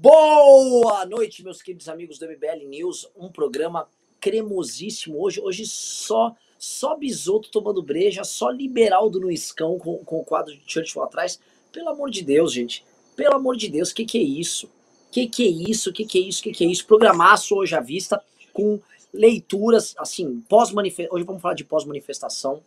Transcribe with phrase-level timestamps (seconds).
[0.00, 3.10] Boa noite, meus queridos amigos do MBL News.
[3.16, 3.88] Um programa
[4.20, 5.40] cremosíssimo hoje.
[5.40, 10.62] Hoje só só bisoto tomando breja, só liberaldo no escão com, com o quadro de
[10.64, 11.40] Churchill atrás.
[11.72, 12.84] Pelo amor de Deus, gente.
[13.16, 14.70] Pelo amor de Deus, que que é isso?
[15.10, 15.92] Que que é isso?
[15.92, 16.42] Que que é isso?
[16.44, 16.86] Que que é isso?
[16.86, 18.22] Programaço hoje à vista
[18.52, 18.80] com
[19.12, 21.16] leituras, assim, pós-manifestação.
[21.16, 22.62] Hoje vamos falar de pós-manifestação.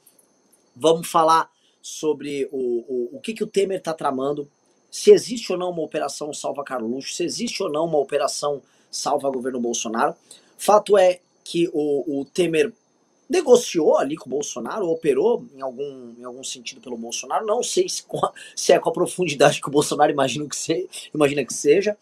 [0.75, 1.50] Vamos falar
[1.82, 4.52] sobre o, o, o que, que o Temer está tramando,
[4.92, 8.62] se existe ou não uma operação salva Carluxo, se existe ou não uma operação
[8.92, 10.14] salva governo Bolsonaro.
[10.57, 12.74] Fato é que o, o Temer
[13.29, 17.46] negociou ali com o Bolsonaro, operou em algum, em algum sentido pelo Bolsonaro.
[17.46, 20.89] Não sei se, a, se é com a profundidade que o Bolsonaro imagina que, se,
[21.15, 21.98] imagina que seja,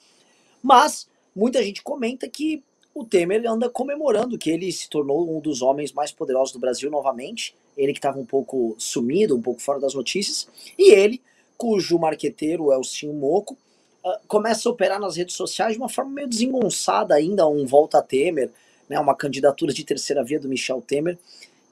[0.61, 2.63] mas muita gente comenta que
[2.95, 6.89] o Temer anda comemorando que ele se tornou um dos homens mais poderosos do Brasil
[6.89, 7.55] novamente.
[7.77, 11.21] Ele que estava um pouco sumido, um pouco fora das notícias, e ele,
[11.59, 13.57] cujo marqueteiro é o Sim Moco,
[14.05, 18.01] uh, começa a operar nas redes sociais de uma forma meio desengonçada ainda, um volta
[18.01, 18.49] Temer,
[18.87, 21.17] né, uma candidatura de terceira via do Michel Temer,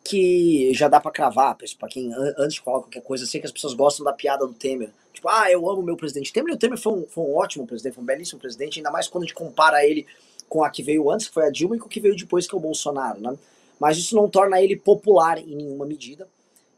[0.03, 3.51] que já dá para cravar, para quem antes de falar qualquer coisa, sei que as
[3.51, 4.89] pessoas gostam da piada do Temer.
[5.13, 7.65] Tipo, ah, eu amo meu presidente Temer, e o Temer foi um, foi um ótimo
[7.65, 10.05] presidente, foi um belíssimo presidente, ainda mais quando a gente compara ele
[10.49, 12.45] com a que veio antes, que foi a Dilma, e com o que veio depois,
[12.45, 13.37] que é o Bolsonaro, né?
[13.79, 16.27] Mas isso não torna ele popular em nenhuma medida,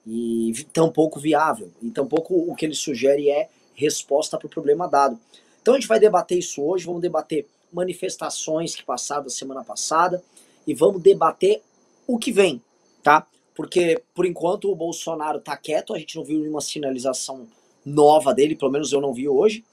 [0.09, 5.19] e tampouco viável, e tampouco o que ele sugere é resposta para o problema dado.
[5.61, 10.23] Então a gente vai debater isso hoje, vamos debater manifestações que passaram da semana passada,
[10.65, 11.61] e vamos debater
[12.07, 12.59] o que vem,
[13.03, 13.27] tá?
[13.53, 17.47] Porque, por enquanto, o Bolsonaro tá quieto, a gente não viu nenhuma sinalização
[17.85, 19.63] nova dele, pelo menos eu não vi hoje.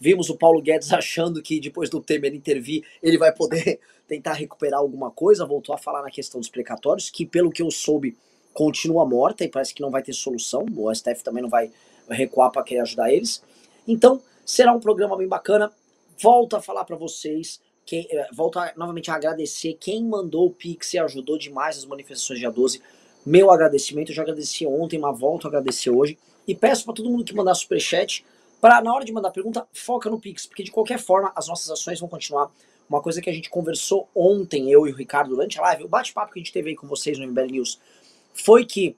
[0.00, 4.80] Vimos o Paulo Guedes achando que depois do Temer intervir, ele vai poder tentar recuperar
[4.80, 8.16] alguma coisa, voltou a falar na questão dos precatórios, que pelo que eu soube,
[8.54, 10.64] continua morta e parece que não vai ter solução.
[10.74, 11.70] O STF também não vai
[12.08, 13.42] recuar para querer ajudar eles.
[13.86, 15.70] Então, será um programa bem bacana.
[16.22, 20.50] Volto a falar para vocês, quem, eh, volto a, novamente a agradecer quem mandou o
[20.50, 22.80] Pix e ajudou demais as manifestações dia 12.
[23.26, 26.16] Meu agradecimento, eu já agradeci ontem, mas volto a agradecer hoje.
[26.46, 28.24] E peço para todo mundo que mandar superchat,
[28.60, 31.70] para na hora de mandar pergunta, foca no Pix, porque de qualquer forma as nossas
[31.70, 32.50] ações vão continuar.
[32.88, 35.88] Uma coisa que a gente conversou ontem, eu e o Ricardo, durante a live, o
[35.88, 37.80] bate-papo que a gente teve aí com vocês no MBL News,
[38.34, 38.96] foi que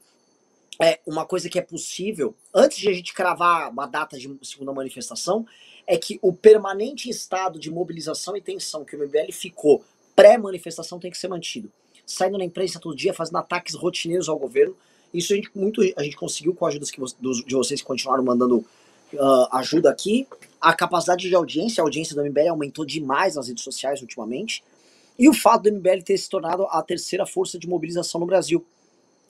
[0.80, 4.72] é uma coisa que é possível, antes de a gente cravar uma data de segunda
[4.72, 5.46] manifestação,
[5.86, 11.10] é que o permanente estado de mobilização e tensão que o MBL ficou pré-manifestação tem
[11.10, 11.70] que ser mantido.
[12.04, 14.76] Saindo na imprensa todo dia, fazendo ataques rotineiros ao governo.
[15.14, 16.86] Isso a gente, muito, a gente conseguiu com a ajuda
[17.46, 20.26] de vocês que continuaram mandando uh, ajuda aqui.
[20.60, 24.62] A capacidade de audiência, a audiência do MBL aumentou demais nas redes sociais ultimamente.
[25.18, 28.64] E o fato do MBL ter se tornado a terceira força de mobilização no Brasil.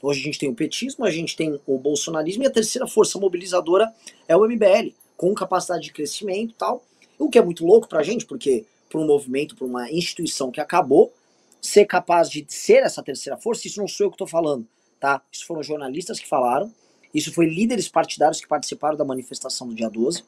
[0.02, 3.18] Hoje a gente tem o petismo, a gente tem o bolsonarismo e a terceira força
[3.18, 3.92] mobilizadora
[4.28, 6.84] é o MBL com capacidade de crescimento e tal.
[7.18, 10.60] O que é muito louco pra gente, porque para um movimento, para uma instituição que
[10.60, 11.12] acabou,
[11.60, 14.66] ser capaz de ser essa terceira força, isso não sou eu que estou falando,
[15.00, 15.22] tá?
[15.32, 16.72] Isso foram jornalistas que falaram,
[17.12, 20.22] isso foi líderes partidários que participaram da manifestação do dia 12,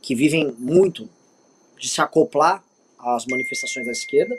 [0.00, 1.08] que vivem muito
[1.78, 2.64] de se acoplar
[2.98, 4.34] às manifestações da esquerda.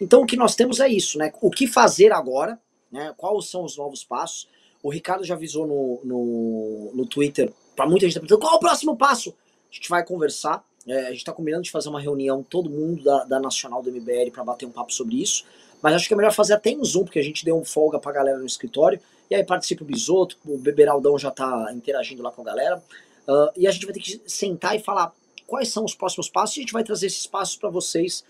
[0.00, 1.32] Então o que nós temos é isso, né?
[1.40, 2.60] O que fazer agora,
[2.90, 3.14] né?
[3.16, 4.48] Quais são os novos passos?
[4.82, 8.56] O Ricardo já avisou no, no, no Twitter para muita gente tá perguntando qual é
[8.56, 9.34] o próximo passo.
[9.70, 10.64] A gente vai conversar.
[10.86, 13.90] É, a gente está combinando de fazer uma reunião, todo mundo da, da Nacional do
[13.90, 15.44] MBL, para bater um papo sobre isso.
[15.82, 17.98] Mas acho que é melhor fazer até em Zoom, porque a gente deu um folga
[17.98, 18.98] pra galera no escritório.
[19.28, 22.82] E aí participa o Bisoto, o Beberaldão já tá interagindo lá com a galera.
[23.28, 25.12] Uh, e a gente vai ter que sentar e falar
[25.46, 26.56] quais são os próximos passos.
[26.56, 28.24] E a gente vai trazer esses passos para vocês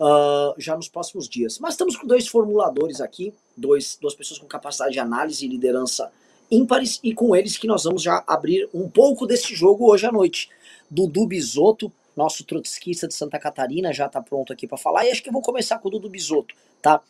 [0.00, 1.58] uh, já nos próximos dias.
[1.58, 6.10] Mas estamos com dois formuladores aqui, dois, duas pessoas com capacidade de análise e liderança
[6.50, 10.12] ímpares e com eles que nós vamos já abrir um pouco desse jogo hoje à
[10.12, 10.50] noite.
[10.90, 15.22] Dudu Bisotto, nosso trotskista de Santa Catarina, já está pronto aqui para falar e acho
[15.22, 17.00] que eu vou começar com o Dudu Bisotto, tá?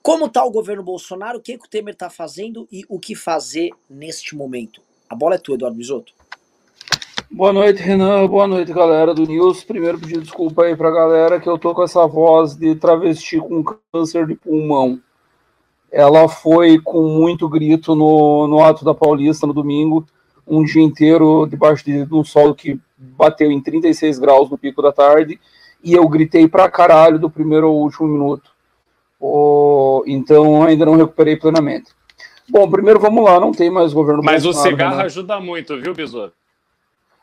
[0.00, 3.16] Como está o governo Bolsonaro, o que, que o Temer está fazendo e o que
[3.16, 4.80] fazer neste momento?
[5.08, 6.14] A bola é tua, Eduardo Bisotto.
[7.30, 8.26] Boa noite, Renan.
[8.26, 9.62] Boa noite, galera do News.
[9.64, 13.62] Primeiro pedir desculpa aí pra galera que eu tô com essa voz de travesti com
[13.92, 15.00] câncer de pulmão
[15.90, 20.06] ela foi com muito grito no, no ato da Paulista no domingo,
[20.46, 24.82] um dia inteiro debaixo de, de um sol que bateu em 36 graus no pico
[24.82, 25.40] da tarde,
[25.82, 28.50] e eu gritei pra caralho do primeiro ao último minuto.
[29.20, 31.90] Oh, então ainda não recuperei plenamente.
[32.48, 35.04] Bom, primeiro vamos lá, não tem mais governo Mas Bolsonaro, o cigarro né?
[35.04, 36.32] ajuda muito, viu, Besouro?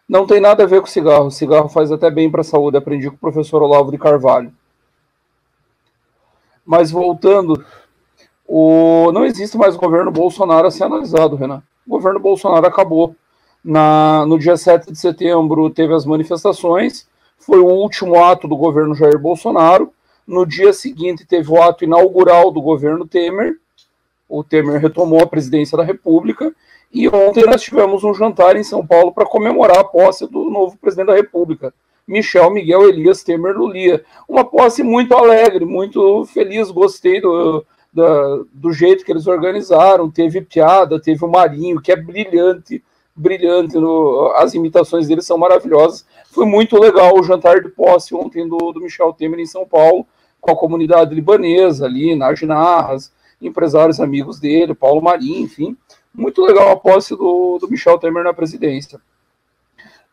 [0.07, 1.31] Não tem nada a ver com cigarro.
[1.31, 2.77] Cigarro faz até bem para a saúde.
[2.77, 4.53] Aprendi com o professor Olavo de Carvalho.
[6.65, 7.63] Mas voltando,
[8.47, 11.63] o, não existe mais o governo Bolsonaro a ser analisado, Renan.
[11.85, 13.15] O governo Bolsonaro acabou.
[13.63, 17.07] Na, no dia 7 de setembro teve as manifestações,
[17.39, 19.91] foi o último ato do governo Jair Bolsonaro.
[20.25, 23.55] No dia seguinte, teve o ato inaugural do governo Temer.
[24.27, 26.53] O Temer retomou a presidência da República.
[26.93, 30.77] E ontem nós tivemos um jantar em São Paulo para comemorar a posse do novo
[30.77, 31.73] presidente da República,
[32.07, 34.03] Michel Miguel Elias Temer Lulia.
[34.27, 37.65] Uma posse muito alegre, muito feliz, gostei do,
[38.53, 40.09] do, jeito que eles organizaram.
[40.09, 42.81] Teve piada, teve o Marinho, que é brilhante
[43.15, 46.05] brilhante, no, as imitações dele são maravilhosas.
[46.31, 50.05] Foi muito legal o jantar de posse ontem do, do Michel Temer em São Paulo,
[50.41, 53.11] com a comunidade libanesa ali, nas Narras,
[53.47, 55.75] empresários amigos dele, Paulo Marim, enfim.
[56.13, 58.99] Muito legal a posse do, do Michel Temer na presidência.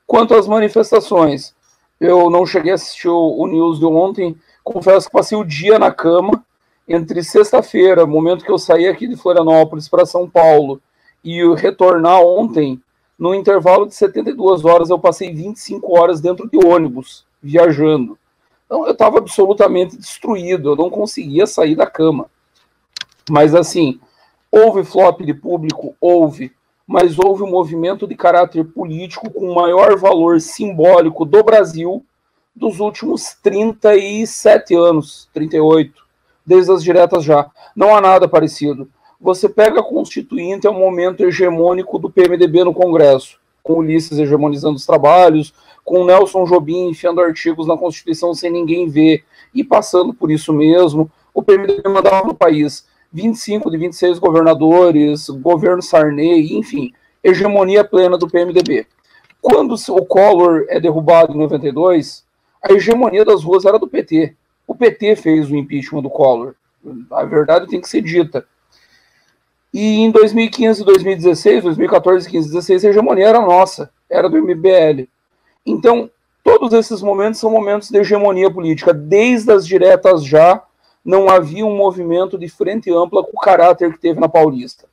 [0.06, 1.54] Quanto às manifestações,
[2.00, 5.78] eu não cheguei a assistir o, o news de ontem, confesso que passei o dia
[5.78, 6.44] na cama,
[6.88, 10.80] entre sexta-feira, momento que eu saí aqui de Florianópolis para São Paulo,
[11.24, 12.80] e retornar ontem,
[13.18, 18.18] no intervalo de 72 horas, eu passei 25 horas dentro de ônibus, viajando.
[18.66, 22.28] Então, eu estava absolutamente destruído, eu não conseguia sair da cama.
[23.30, 24.00] Mas, assim,
[24.50, 25.94] houve flop de público?
[26.00, 26.52] Houve.
[26.86, 32.04] Mas houve um movimento de caráter político com maior valor simbólico do Brasil
[32.54, 36.02] dos últimos 37 anos, 38,
[36.44, 37.50] desde as diretas já.
[37.74, 38.88] Não há nada parecido.
[39.20, 44.76] Você pega a Constituinte, é um momento hegemônico do PMDB no Congresso, com Ulisses hegemonizando
[44.76, 45.54] os trabalhos,
[45.84, 51.10] com Nelson Jobim enfiando artigos na Constituição sem ninguém ver, e passando por isso mesmo.
[51.32, 56.92] O PMDB mandava no país 25 de 26 governadores, governo Sarney, enfim,
[57.22, 58.86] hegemonia plena do PMDB.
[59.40, 62.24] Quando o Collor é derrubado em 92,
[62.62, 64.36] a hegemonia das ruas era do PT.
[64.66, 66.54] O PT fez o impeachment do Collor.
[67.10, 68.46] A verdade tem que ser dita.
[69.74, 75.08] E em 2015, 2016, 2014, 15, 16, a hegemonia era nossa, era do MBL.
[75.64, 76.10] Então,
[76.44, 78.92] todos esses momentos são momentos de hegemonia política.
[78.92, 80.62] Desde as diretas já,
[81.04, 84.86] não havia um movimento de frente ampla com o caráter que teve na Paulista.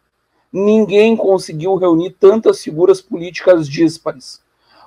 [0.51, 4.41] Ninguém conseguiu reunir tantas figuras políticas díspares.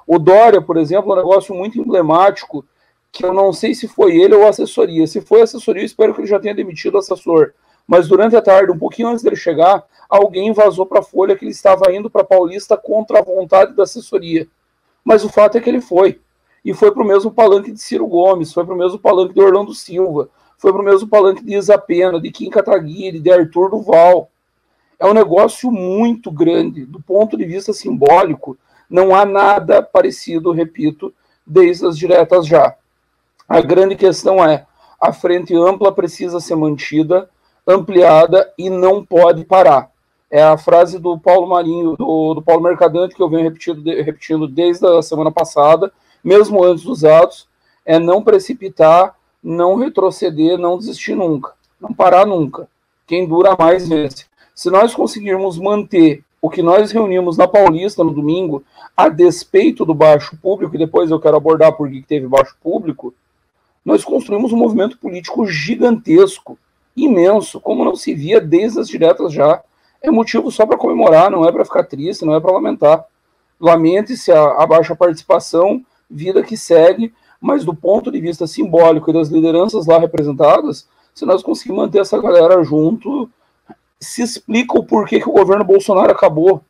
[0.06, 2.64] O Dória, por exemplo, é um negócio muito emblemático,
[3.12, 5.06] que eu não sei se foi ele ou a assessoria.
[5.06, 7.52] Se foi a assessoria, espero que ele já tenha demitido o assessor
[7.86, 11.44] mas durante a tarde, um pouquinho antes dele chegar, alguém vazou para a Folha que
[11.44, 14.46] ele estava indo para Paulista contra a vontade da assessoria.
[15.04, 16.20] Mas o fato é que ele foi.
[16.64, 19.40] E foi para o mesmo palanque de Ciro Gomes, foi para o mesmo palanque de
[19.40, 20.28] Orlando Silva,
[20.62, 24.30] foi para o mesmo palanque de Isa Pena, de Kim Kataguiri, de Arthur Duval.
[24.96, 26.86] É um negócio muito grande.
[26.86, 28.56] Do ponto de vista simbólico,
[28.88, 31.12] não há nada parecido, repito,
[31.44, 32.76] desde as diretas já.
[33.48, 34.64] A grande questão é:
[35.00, 37.28] a frente ampla precisa ser mantida,
[37.66, 39.90] ampliada e não pode parar.
[40.30, 44.46] É a frase do Paulo Marinho, do, do Paulo Mercadante, que eu venho repetindo, repetindo
[44.46, 45.92] desde a semana passada,
[46.22, 47.48] mesmo antes dos atos,
[47.84, 52.68] é não precipitar, não retroceder, não desistir nunca, não parar nunca.
[53.06, 54.26] Quem dura mais vence.
[54.54, 58.64] Se nós conseguirmos manter o que nós reunimos na Paulista no domingo,
[58.96, 63.14] a despeito do baixo público, e depois eu quero abordar por que teve baixo público,
[63.84, 66.58] nós construímos um movimento político gigantesco
[66.96, 69.62] imenso, como não se via desde as diretas já.
[70.00, 73.04] É motivo só para comemorar, não é para ficar triste, não é para lamentar.
[73.60, 77.12] Lamente-se a, a baixa participação, vida que segue,
[77.42, 82.00] mas do ponto de vista simbólico e das lideranças lá representadas, se nós conseguirmos manter
[82.00, 83.28] essa galera junto,
[84.00, 86.62] se explica o porquê que o governo Bolsonaro acabou.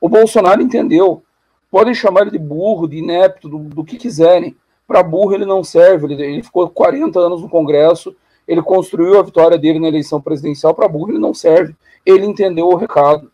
[0.00, 1.22] O Bolsonaro entendeu.
[1.70, 4.56] Podem chamar ele de burro, de inepto, do, do que quiserem.
[4.86, 6.06] Para burro ele não serve.
[6.06, 8.14] Ele, ele, ficou 40 anos no Congresso
[8.46, 11.74] ele construiu a vitória dele na eleição presidencial para burro, ele não serve.
[12.04, 13.30] Ele entendeu o recado.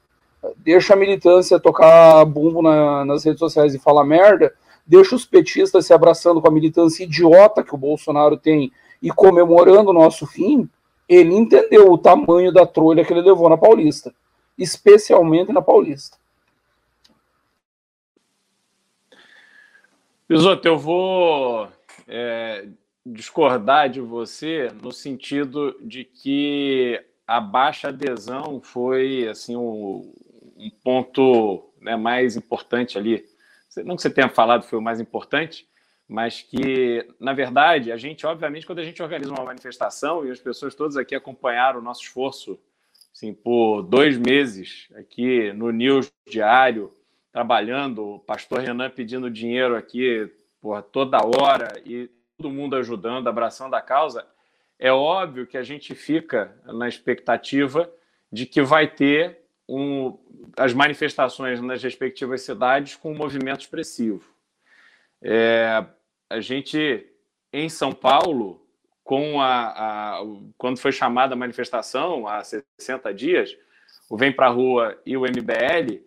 [0.56, 4.52] Deixa a militância tocar bumbo na, nas redes sociais e falar merda,
[4.90, 9.90] deixa os petistas se abraçando com a militância idiota que o Bolsonaro tem e comemorando
[9.90, 10.68] o nosso fim.
[11.08, 14.12] Ele entendeu o tamanho da trolha que ele levou na Paulista,
[14.58, 16.18] especialmente na Paulista.
[20.26, 21.68] Pisoto, eu vou
[22.08, 22.66] é,
[23.06, 30.12] discordar de você no sentido de que a baixa adesão foi assim um,
[30.56, 33.24] um ponto né, mais importante ali.
[33.84, 35.68] Não que você tenha falado foi o mais importante,
[36.08, 40.40] mas que, na verdade, a gente, obviamente, quando a gente organiza uma manifestação, e as
[40.40, 42.58] pessoas todas aqui acompanharam o nosso esforço
[43.14, 46.92] assim, por dois meses aqui no News Diário,
[47.32, 50.28] trabalhando, o pastor Renan pedindo dinheiro aqui
[50.60, 54.26] por toda hora, e todo mundo ajudando, abraçando a causa,
[54.78, 57.88] é óbvio que a gente fica na expectativa
[58.32, 59.39] de que vai ter
[59.70, 60.18] um,
[60.56, 64.24] as manifestações nas respectivas cidades com um movimento expressivo.
[65.22, 65.84] É,
[66.28, 67.06] a gente,
[67.52, 68.66] em São Paulo,
[69.04, 70.20] com a, a,
[70.58, 73.56] quando foi chamada a manifestação, há 60 dias,
[74.08, 76.02] o Vem Pra Rua e o MBL,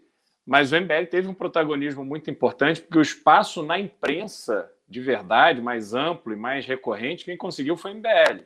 [0.46, 5.62] mas o MBL teve um protagonismo muito importante, porque o espaço na imprensa, de verdade,
[5.62, 8.43] mais amplo e mais recorrente, quem conseguiu foi o MBL,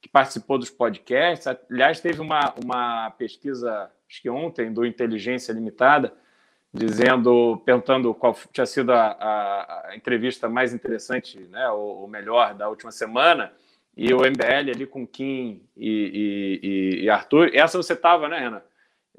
[0.00, 1.46] que participou dos podcasts.
[1.70, 6.14] Aliás, teve uma, uma pesquisa, acho que ontem, do Inteligência Limitada,
[6.72, 12.54] dizendo, perguntando qual tinha sido a, a, a entrevista mais interessante, né, ou, ou melhor,
[12.54, 13.52] da última semana
[13.96, 17.50] e o MBL ali com Kim e, e, e Arthur.
[17.52, 18.62] Essa você estava, né, Renan?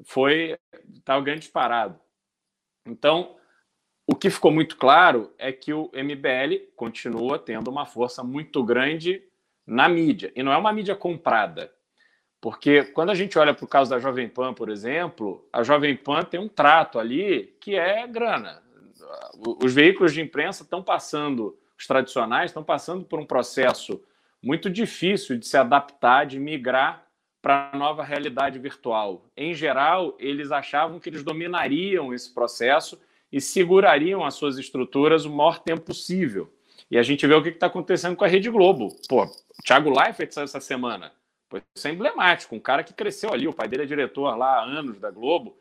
[0.04, 0.58] Foi
[0.94, 1.98] estava grande disparado.
[2.86, 3.36] Então,
[4.06, 9.22] o que ficou muito claro é que o MBL continua tendo uma força muito grande
[9.66, 10.32] na mídia.
[10.36, 11.72] E não é uma mídia comprada.
[12.40, 15.96] Porque quando a gente olha para o caso da Jovem Pan, por exemplo, a Jovem
[15.96, 18.62] Pan tem um trato ali que é grana.
[19.62, 24.02] Os veículos de imprensa estão passando, os tradicionais estão passando por um processo
[24.42, 27.06] muito difícil de se adaptar, de migrar
[27.42, 29.24] para a nova realidade virtual.
[29.36, 33.00] Em geral, eles achavam que eles dominariam esse processo
[33.32, 36.52] e segurariam as suas estruturas o maior tempo possível.
[36.90, 38.88] E a gente vê o que está acontecendo com a Rede Globo.
[39.08, 39.26] Pô,
[39.64, 41.12] Thiago Leifert saiu essa semana.
[41.48, 42.54] Pô, isso é emblemático.
[42.54, 45.56] Um cara que cresceu ali, o pai dele é diretor lá há anos da Globo.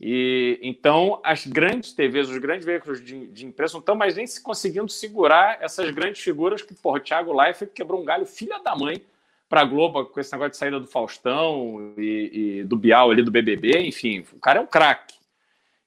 [0.00, 4.26] E então as grandes TVs, os grandes veículos de, de imprensa não estão mais nem
[4.26, 8.58] se conseguindo segurar essas grandes figuras que, porra, o Thiago Leifert quebrou um galho filha
[8.58, 9.04] da mãe
[9.48, 13.22] para a Globo com esse negócio de saída do Faustão e, e, do Bial ali
[13.22, 15.14] do BBB, enfim, o cara é um craque.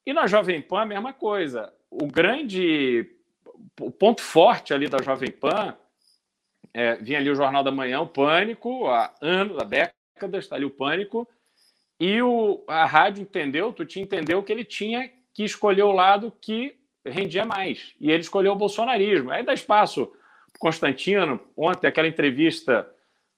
[0.06, 1.74] E na Jovem Pan a mesma coisa.
[1.90, 3.10] O grande
[3.80, 5.76] o ponto forte ali da Jovem Pan
[6.78, 10.64] é, vinha ali o Jornal da Manhã, o Pânico, há anos, há décadas, está ali
[10.64, 11.28] o Pânico,
[12.00, 16.32] e o, a rádio entendeu, tu te entendeu que ele tinha que escolher o lado
[16.40, 17.96] que rendia mais.
[18.00, 19.32] E ele escolheu o bolsonarismo.
[19.32, 20.14] Aí dá espaço
[20.60, 22.88] Constantino, ontem aquela entrevista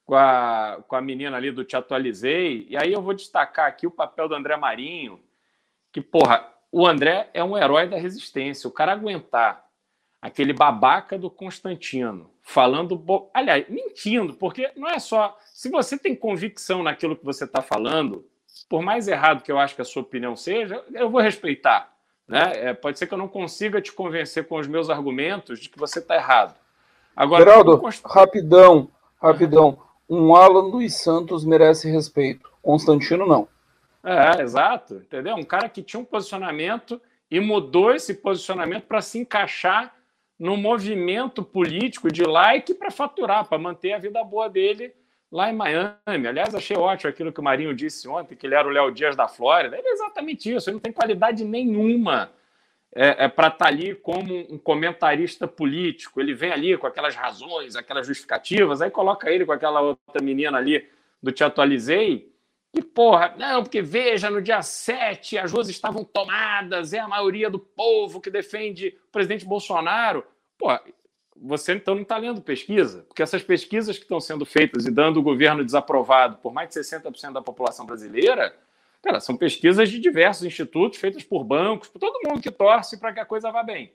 [0.04, 3.86] com a, com a menina ali do Te Atualizei, e aí eu vou destacar aqui
[3.86, 5.18] o papel do André Marinho,
[5.90, 8.68] que, porra, o André é um herói da resistência.
[8.68, 9.64] O cara aguentar
[10.20, 13.30] aquele babaca do Constantino falando, bo...
[13.32, 15.38] aliás, mentindo, porque não é só.
[15.54, 18.24] Se você tem convicção naquilo que você está falando,
[18.68, 21.92] por mais errado que eu acho que a sua opinião seja, eu vou respeitar.
[22.26, 22.52] Né?
[22.54, 25.78] É, pode ser que eu não consiga te convencer com os meus argumentos de que
[25.78, 26.56] você está errado.
[27.14, 28.02] Agora, Geraldo, const...
[28.04, 28.88] rapidão,
[29.22, 29.78] rapidão.
[30.08, 32.50] Um Alan dos Santos merece respeito.
[32.60, 33.46] Constantino, não.
[34.02, 34.96] É, exato.
[34.96, 35.36] Entendeu?
[35.36, 39.94] Um cara que tinha um posicionamento e mudou esse posicionamento para se encaixar
[40.40, 44.90] no movimento político de like para faturar, para manter a vida boa dele
[45.30, 46.26] lá em Miami.
[46.26, 49.14] Aliás, achei ótimo aquilo que o Marinho disse ontem, que ele era o Léo Dias
[49.14, 49.76] da Flórida.
[49.76, 52.32] É exatamente isso, ele não tem qualidade nenhuma
[52.94, 56.22] é, é para estar tá ali como um comentarista político.
[56.22, 60.56] Ele vem ali com aquelas razões, aquelas justificativas, aí coloca ele com aquela outra menina
[60.56, 60.88] ali
[61.22, 62.29] do Te Atualizei,
[62.72, 67.50] e porra, não, porque veja, no dia 7 as ruas estavam tomadas, é a maioria
[67.50, 70.24] do povo que defende o presidente Bolsonaro.
[70.56, 70.80] Porra,
[71.34, 75.18] você então não está lendo pesquisa, porque essas pesquisas que estão sendo feitas e dando
[75.18, 78.54] o governo desaprovado por mais de 60% da população brasileira,
[79.02, 83.12] cara, são pesquisas de diversos institutos, feitas por bancos, por todo mundo que torce para
[83.12, 83.92] que a coisa vá bem.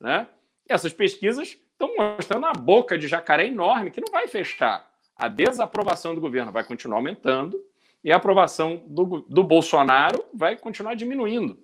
[0.00, 0.26] Né?
[0.68, 4.90] E essas pesquisas estão mostrando uma boca de jacaré enorme que não vai fechar.
[5.14, 7.62] A desaprovação do governo vai continuar aumentando
[8.06, 11.58] e a aprovação do, do Bolsonaro vai continuar diminuindo.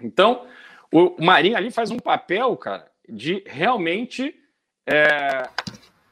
[0.00, 0.46] Então,
[0.90, 4.34] o Marinho ali faz um papel, cara, de realmente
[4.86, 5.42] é,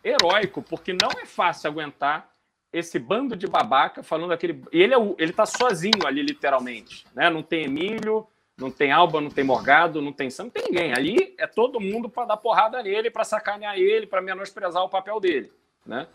[0.04, 2.30] heróico, porque não é fácil aguentar
[2.70, 4.62] esse bando de babaca falando aquele.
[4.70, 5.16] E ele, é o...
[5.18, 7.06] ele tá sozinho ali, literalmente.
[7.14, 7.30] Né?
[7.30, 10.92] Não tem Emílio, não tem Alba, não tem Morgado, não tem Sam, não tem ninguém.
[10.92, 15.18] Ali é todo mundo para dar porrada nele, para sacanear ele, para menosprezar o papel
[15.18, 15.50] dele.
[15.86, 16.06] Né?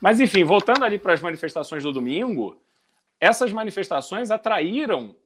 [0.00, 2.60] Mas, enfim, voltando ali para as manifestações do domingo,
[3.20, 5.16] essas manifestações atraíram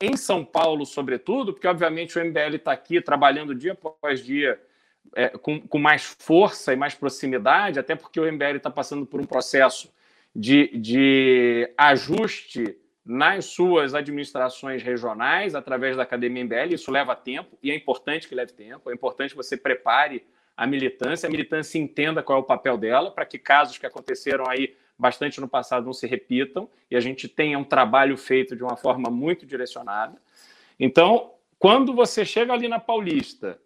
[0.00, 4.60] em São Paulo, sobretudo, porque obviamente o MBL está aqui trabalhando dia após dia
[5.14, 9.20] é, com, com, mais força e mais proximidade, até porque o MBL está passando por
[9.20, 9.92] um processo
[10.34, 16.74] de, de ajuste nas suas administrações regionais através da Academia MBL.
[16.74, 18.90] Isso leva tempo e é importante que leve tempo.
[18.90, 20.24] É importante que você prepare
[20.56, 24.44] a militância, a militância entenda qual é o papel dela, para que casos que aconteceram
[24.48, 28.62] aí bastante no passado não se repitam e a gente tenha um trabalho feito de
[28.62, 30.16] uma forma muito direcionada.
[30.78, 33.58] Então, quando você chega ali na Paulista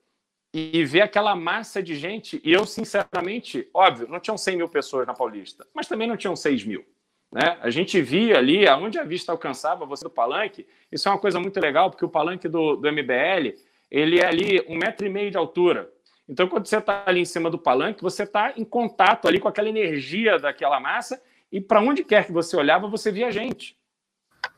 [0.53, 5.07] e vê aquela massa de gente, e eu, sinceramente, óbvio, não tinham 100 mil pessoas
[5.07, 6.85] na Paulista, mas também não tinham 6 mil.
[7.31, 7.59] Né?
[7.61, 11.39] A gente via ali, aonde a vista alcançava você do palanque, isso é uma coisa
[11.39, 13.55] muito legal, porque o palanque do, do MBL,
[13.91, 15.91] ele é ali um metro e meio de altura.
[16.29, 19.49] Então, quando você está ali em cima do palanque, você está em contato ali com
[19.49, 21.21] aquela energia daquela massa
[21.51, 23.77] e para onde quer que você olhava, você via gente.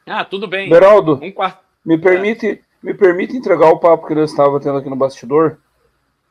[0.05, 0.69] Ah, tudo bem.
[0.69, 1.61] Beraldo, um quarto...
[1.85, 2.59] me, permite, é.
[2.83, 5.59] me permite entregar o papo que eu estava tendo aqui no bastidor?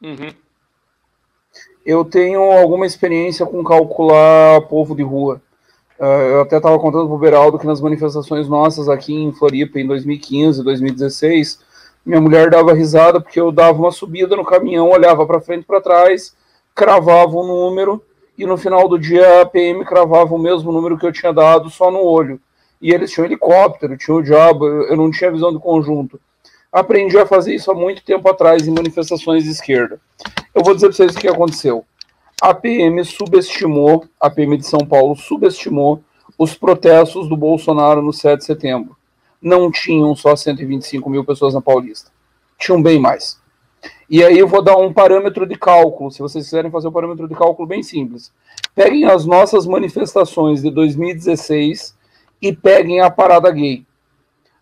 [0.01, 0.33] Uhum.
[1.85, 5.41] Eu tenho alguma experiência com calcular povo de rua.
[5.97, 9.79] Uh, eu até estava contando para o Beraldo que nas manifestações nossas aqui em Floripa,
[9.79, 11.59] em 2015, 2016,
[12.05, 15.65] minha mulher dava risada porque eu dava uma subida no caminhão, olhava para frente e
[15.65, 16.35] para trás,
[16.73, 18.03] cravava um número
[18.37, 21.69] e no final do dia a PM cravava o mesmo número que eu tinha dado
[21.69, 22.39] só no olho.
[22.81, 26.19] E eles tinham helicóptero, tinham o diabo, eu não tinha visão de conjunto.
[26.71, 29.99] Aprendi a fazer isso há muito tempo atrás em manifestações de esquerda.
[30.55, 31.83] Eu vou dizer para vocês o que aconteceu.
[32.41, 36.01] A PM subestimou, a PM de São Paulo subestimou
[36.37, 38.98] os protestos do Bolsonaro no 7 de setembro
[39.41, 42.11] não tinham só 125 mil pessoas na Paulista.
[42.57, 43.39] Tinham bem mais.
[44.09, 47.27] E aí eu vou dar um parâmetro de cálculo, se vocês quiserem fazer um parâmetro
[47.27, 48.31] de cálculo bem simples.
[48.75, 51.95] Peguem as nossas manifestações de 2016
[52.41, 53.85] e peguem a parada gay.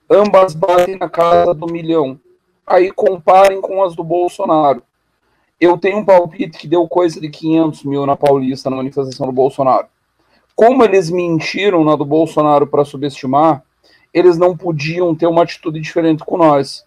[0.09, 2.19] Ambas batem na casa do milhão.
[2.65, 4.83] Aí comparem com as do Bolsonaro.
[5.59, 9.33] Eu tenho um palpite que deu coisa de 500 mil na Paulista na manifestação do
[9.33, 9.87] Bolsonaro.
[10.55, 13.63] Como eles mentiram na do Bolsonaro para subestimar,
[14.17, 16.85] eles não podiam ter uma atitude diferente com nós.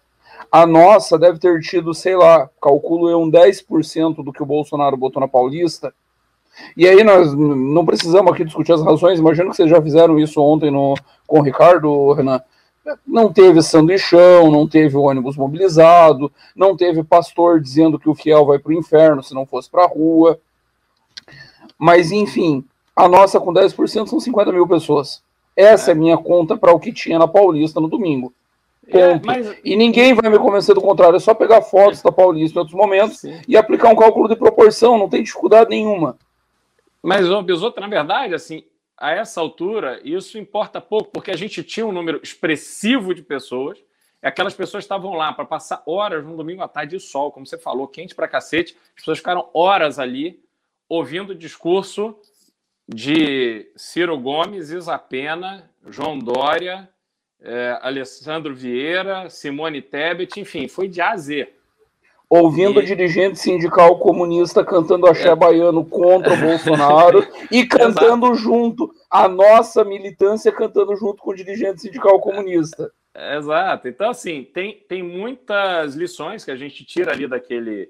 [0.51, 4.97] A nossa deve ter tido, sei lá, calculo eu, um 10% do que o Bolsonaro
[4.97, 5.93] botou na Paulista.
[6.75, 10.41] E aí nós não precisamos aqui discutir as razões, imagino que vocês já fizeram isso
[10.41, 10.95] ontem no,
[11.25, 12.41] com o Ricardo, Renan.
[13.07, 18.59] Não teve sanduichão, não teve ônibus mobilizado, não teve pastor dizendo que o fiel vai
[18.59, 20.39] para o inferno se não fosse para a rua.
[21.77, 25.23] Mas, enfim, a nossa com 10% são 50 mil pessoas.
[25.55, 28.33] Essa é, é minha conta para o que tinha na Paulista no domingo.
[28.87, 29.55] É, mas...
[29.63, 31.15] E ninguém vai me convencer do contrário.
[31.15, 33.39] É só pegar fotos da Paulista em outros momentos Sim.
[33.47, 34.97] e aplicar um cálculo de proporção.
[34.97, 36.17] Não tem dificuldade nenhuma.
[37.01, 38.63] Mas, Bisoto, na verdade, assim,
[38.97, 43.79] a essa altura, isso importa pouco, porque a gente tinha um número expressivo de pessoas.
[44.21, 47.57] Aquelas pessoas estavam lá para passar horas no domingo à tarde de sol, como você
[47.57, 48.77] falou, quente para cacete.
[48.89, 50.39] As pessoas ficaram horas ali
[50.87, 52.15] ouvindo o discurso
[52.93, 56.89] de Ciro Gomes, Isa Pena, João Dória,
[57.41, 61.49] é, Alessandro Vieira, Simone Tebet, enfim, foi de A a Z.
[62.29, 62.85] Ouvindo e...
[62.85, 65.35] dirigente sindical comunista cantando axé é.
[65.35, 68.35] baiano contra o Bolsonaro e cantando Exato.
[68.35, 72.91] junto, a nossa militância cantando junto com o dirigente sindical comunista.
[73.37, 73.87] Exato.
[73.87, 77.89] Então, assim, tem, tem muitas lições que a gente tira ali daquele,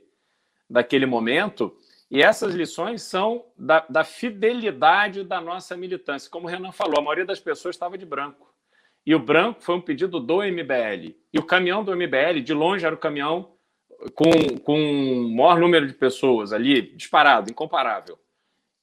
[0.67, 1.75] daquele momento
[2.11, 6.29] e essas lições são da, da, fidelidade da nossa militância.
[6.29, 8.53] Como o Renan falou, a maioria das pessoas estava de branco.
[9.05, 11.15] E o branco foi um pedido do MBL.
[11.31, 13.53] E o caminhão do MBL, de longe, era o caminhão
[14.13, 18.19] com, com o maior número de pessoas ali, disparado, incomparável.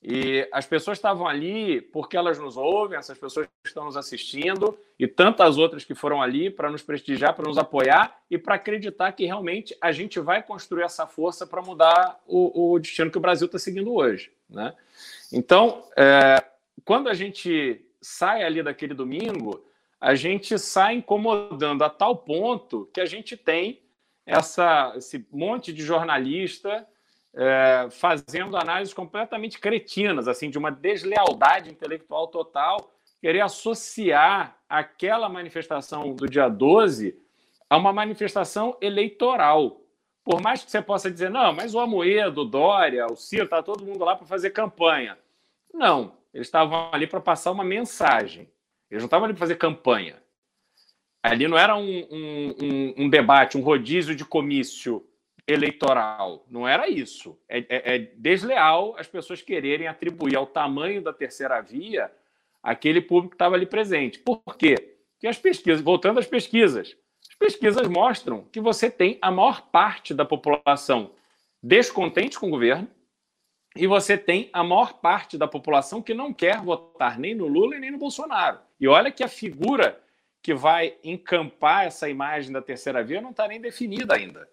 [0.02, 5.08] E as pessoas estavam ali porque elas nos ouvem, essas pessoas estão nos assistindo e
[5.08, 9.26] tantas outras que foram ali para nos prestigiar, para nos apoiar e para acreditar que
[9.26, 13.46] realmente a gente vai construir essa força para mudar o, o, destino que o Brasil
[13.46, 14.30] está seguindo hoje.
[14.48, 14.72] Né?
[15.32, 16.44] Então, é,
[16.84, 19.64] quando a gente sai ali daquele domingo,
[20.00, 23.82] a gente sai incomodando a tal ponto que a gente tem
[24.24, 26.86] essa, esse monte de jornalista
[27.34, 36.14] é, fazendo análises completamente cretinas, assim, de uma deslealdade intelectual total, querer associar aquela manifestação
[36.14, 37.16] do dia 12
[37.68, 39.80] a uma manifestação eleitoral.
[40.24, 43.62] Por mais que você possa dizer, não, mas o Amoedo, o Dória, o Ciro, está
[43.62, 45.18] todo mundo lá para fazer campanha.
[45.72, 48.50] Não, eles estavam ali para passar uma mensagem.
[48.90, 50.22] Eles não estavam ali para fazer campanha.
[51.22, 55.07] Ali não era um, um, um, um debate, um rodízio de comício
[55.48, 56.44] eleitoral.
[56.50, 57.38] Não era isso.
[57.48, 62.12] É, é, é, desleal as pessoas quererem atribuir ao tamanho da terceira via
[62.62, 64.18] aquele público que estava ali presente.
[64.18, 64.96] Por quê?
[65.14, 66.94] Porque as pesquisas, voltando às pesquisas,
[67.28, 71.12] as pesquisas mostram que você tem a maior parte da população
[71.62, 72.88] descontente com o governo
[73.74, 77.76] e você tem a maior parte da população que não quer votar nem no Lula
[77.76, 78.58] e nem no Bolsonaro.
[78.78, 80.00] E olha que a figura
[80.42, 84.48] que vai encampar essa imagem da terceira via não está nem definida ainda.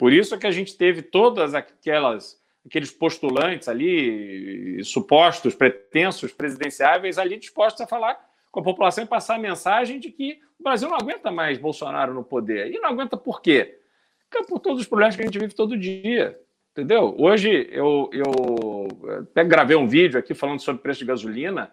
[0.00, 7.36] Por isso que a gente teve todas aquelas aqueles postulantes ali, supostos, pretensos presidenciáveis ali
[7.36, 8.18] dispostos a falar
[8.50, 12.14] com a população e passar a mensagem de que o Brasil não aguenta mais Bolsonaro
[12.14, 12.72] no poder.
[12.72, 13.78] E não aguenta por quê?
[14.22, 16.40] Porque é por todos os problemas que a gente vive todo dia.
[16.72, 17.14] Entendeu?
[17.18, 18.88] Hoje eu, eu
[19.20, 21.70] até gravei um vídeo aqui falando sobre preço de gasolina.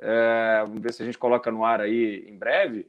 [0.00, 2.88] É, vamos ver se a gente coloca no ar aí em breve.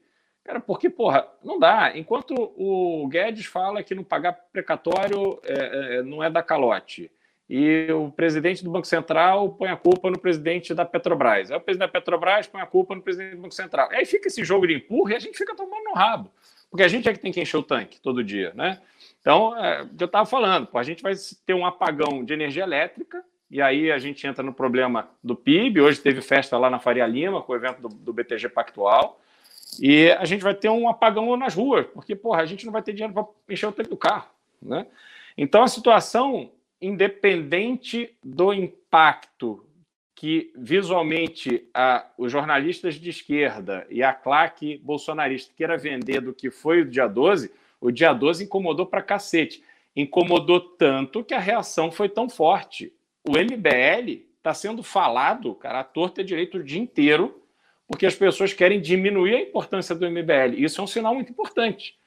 [0.49, 1.95] Cara, porque, porra, não dá.
[1.95, 7.11] Enquanto o Guedes fala que não pagar precatório é, é, não é da calote,
[7.47, 11.51] e o presidente do Banco Central põe a culpa no presidente da Petrobras.
[11.51, 13.89] Aí o presidente da Petrobras põe a culpa no presidente do Banco Central.
[13.91, 16.31] Aí fica esse jogo de empurra e a gente fica tomando no rabo.
[16.67, 18.81] Porque a gente é que tem que encher o tanque todo dia, né?
[19.21, 21.13] Então, é, eu estava falando, pô, a gente vai
[21.45, 25.79] ter um apagão de energia elétrica, e aí a gente entra no problema do PIB.
[25.79, 29.21] Hoje teve festa lá na Faria Lima, com o evento do, do BTG Pactual.
[29.79, 32.81] E a gente vai ter um apagão nas ruas, porque, porra, a gente não vai
[32.81, 34.29] ter dinheiro para encher o tanque do carro,
[34.61, 34.87] né?
[35.37, 36.51] Então, a situação
[36.81, 39.65] independente do impacto
[40.15, 46.51] que visualmente a, os jornalistas de esquerda e a claque bolsonarista queira vender do que
[46.51, 49.63] foi o dia 12, o dia 12 incomodou para cacete.
[49.95, 52.91] Incomodou tanto que a reação foi tão forte.
[53.25, 57.41] O MBL está sendo falado, cara, a torta é direito o dia inteiro,
[57.89, 60.53] porque as pessoas querem diminuir a importância do MBL.
[60.57, 61.97] Isso é um sinal muito importante.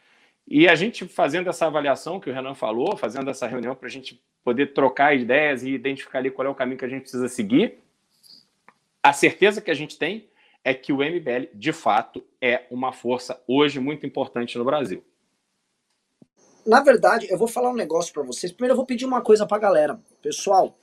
[0.47, 3.90] E a gente fazendo essa avaliação que o Renan falou, fazendo essa reunião para a
[3.90, 7.29] gente poder trocar ideias e identificar ali qual é o caminho que a gente precisa
[7.29, 7.81] seguir,
[9.03, 10.29] a certeza que a gente tem
[10.62, 15.03] é que o MBL, de fato, é uma força hoje muito importante no Brasil.
[16.64, 18.53] Na verdade, eu vou falar um negócio para vocês.
[18.53, 20.01] Primeiro, eu vou pedir uma coisa para a galera.
[20.23, 20.79] Pessoal,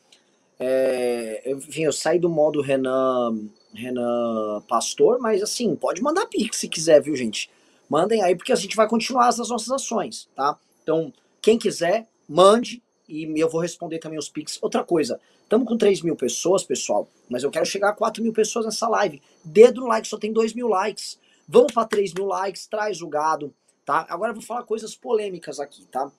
[0.59, 6.67] é, enfim, eu saí do modo Renan, Renan Pastor, mas assim, pode mandar pix se
[6.67, 7.49] quiser, viu, gente?
[7.89, 10.57] Mandem aí, porque a gente vai continuar as nossas ações, tá?
[10.83, 14.59] Então, quem quiser, mande e eu vou responder também os Pix.
[14.61, 18.31] Outra coisa, estamos com 3 mil pessoas, pessoal, mas eu quero chegar a 4 mil
[18.31, 19.19] pessoas nessa live.
[19.43, 21.19] Dedo no like, só tem 2 mil likes.
[21.47, 23.51] Vamos para 3 mil likes, traz o gado,
[23.83, 24.05] tá?
[24.07, 26.11] Agora eu vou falar coisas polêmicas aqui, tá?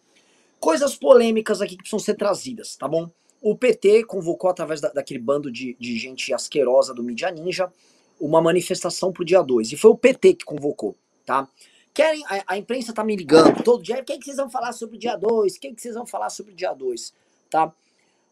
[0.58, 3.08] Coisas polêmicas aqui que precisam ser trazidas, tá bom?
[3.40, 7.72] O PT convocou, através da, daquele bando de, de gente asquerosa do Mídia Ninja,
[8.20, 9.72] uma manifestação pro dia 2.
[9.72, 11.48] E foi o PT que convocou, tá?
[11.92, 14.50] Querem, a, a, imprensa tá me ligando todo dia, o que, é que vocês vão
[14.50, 15.56] falar sobre o dia 2?
[15.56, 17.12] O que, é que vocês vão falar sobre o dia 2?
[17.50, 17.72] Tá?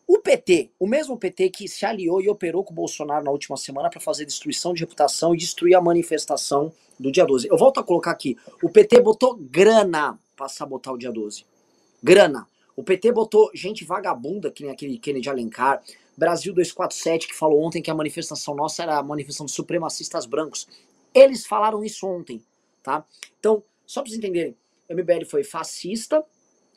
[0.07, 3.57] O PT, o mesmo PT que se aliou e operou com o Bolsonaro na última
[3.57, 7.49] semana para fazer destruição de reputação e destruir a manifestação do dia 12.
[7.49, 11.45] Eu volto a colocar aqui, o PT botou grana para sabotar o dia 12.
[12.03, 12.47] Grana.
[12.79, 15.83] O PT botou gente vagabunda, que nem aquele Kennedy Alencar,
[16.17, 20.69] Brasil 247, que falou ontem que a manifestação nossa era a manifestação de supremacistas brancos.
[21.13, 22.41] Eles falaram isso ontem
[22.89, 23.05] tá?
[23.39, 24.57] Então, só para vocês entenderem,
[24.89, 26.25] o MBL foi fascista,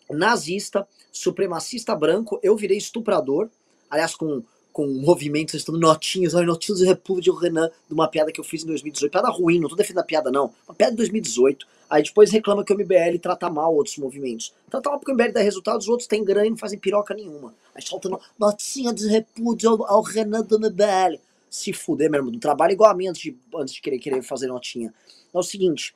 [0.10, 3.50] nazista, supremacista branco, eu virei estuprador,
[3.90, 8.32] aliás, com, com movimentos, estando notinhos, olha, notinhos de República de Renan, de uma piada
[8.32, 10.92] que eu fiz em 2018, piada ruim, não tô defendendo a piada não, uma piada
[10.92, 14.54] de 2018, aí depois reclama que o MBL trata mal outros movimentos.
[14.70, 17.14] Trata mal porque o MBL dá resultados, os outros têm grana e não fazem piroca
[17.14, 17.54] nenhuma.
[17.76, 21.20] Aí solta notinha de repúdio ao, ao Renan do MBL.
[21.50, 24.22] Se fuder, meu irmão, não trabalha igual a mim antes de, antes de querer, querer
[24.22, 24.94] fazer notinha.
[25.34, 25.94] É o seguinte,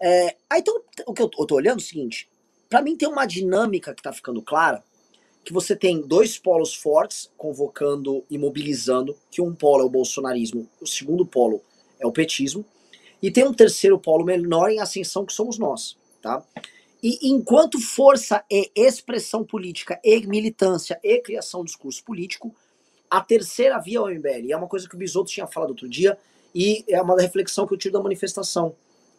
[0.00, 2.28] é, aí então, o que eu, eu tô olhando é o seguinte:
[2.68, 4.84] para mim tem uma dinâmica que tá ficando clara,
[5.44, 10.68] que você tem dois polos fortes convocando e mobilizando, que um polo é o bolsonarismo,
[10.80, 11.60] o segundo polo
[12.00, 12.64] é o petismo,
[13.22, 16.42] e tem um terceiro polo menor em ascensão que somos nós, tá?
[17.02, 22.54] E enquanto força e expressão política e militância e criação de discurso político,
[23.10, 24.46] a terceira via é o MBL.
[24.46, 26.16] E é uma coisa que o Bisotto tinha falado outro dia,
[26.54, 28.74] e é uma reflexão que eu tiro da manifestação.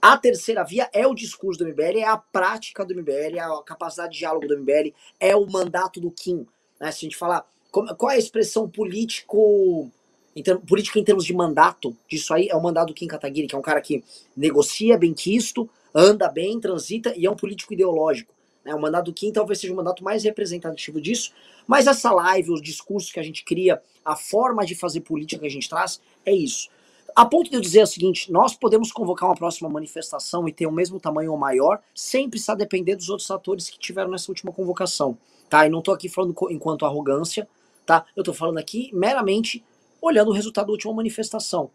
[0.08, 3.64] A terceira via é o discurso do MBL, é a prática do MBL, é a
[3.66, 6.46] capacidade de diálogo do MBL, é o mandato do Kim.
[6.80, 6.92] Né?
[6.92, 9.90] Se a gente falar qual é a expressão político,
[10.36, 13.56] em política em termos de mandato disso aí, é o mandato do Kim Kataguiri, que
[13.56, 14.04] é um cara que
[14.38, 18.32] negocia bem quisto, anda bem, transita e é um político ideológico.
[18.64, 18.76] Né?
[18.76, 21.34] O mandato do Kim talvez seja o mandato mais representativo disso,
[21.66, 25.48] mas essa live, os discursos que a gente cria, a forma de fazer política que
[25.48, 26.70] a gente traz, é isso.
[27.16, 30.68] A ponto de eu dizer o seguinte, nós podemos convocar uma próxima manifestação e ter
[30.68, 34.52] o mesmo tamanho ou maior, sem precisar depender dos outros atores que tiveram nessa última
[34.52, 35.18] convocação,
[35.50, 35.66] tá?
[35.66, 37.48] E não tô aqui falando enquanto arrogância,
[37.86, 38.06] tá?
[38.18, 39.64] Eu tô falando aqui meramente
[40.02, 41.72] olhando o resultado da última manifestação,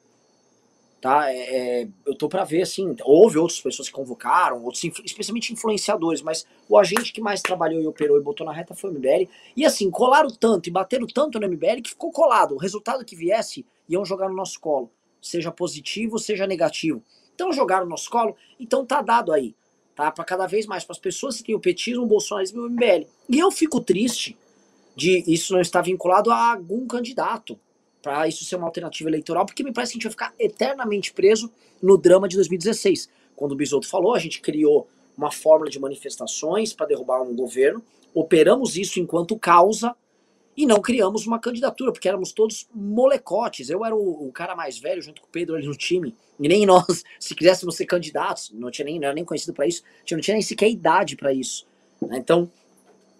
[1.00, 1.32] tá?
[1.32, 6.20] É, é eu tô para ver, assim, houve outras pessoas que convocaram, outros, especialmente influenciadores,
[6.20, 9.26] mas o agente que mais trabalhou e operou e botou na reta foi o MBL,
[9.56, 13.16] e assim, colaram tanto e bateram tanto no MBL que ficou colado, o resultado que
[13.16, 14.90] viesse iam jogar no nosso colo
[15.20, 17.02] seja positivo, seja negativo.
[17.34, 19.54] Então jogaram no nosso colo, então tá dado aí,
[19.94, 20.10] tá?
[20.10, 22.70] Para cada vez mais, para as pessoas que têm o petismo, o bolsonarismo e o
[22.70, 23.06] MBL.
[23.28, 24.36] E eu fico triste
[24.94, 27.58] de isso não estar vinculado a algum candidato,
[28.02, 31.12] para isso ser uma alternativa eleitoral, porque me parece que a gente vai ficar eternamente
[31.12, 31.50] preso
[31.82, 33.08] no drama de 2016.
[33.36, 37.82] Quando o Bisotto falou, a gente criou uma fórmula de manifestações para derrubar um governo,
[38.14, 39.94] operamos isso enquanto causa,
[40.56, 43.70] e não criamos uma candidatura, porque éramos todos molecotes.
[43.70, 46.48] Eu era o, o, cara mais velho junto com o Pedro ali no time, e
[46.48, 49.82] nem nós, se quiséssemos ser candidatos, não tinha nem, não era nem conhecido para isso,
[50.10, 51.66] não tinha nem sequer idade para isso.
[52.00, 52.18] Né?
[52.18, 52.50] Então,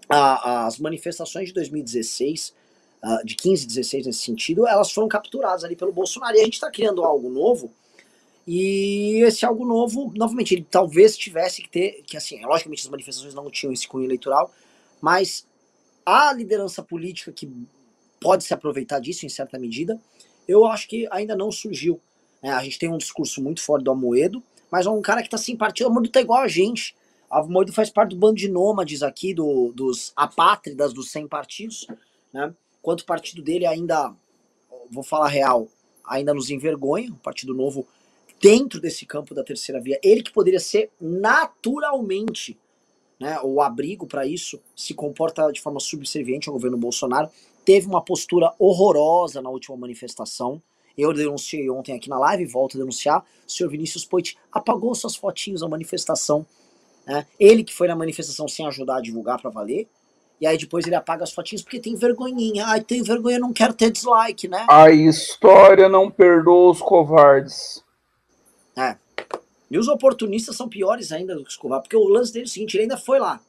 [0.09, 2.55] a, as manifestações de 2016,
[3.03, 6.45] uh, de 15 e 16 nesse sentido, elas foram capturadas ali pelo Bolsonaro, e a
[6.45, 7.73] gente está criando algo novo,
[8.47, 13.35] e esse algo novo, novamente, ele talvez tivesse que ter, que assim, logicamente as manifestações
[13.35, 14.53] não tinham esse cunho eleitoral,
[15.01, 15.47] mas
[16.05, 17.51] a liderança política que
[18.21, 20.01] pode se aproveitar disso em certa medida,
[20.47, 22.01] eu acho que ainda não surgiu.
[22.43, 22.51] Né?
[22.51, 25.39] A gente tem um discurso muito forte do Amoedo, mas é um cara que está
[25.39, 25.87] sem partido.
[25.87, 26.95] O Amoedo tá igual a gente.
[27.31, 31.87] O Amoedo faz parte do bando de nômades aqui, do, dos apátridas dos 100 partidos.
[32.33, 32.55] Né?
[32.83, 34.15] Quanto o partido dele ainda,
[34.91, 35.69] vou falar real,
[36.05, 37.87] ainda nos envergonha, o Partido Novo
[38.41, 40.01] dentro desse campo da terceira via.
[40.03, 42.59] Ele que poderia ser naturalmente
[43.21, 47.29] né, o abrigo para isso, se comporta de forma subserviente ao governo Bolsonaro.
[47.65, 50.61] Teve uma postura horrorosa na última manifestação.
[50.97, 53.25] Eu denunciei ontem aqui na live, volto a denunciar.
[53.47, 56.47] O senhor Vinícius Poit apagou suas fotinhos da manifestação.
[57.07, 57.27] Né?
[57.39, 59.87] Ele que foi na manifestação sem ajudar a divulgar para valer.
[60.41, 62.65] E aí depois ele apaga as fotinhas porque tem vergonhinha.
[62.67, 64.65] Ai, tem vergonha, não quero ter dislike, né?
[64.71, 67.85] A história não perdoa os covardes.
[68.77, 68.97] É.
[69.71, 72.49] E os oportunistas são piores ainda do que os covardes, porque o lance dele é
[72.49, 73.41] o seguinte, ele ainda foi lá.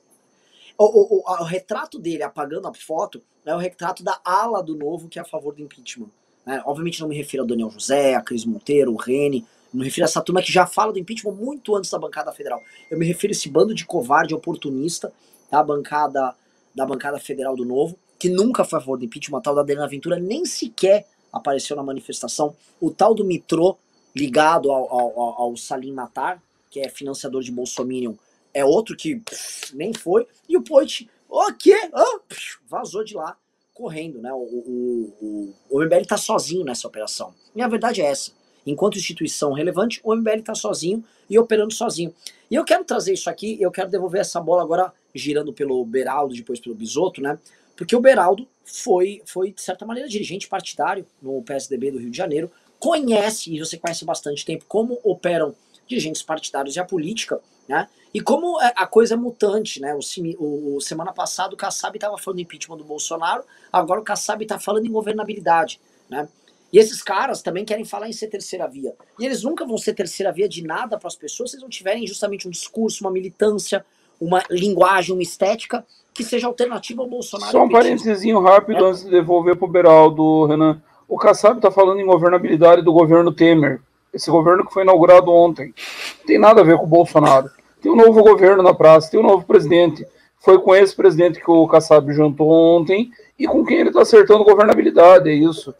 [0.77, 4.75] O, o, o, o, retrato dele apagando a foto é o retrato da ala do
[4.75, 6.09] novo que é a favor do impeachment.
[6.45, 6.61] Né?
[6.65, 10.05] Obviamente não me refiro a Daniel José, a Cris Monteiro, o Rene, não me refiro
[10.05, 12.61] a essa turma que já fala do impeachment muito antes da bancada federal.
[12.89, 15.11] Eu me refiro a esse bando de covarde oportunista
[15.49, 16.35] da bancada,
[16.75, 19.61] da bancada federal do novo, que nunca foi a favor do impeachment, a tal da
[19.61, 22.55] Adriana Ventura nem sequer apareceu na manifestação.
[22.79, 23.77] O tal do Mitrô
[24.15, 28.13] ligado ao, ao, ao Salim Matar, que é financiador de Bolsominion,
[28.53, 30.27] é outro que pff, nem foi.
[30.47, 31.75] E o Poit, o quê?
[31.93, 33.37] Ah, pff, vazou de lá,
[33.73, 34.21] correndo.
[34.21, 34.31] Né?
[34.33, 37.33] O, o, o, o MBL está sozinho nessa operação.
[37.55, 38.31] E a verdade é essa.
[38.65, 42.13] Enquanto instituição relevante, o MBL está sozinho e operando sozinho.
[42.49, 46.35] E eu quero trazer isso aqui, eu quero devolver essa bola agora girando pelo Beraldo,
[46.35, 47.39] depois pelo Bisoto, né?
[47.75, 52.17] Porque o Beraldo foi, foi de certa maneira, dirigente partidário no PSDB do Rio de
[52.17, 55.53] Janeiro, conhece, e você conhece bastante tempo, como operam
[55.87, 57.39] dirigentes partidários e a política,
[57.69, 57.87] né?
[58.11, 59.95] E como é, a coisa é mutante, né?
[59.95, 64.41] O, o, semana passada o Kassab estava falando do impeachment do Bolsonaro, agora o Kassab
[64.43, 66.27] está falando em governabilidade, né?
[66.73, 68.95] E esses caras também querem falar em ser terceira via.
[69.19, 71.69] E eles nunca vão ser terceira via de nada para as pessoas se eles não
[71.69, 73.85] tiverem justamente um discurso, uma militância,
[74.19, 77.51] uma linguagem, uma estética que seja alternativa ao Bolsonaro.
[77.51, 78.89] Só um parênteses rápido é.
[78.89, 80.81] antes de devolver para o Beraldo, Renan.
[81.11, 83.81] O Kassab está falando em governabilidade do governo Temer,
[84.13, 85.73] esse governo que foi inaugurado ontem.
[86.19, 87.51] Não tem nada a ver com o Bolsonaro.
[87.81, 90.07] Tem um novo governo na praça, tem um novo presidente.
[90.39, 94.45] Foi com esse presidente que o Kassab jantou ontem e com quem ele está acertando
[94.45, 95.75] governabilidade, é isso.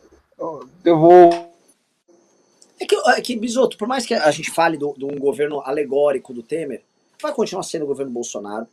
[0.83, 1.47] Devolvo.
[2.77, 6.33] É que, é que, Bisoto, por mais que a gente fale de um governo alegórico
[6.33, 6.83] do Temer,
[7.21, 8.67] vai continuar sendo o governo Bolsonaro.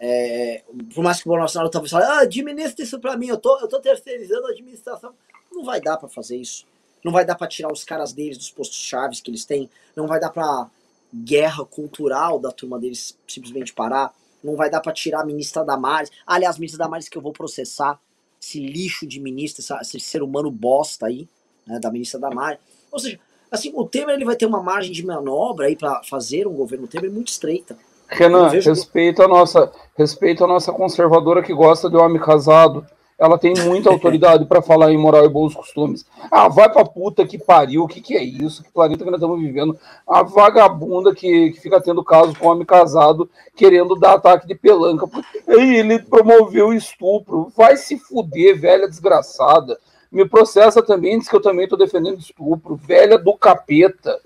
[0.00, 0.62] É,
[0.94, 3.68] por mais que o Bolsonaro talvez fale, ah, administra isso para mim, eu tô, eu
[3.68, 5.12] tô terceirizando a administração.
[5.52, 6.66] Não vai dar para fazer isso.
[7.04, 9.68] Não vai dar para tirar os caras deles dos postos chaves que eles têm.
[9.94, 10.68] Não vai dar para
[11.14, 14.14] guerra cultural da turma deles simplesmente parar.
[14.42, 16.10] Não vai dar para tirar a ministra Damares.
[16.26, 17.98] Aliás, ministra Damares que eu vou processar.
[18.40, 21.28] Esse lixo de ministra, esse ser humano bosta aí,
[21.66, 22.58] né, da ministra Damares.
[22.90, 26.46] Ou seja, assim, o Temer ele vai ter uma margem de manobra aí para fazer
[26.46, 27.76] um governo Temer muito estreita.
[28.08, 32.84] Renan, respeita a nossa, respeita a nossa conservadora que gosta de homem casado
[33.22, 36.04] ela tem muita autoridade para falar em moral e bons costumes.
[36.28, 38.64] Ah, vai pra puta que pariu, o que, que é isso?
[38.64, 39.78] Que planeta que nós estamos vivendo?
[40.04, 45.06] A vagabunda que, que fica tendo caso com homem casado querendo dar ataque de pelanca.
[45.46, 47.52] E ele promoveu estupro.
[47.56, 49.78] Vai se fuder, velha desgraçada.
[50.10, 52.74] Me processa também, diz que eu também estou defendendo estupro.
[52.74, 54.18] Velha do capeta.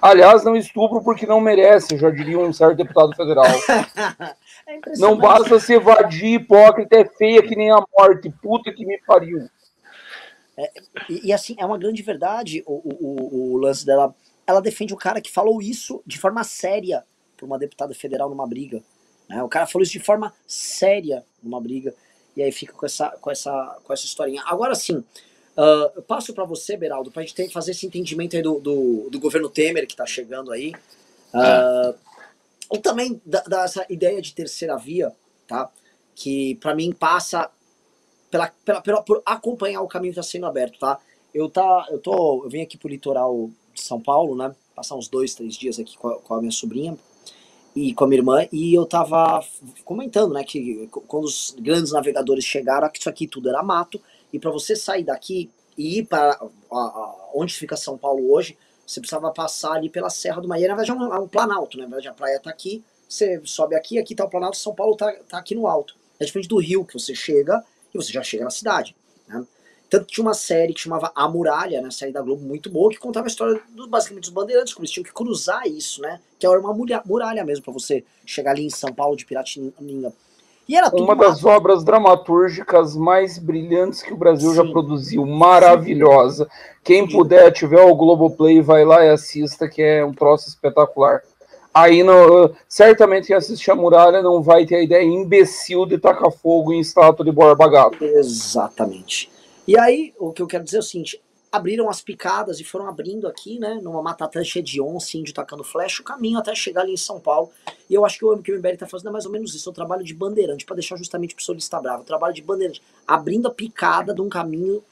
[0.00, 3.44] Aliás, não estupro porque não merece, já diria um certo deputado federal.
[4.66, 8.30] É não basta se evadir, hipócrita, é feia que nem a morte.
[8.42, 9.48] Puta que me pariu.
[10.56, 10.72] É,
[11.08, 14.14] e, e, assim, é uma grande verdade o, o, o, lance dela.
[14.46, 17.04] Ela defende o cara que falou isso de forma séria
[17.36, 18.82] para uma deputada federal numa briga.
[19.28, 19.42] Né?
[19.42, 21.94] O cara falou isso de forma séria numa briga.
[22.36, 24.42] E aí fica com essa, com essa, com essa historinha.
[24.46, 28.36] Agora sim, uh, eu passo para você, Beraldo, para a gente ter, fazer esse entendimento
[28.36, 30.72] aí do, do, do governo Temer que está chegando aí.
[31.34, 32.05] Uh,
[32.72, 35.12] e também dessa ideia de terceira via,
[35.46, 35.70] tá?
[36.14, 37.50] Que para mim passa
[38.30, 40.98] pela, pela, pela, por acompanhar o caminho que está sendo aberto, tá?
[41.34, 44.54] Eu, tá, eu, tô, eu venho aqui pro litoral de São Paulo, né?
[44.74, 46.96] Passar uns dois, três dias aqui com a, com a minha sobrinha.
[47.74, 49.44] e com a minha irmã, e eu tava
[49.84, 54.00] comentando, né, que quando os grandes navegadores chegaram, isso aqui tudo era mato,
[54.32, 56.40] e para você sair daqui e ir para
[57.34, 60.90] onde fica São Paulo hoje, você precisava passar ali pela Serra do Maia, na verdade
[60.90, 63.98] é um, é um planalto, né, na verdade a praia tá aqui, você sobe aqui,
[63.98, 65.96] aqui tá o planalto, São Paulo tá, tá aqui no alto.
[66.18, 67.62] É diferente do Rio, que você chega
[67.94, 68.96] e você já chega na cidade,
[69.28, 69.44] né.
[69.88, 72.90] Tanto que tinha uma série que chamava A Muralha, né, série da Globo muito boa,
[72.90, 76.20] que contava a história dos, basicamente dos bandeirantes, como eles tinham que cruzar isso, né?
[76.38, 80.12] Que era uma muralha mesmo para você chegar ali em São Paulo de Piratininga.
[80.68, 81.56] E era uma das mato.
[81.56, 84.56] obras dramatúrgicas mais brilhantes que o Brasil Sim.
[84.56, 86.48] já produziu, maravilhosa.
[86.82, 87.16] Quem Sim.
[87.16, 91.22] puder, tiver o Globoplay, vai lá e assista, que é um troço espetacular.
[91.72, 92.02] Aí,
[92.68, 96.80] certamente, quem assistir a muralha não vai ter a ideia imbecil de tacar fogo em
[96.80, 98.02] estátua de Borba Gato.
[98.02, 99.30] Exatamente.
[99.68, 101.20] E aí, o que eu quero dizer é o seguinte:
[101.56, 105.64] abriram as picadas e foram abrindo aqui, né, numa mata cheia de onça, índio tacando
[105.64, 107.50] flecha, o caminho até chegar ali em São Paulo.
[107.88, 109.72] E eu acho que o que o MBL está fazendo mais ou menos isso: é
[109.72, 112.02] trabalho de bandeirante, para deixar justamente o pessoal estar bravo.
[112.02, 114.82] O trabalho de bandeirante, abrindo a picada de um caminho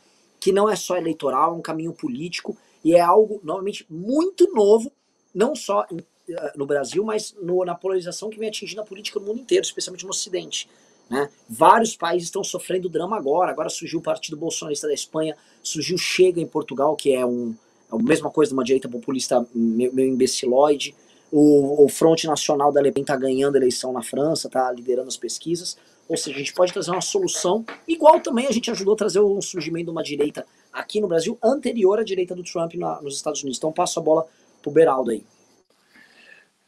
[0.40, 4.92] que não é só eleitoral, é um caminho político e é algo, novamente, muito novo,
[5.34, 9.26] não só eh, no Brasil, mas no, na polarização que vem atingindo a política no
[9.26, 10.68] mundo inteiro, especialmente no Ocidente.
[11.08, 11.28] Né?
[11.48, 13.50] Vários países estão sofrendo drama agora.
[13.50, 17.54] Agora surgiu o Partido Bolsonarista da Espanha, surgiu Chega em Portugal, que é, um,
[17.92, 20.94] é a mesma coisa de uma direita populista meio, meio imbeciloide.
[21.30, 25.16] O, o Fronte Nacional da Le Pen está ganhando eleição na França, está liderando as
[25.16, 25.76] pesquisas.
[26.08, 29.20] Ou seja, a gente pode trazer uma solução, igual também a gente ajudou a trazer
[29.20, 33.16] o surgimento de uma direita aqui no Brasil, anterior à direita do Trump na, nos
[33.16, 33.58] Estados Unidos.
[33.58, 34.26] Então passo a bola
[34.62, 35.24] pro Beraldo aí.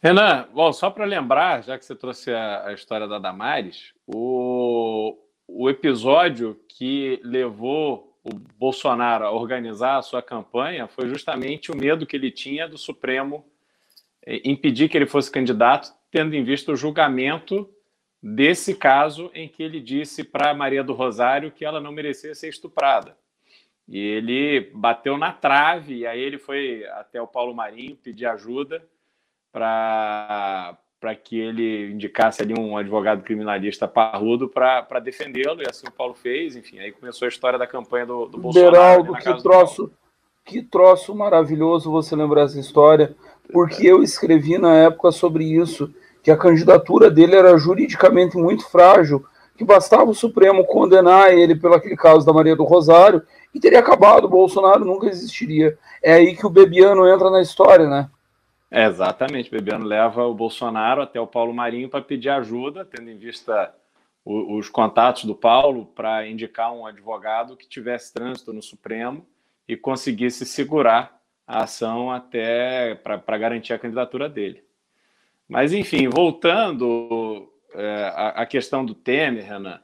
[0.02, 5.16] Renan, bom, só para lembrar, já que você trouxe a, a, história da Damares, o,
[5.48, 12.04] o episódio que levou o Bolsonaro a organizar a sua campanha foi justamente o medo
[12.04, 13.46] que ele tinha do Supremo
[14.26, 17.68] eh, impedir que ele fosse candidato, tendo em vista o julgamento
[18.22, 22.48] desse caso em que ele disse para Maria do Rosário que ela não merecia ser
[22.48, 23.16] estuprada.
[23.88, 28.82] E ele bateu na trave, e aí ele foi até o Paulo Marinho pedir ajuda
[29.56, 36.12] para que ele indicasse ali um advogado criminalista parrudo para defendê-lo, e assim o Paulo
[36.12, 39.14] fez, enfim, aí começou a história da campanha do, do Bolsonaro.
[39.14, 39.90] Que troço,
[40.44, 43.16] que troço maravilhoso você lembrar essa história,
[43.50, 45.90] porque eu escrevi na época sobre isso,
[46.22, 49.24] que a candidatura dele era juridicamente muito frágil,
[49.56, 53.22] que bastava o Supremo condenar ele pelo aquele caso da Maria do Rosário
[53.54, 55.78] e teria acabado, o Bolsonaro nunca existiria.
[56.02, 58.10] É aí que o Bebiano entra na história, né?
[58.70, 59.50] É, exatamente.
[59.50, 63.74] Bebiano leva o Bolsonaro até o Paulo Marinho para pedir ajuda, tendo em vista
[64.24, 69.26] o, os contatos do Paulo para indicar um advogado que tivesse trânsito no Supremo
[69.68, 74.64] e conseguisse segurar a ação até para garantir a candidatura dele.
[75.48, 79.80] Mas, enfim, voltando é, à, à questão do Temer, Renan,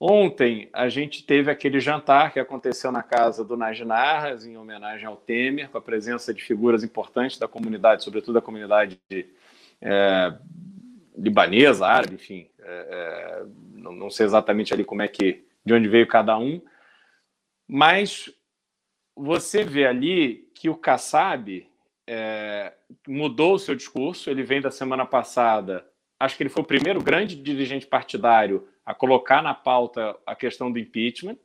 [0.00, 5.16] Ontem a gente teve aquele jantar que aconteceu na casa do Najnarras, em homenagem ao
[5.16, 9.00] Temer, com a presença de figuras importantes da comunidade, sobretudo da comunidade
[9.80, 10.34] é,
[11.16, 12.48] libanesa, árabe, enfim.
[12.60, 16.62] É, é, não, não, sei exatamente ali como é que, de onde veio cada um,
[17.66, 18.32] mas
[19.16, 21.66] você vê ali que o Kassab
[22.06, 22.72] é,
[23.06, 25.84] mudou o seu discurso, ele vem da semana passada,
[26.20, 30.72] acho que ele foi o primeiro grande dirigente partidário a colocar na pauta a questão
[30.72, 31.36] do impeachment.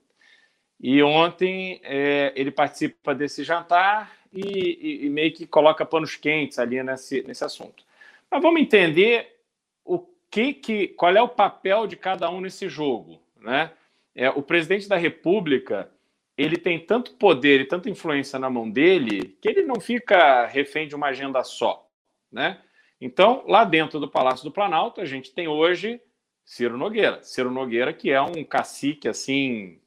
[0.80, 6.58] E ontem é, ele participa desse jantar e, e, e, meio que coloca panos quentes
[6.58, 7.84] ali nesse, nesse assunto.
[8.32, 9.42] Mas vamos entender
[9.84, 10.00] o
[10.32, 13.72] que, que qual é o papel de cada um nesse jogo, né?
[14.16, 15.92] É, o presidente da República
[16.38, 20.88] ele tem tanto poder e tanta influência na mão dele que ele não fica refém
[20.88, 21.86] de uma agenda só,
[22.32, 22.62] né?
[23.02, 26.00] Então, lá dentro do Palácio do Planalto, a gente tem hoje
[26.46, 27.24] Ciro Nogueira.
[27.24, 29.80] Ciro Nogueira, que é um cacique, assim,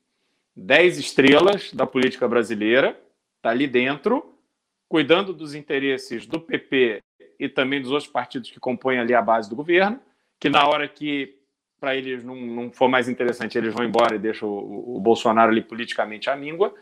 [0.55, 2.99] 10 estrelas da política brasileira,
[3.37, 4.35] está ali dentro,
[4.89, 7.03] cuidando dos interesses do PP
[7.39, 10.01] e também dos outros partidos que compõem ali a base do governo,
[10.41, 11.37] que na hora que
[11.79, 15.53] para eles não, não, for mais interessante, eles vão embora e deixam o, o Bolsonaro
[15.53, 16.75] ali politicamente à míngua.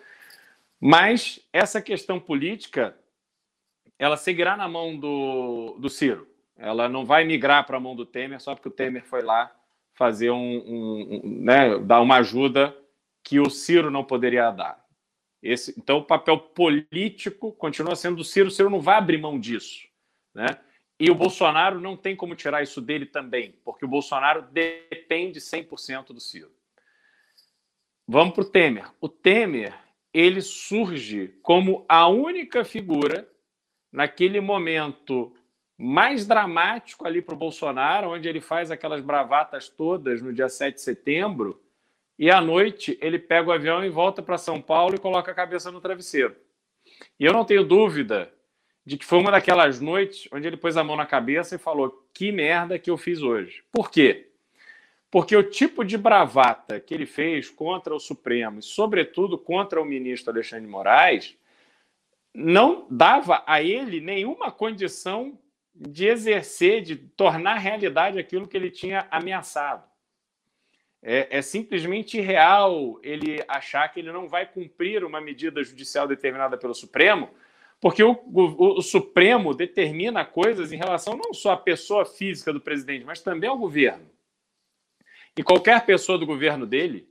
[0.81, 2.97] Mas essa questão política,
[3.99, 6.29] ela seguirá na mão do, do Ciro.
[6.57, 9.53] Ela não vai migrar para a mão do Temer só porque o Temer foi lá
[9.95, 12.77] fazer um, um, um, né, dar uma ajuda
[13.23, 14.85] que o Ciro não poderia dar.
[15.43, 18.49] Esse, então, o papel político continua sendo do Ciro.
[18.49, 19.87] O Ciro não vai abrir mão disso,
[20.35, 20.59] né?
[20.99, 26.09] E o Bolsonaro não tem como tirar isso dele também, porque o Bolsonaro depende 100%
[26.09, 26.53] do Ciro.
[28.07, 28.91] Vamos para o Temer.
[29.01, 29.75] O Temer
[30.13, 33.29] ele surge como a única figura
[33.91, 35.35] naquele momento
[35.77, 40.77] mais dramático ali para o Bolsonaro, onde ele faz aquelas bravatas todas no dia 7
[40.77, 41.61] de setembro,
[42.19, 45.35] e à noite ele pega o avião e volta para São Paulo e coloca a
[45.35, 46.37] cabeça no travesseiro.
[47.19, 48.33] E eu não tenho dúvida
[48.87, 52.07] de que foi uma daquelas noites onde ele pôs a mão na cabeça e falou:
[52.13, 53.65] que merda que eu fiz hoje.
[53.73, 54.31] Por quê?
[55.11, 59.85] Porque o tipo de bravata que ele fez contra o Supremo e, sobretudo, contra o
[59.85, 61.37] ministro Alexandre de Moraes,
[62.35, 65.39] não dava a ele nenhuma condição
[65.75, 69.85] de exercer, de tornar realidade aquilo que ele tinha ameaçado.
[71.03, 76.57] É, é, simplesmente irreal ele achar que ele não vai cumprir uma medida judicial determinada
[76.57, 77.29] pelo Supremo,
[77.79, 82.61] porque o, o, o, Supremo determina coisas em relação não só à pessoa física do
[82.61, 84.09] presidente, mas também ao governo.
[85.37, 87.07] E qualquer pessoa do governo dele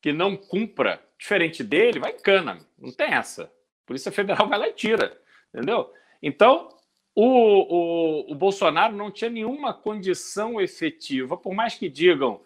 [0.00, 2.58] que não cumpra diferente dele, vai em cana.
[2.76, 3.44] Não tem essa.
[3.44, 5.16] A Polícia Federal vai lá e tira.
[5.54, 5.92] Entendeu?
[6.20, 6.76] Então,
[7.14, 12.40] o, o, o Bolsonaro não tinha nenhuma condição efetiva, por mais que digam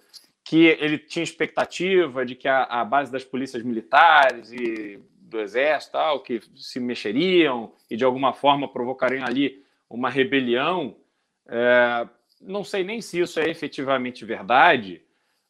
[0.44, 5.92] que ele tinha expectativa de que a, a base das polícias militares e do exército
[5.92, 10.96] tal, que se mexeriam e de alguma forma provocariam ali uma rebelião.
[11.48, 12.08] É,
[12.40, 15.02] não sei nem se isso é efetivamente verdade,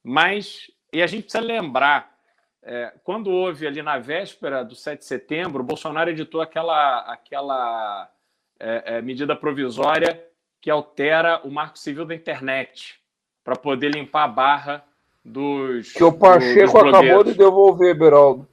[0.03, 2.17] mas e a gente precisa lembrar
[2.63, 8.11] é, quando houve ali na véspera do 7 de setembro, o Bolsonaro editou aquela, aquela
[8.59, 10.23] é, é, medida provisória
[10.61, 12.99] que altera o marco civil da internet
[13.45, 14.85] para poder limpar a barra
[15.25, 15.93] dos.
[15.93, 18.49] Que o Pacheco do, acabou de devolver, Beraldo.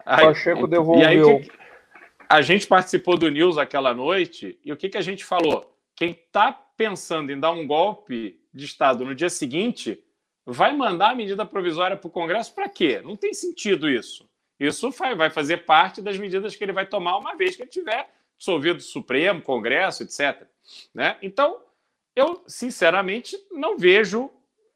[0.00, 1.38] O Pacheco aí, devolveu.
[1.38, 1.50] Aí,
[2.28, 5.74] a gente participou do News aquela noite e o que, que a gente falou?
[5.96, 10.02] Quem está pensando em dar um golpe de Estado no dia seguinte
[10.44, 13.00] vai mandar a medida provisória para o Congresso para quê?
[13.02, 14.28] Não tem sentido isso.
[14.60, 18.08] Isso vai fazer parte das medidas que ele vai tomar uma vez que ele tiver
[18.38, 20.46] dissolvido o Supremo, Congresso, etc.
[20.94, 21.16] Né?
[21.20, 21.60] Então,
[22.14, 24.30] eu, sinceramente, não vejo.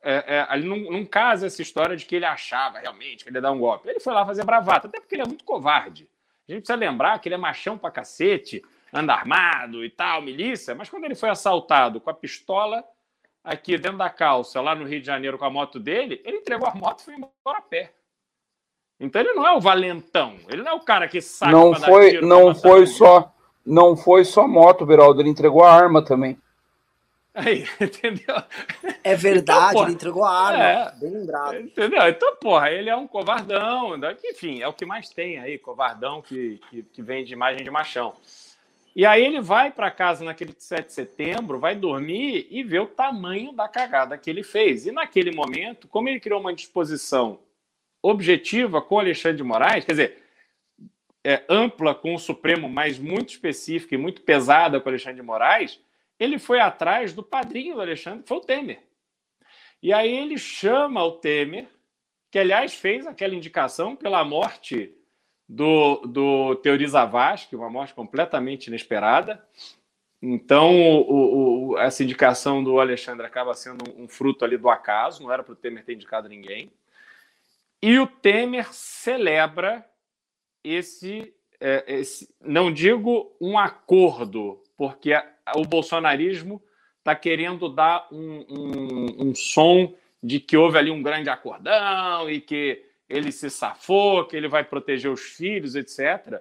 [0.04, 3.42] É, é, não, não casa essa história de que ele achava realmente que ele ia
[3.42, 3.88] dar um golpe.
[3.88, 6.08] Ele foi lá fazer bravata, até porque ele é muito covarde.
[6.48, 10.74] A gente precisa lembrar que ele é machão pra cacete, anda armado e tal, milícia,
[10.74, 12.84] mas quando ele foi assaltado com a pistola
[13.44, 16.68] aqui dentro da calça, lá no Rio de Janeiro, com a moto dele, ele entregou
[16.68, 17.92] a moto e foi embora a pé.
[18.98, 22.20] Então ele não é o valentão, ele não é o cara que sai não foi,
[22.20, 23.31] Não foi só
[23.64, 26.38] não foi só moto, Beraldo, ele entregou a arma também.
[27.34, 28.42] Aí, entendeu?
[29.02, 31.56] É verdade, então, ele entregou a arma, é, bem lembrado.
[31.56, 32.08] Entendeu?
[32.08, 34.16] Então, porra, ele é um covardão, né?
[34.24, 37.70] enfim, é o que mais tem aí, covardão que, que, que vem de imagem de
[37.70, 38.14] machão.
[38.94, 42.86] E aí ele vai para casa naquele 7 de setembro, vai dormir e vê o
[42.86, 44.86] tamanho da cagada que ele fez.
[44.86, 47.38] E naquele momento, como ele criou uma disposição
[48.02, 50.21] objetiva com Alexandre de Moraes, quer dizer,
[51.24, 55.26] é, ampla com o Supremo, mas muito específica e muito pesada com o Alexandre de
[55.26, 55.80] Moraes,
[56.18, 58.82] ele foi atrás do padrinho do Alexandre, que foi o Temer.
[59.82, 61.66] E aí ele chama o Temer,
[62.30, 64.94] que aliás fez aquela indicação pela morte
[65.48, 69.44] do, do Teori Zavascki, uma morte completamente inesperada.
[70.20, 70.70] Então,
[71.00, 75.42] o, o, essa indicação do Alexandre acaba sendo um fruto ali do acaso, não era
[75.42, 76.72] para o Temer ter indicado ninguém.
[77.82, 79.84] E o Temer celebra
[80.64, 85.24] esse, é, esse não digo um acordo, porque a,
[85.56, 86.62] o bolsonarismo
[86.98, 92.40] está querendo dar um, um, um som de que houve ali um grande acordão e
[92.40, 96.40] que ele se safou, que ele vai proteger os filhos, etc.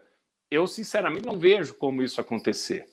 [0.50, 2.86] Eu, sinceramente, não vejo como isso acontecer.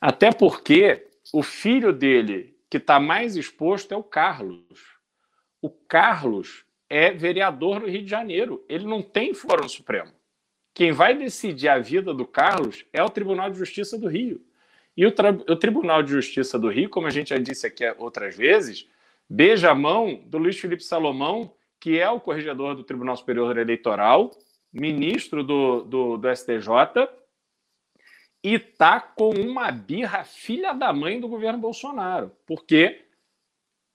[0.00, 4.98] Até porque o filho dele, que está mais exposto, é o Carlos.
[5.62, 8.64] O Carlos é vereador no Rio de Janeiro.
[8.68, 10.12] Ele não tem Fórum Supremo.
[10.74, 14.40] Quem vai decidir a vida do Carlos é o Tribunal de Justiça do Rio.
[14.96, 15.08] E o,
[15.48, 18.88] o, Tribunal de Justiça do Rio, como a gente já disse aqui outras vezes,
[19.28, 24.30] beija a mão do Luiz Felipe Salomão, que é o corregedor do Tribunal Superior Eleitoral,
[24.72, 27.08] ministro do, do, do STJ,
[28.42, 33.04] e tá com uma birra filha da mãe do governo Bolsonaro, porque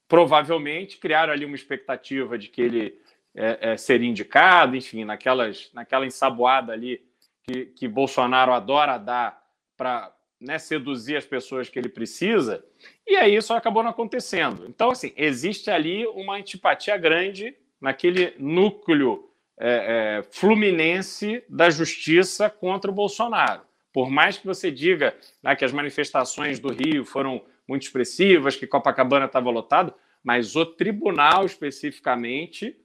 [0.07, 2.99] provavelmente criaram ali uma expectativa de que ele
[3.36, 7.01] é, é, indicado, enfim, naquelas, naquela ensaboada ali
[7.43, 9.43] que, que Bolsonaro adora dar
[9.77, 12.63] para né, seduzir as pessoas que ele precisa,
[13.05, 14.65] e aí isso acabou não acontecendo.
[14.67, 22.91] Então, assim, existe ali uma antipatia grande naquele núcleo é, é, fluminense da justiça contra
[22.91, 23.61] o Bolsonaro.
[23.93, 28.67] Por mais que você diga né, que as manifestações do Rio foram muito expressivas, que
[28.67, 32.75] Copacabana estava lotado, mas o tribunal especificamente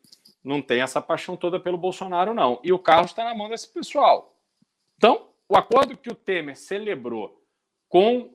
[0.42, 2.60] não tem essa paixão toda pelo Bolsonaro, não.
[2.64, 4.36] E o carro está na mão desse pessoal.
[4.96, 7.42] Então, o acordo que o Temer celebrou
[7.88, 8.32] com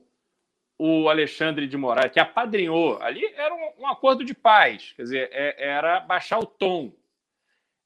[0.78, 5.30] o Alexandre de Moraes, que apadrinhou, ali era um, um acordo de paz, quer dizer,
[5.32, 6.92] é, era baixar o tom,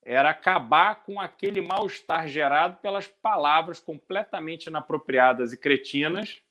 [0.02, 6.42] era acabar com aquele mal-estar gerado pelas palavras completamente inapropriadas e cretinas.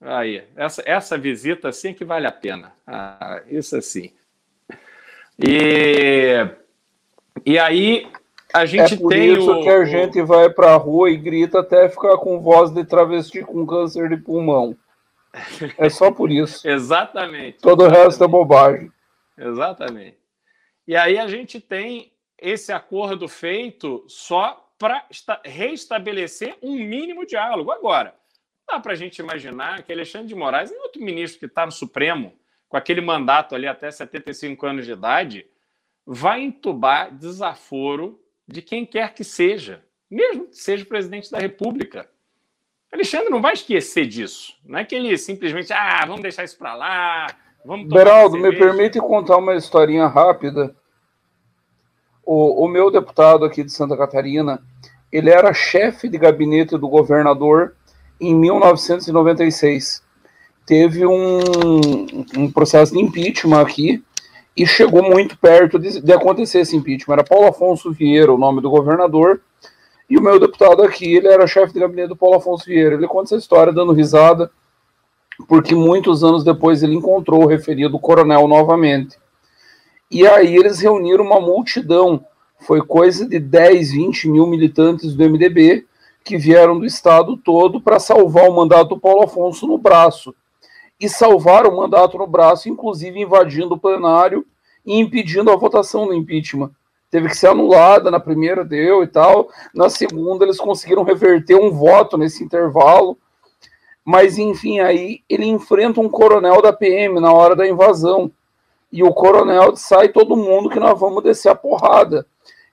[0.00, 2.76] Aí, essa, essa visita sim que vale a pena.
[2.86, 4.14] Ah, isso assim.
[5.38, 6.48] E,
[7.44, 8.06] e aí
[8.52, 11.16] a gente é por tem isso o, que a gente vai para a rua e
[11.16, 14.76] grita até ficar com voz de travesti com câncer de pulmão.
[15.76, 16.66] É só por isso.
[16.68, 17.58] exatamente.
[17.58, 18.00] Todo exatamente.
[18.00, 18.92] o resto é bobagem.
[19.36, 20.16] Exatamente.
[20.88, 25.04] E aí a gente tem esse acordo feito só para
[25.44, 27.70] reestabelecer um mínimo diálogo.
[27.70, 28.14] Agora,
[28.66, 31.72] dá para a gente imaginar que Alexandre de Moraes é outro ministro que está no
[31.72, 32.32] Supremo,
[32.68, 35.46] com aquele mandato ali até 75 anos de idade,
[36.06, 42.08] vai entubar desaforo de quem quer que seja, mesmo que seja o presidente da República.
[42.92, 44.54] Alexandre não vai esquecer disso.
[44.64, 47.26] Não é que ele simplesmente, ah, vamos deixar isso para lá,
[47.64, 50.74] vamos Beraldo, me permite contar uma historinha rápida.
[52.24, 54.62] O, o meu deputado aqui de Santa Catarina,
[55.12, 57.76] ele era chefe de gabinete do governador
[58.20, 60.05] em 1996.
[60.66, 61.38] Teve um,
[62.36, 64.02] um processo de impeachment aqui,
[64.56, 67.12] e chegou muito perto de, de, acontecer esse impeachment.
[67.14, 69.40] Era Paulo Afonso Vieira, o nome do governador,
[70.08, 72.94] e o meu deputado aqui, ele era chefe de gabinete do Paulo Afonso Vieira.
[72.94, 74.50] Ele conta essa história dando risada,
[75.46, 79.18] porque muitos anos depois ele encontrou o referido coronel novamente.
[80.10, 82.24] E aí eles reuniram uma multidão,
[82.60, 85.84] foi coisa de 10, 20 mil militantes do MDB
[86.24, 90.34] que vieram do estado todo para salvar o mandato do Paulo Afonso no braço
[90.98, 94.46] e salvar o mandato no braço, inclusive invadindo o plenário
[94.84, 96.70] e impedindo a votação do impeachment.
[97.10, 101.70] Teve que ser anulada, na primeira deu e tal, na segunda eles conseguiram reverter um
[101.70, 103.16] voto nesse intervalo,
[104.04, 108.30] mas enfim, aí ele enfrenta um coronel da PM na hora da invasão,
[108.90, 112.26] e o coronel sai todo mundo que nós vamos descer a porrada.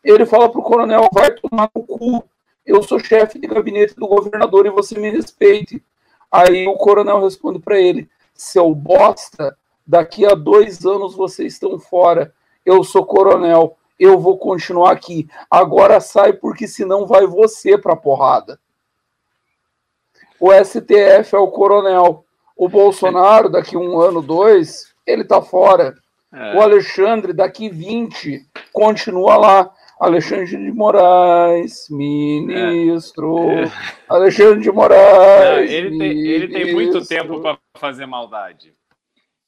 [0.04, 2.24] Ele fala pro coronel, vai tomar no cu,
[2.66, 5.84] eu sou chefe de gabinete do governador e você me respeite.
[6.34, 9.56] Aí o coronel responde para ele: seu bosta,
[9.86, 12.34] daqui a dois anos vocês estão fora.
[12.66, 15.30] Eu sou coronel, eu vou continuar aqui.
[15.52, 18.60] Agora sai, porque senão vai você pra porrada.
[20.40, 22.26] O STF é o coronel.
[22.58, 25.96] O Bolsonaro, daqui um ano, dois, ele tá fora.
[26.34, 26.56] É.
[26.56, 29.72] O Alexandre, daqui 20, continua lá.
[30.00, 33.50] Alexandre de Moraes, ministro.
[33.52, 33.72] É.
[34.10, 35.70] Alexandre de Moraes.
[35.70, 38.74] Não, ele, tem, ele, tem, muito tempo para fazer maldade.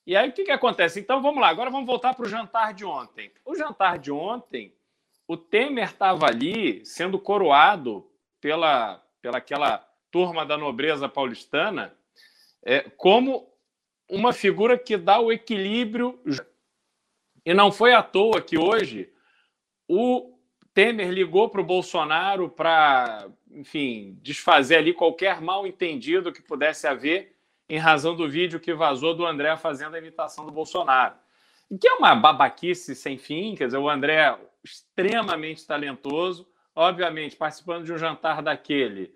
[0.08, 1.00] E aí o que, que acontece?
[1.00, 3.32] Então vamos lá, agora vamos voltar para o jantar de ontem.
[3.44, 4.74] O jantar de ontem,
[5.28, 8.08] o Temer estava ali sendo coroado
[8.40, 11.94] pela, pela aquela turma da nobreza paulistana
[12.64, 13.52] é, como
[14.10, 16.20] uma figura que dá o equilíbrio.
[17.44, 19.12] E não foi à toa que hoje
[19.88, 20.35] o
[20.76, 27.34] Temer ligou para o Bolsonaro para, enfim, desfazer ali qualquer mal entendido que pudesse haver
[27.70, 31.16] em razão do vídeo que vazou do André fazendo a imitação do Bolsonaro.
[31.80, 36.46] Que é uma babaquice sem fim, quer dizer, o André é extremamente talentoso,
[36.76, 39.16] obviamente participando de um jantar daquele,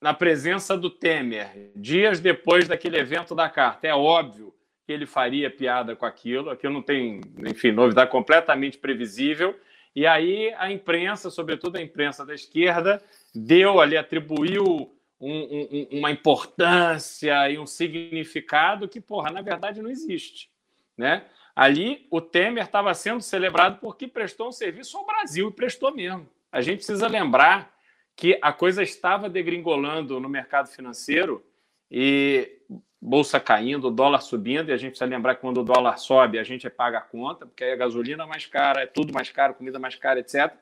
[0.00, 3.86] na presença do Temer, dias depois daquele evento da carta.
[3.86, 4.52] É óbvio
[4.84, 9.56] que ele faria piada com aquilo, aquilo não tem, enfim, novidade completamente previsível
[9.94, 13.02] e aí a imprensa, sobretudo a imprensa da esquerda,
[13.34, 14.90] deu ali, atribuiu
[15.20, 20.50] um, um, uma importância e um significado que, porra, na verdade não existe.
[20.96, 21.24] Né?
[21.54, 26.28] Ali o Temer estava sendo celebrado porque prestou um serviço ao Brasil e prestou mesmo.
[26.50, 27.72] A gente precisa lembrar
[28.16, 31.44] que a coisa estava degringolando no mercado financeiro
[31.90, 32.58] e
[33.04, 36.44] bolsa caindo, dólar subindo, e a gente precisa lembrar que quando o dólar sobe, a
[36.44, 39.54] gente paga a conta, porque aí a gasolina é mais cara, é tudo mais caro,
[39.54, 40.52] comida mais cara, etc.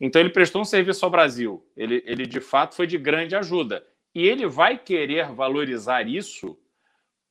[0.00, 1.66] Então ele prestou um serviço ao Brasil.
[1.76, 3.84] Ele, ele de fato foi de grande ajuda.
[4.14, 6.56] E ele vai querer valorizar isso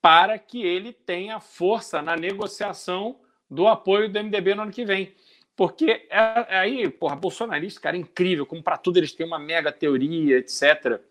[0.01, 3.18] para que ele tenha força na negociação
[3.49, 5.14] do apoio do MDB no ano que vem.
[5.55, 9.39] Porque é, é aí, porra, bolsonarista, cara, é incrível, como para tudo eles têm uma
[9.39, 11.01] mega teoria, etc.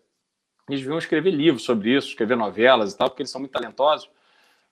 [0.69, 4.09] Eles deviam escrever livros sobre isso, escrever novelas e tal, porque eles são muito talentosos.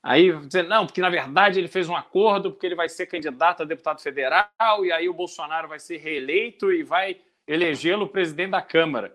[0.02, 3.64] Aí dizer, não, porque na verdade ele fez um acordo, porque ele vai ser candidato
[3.64, 7.18] a deputado federal, e aí o Bolsonaro vai ser reeleito e vai
[7.48, 9.14] elegê-lo presidente da Câmara.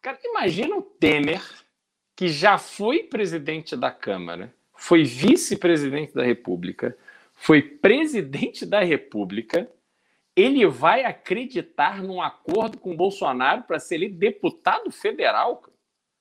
[0.00, 1.42] Cara, imagina o Temer,
[2.16, 6.96] que já foi presidente da Câmara, foi vice-presidente da República,
[7.34, 9.68] foi presidente da República,
[10.34, 15.62] ele vai acreditar num acordo com o Bolsonaro para ser ele deputado federal?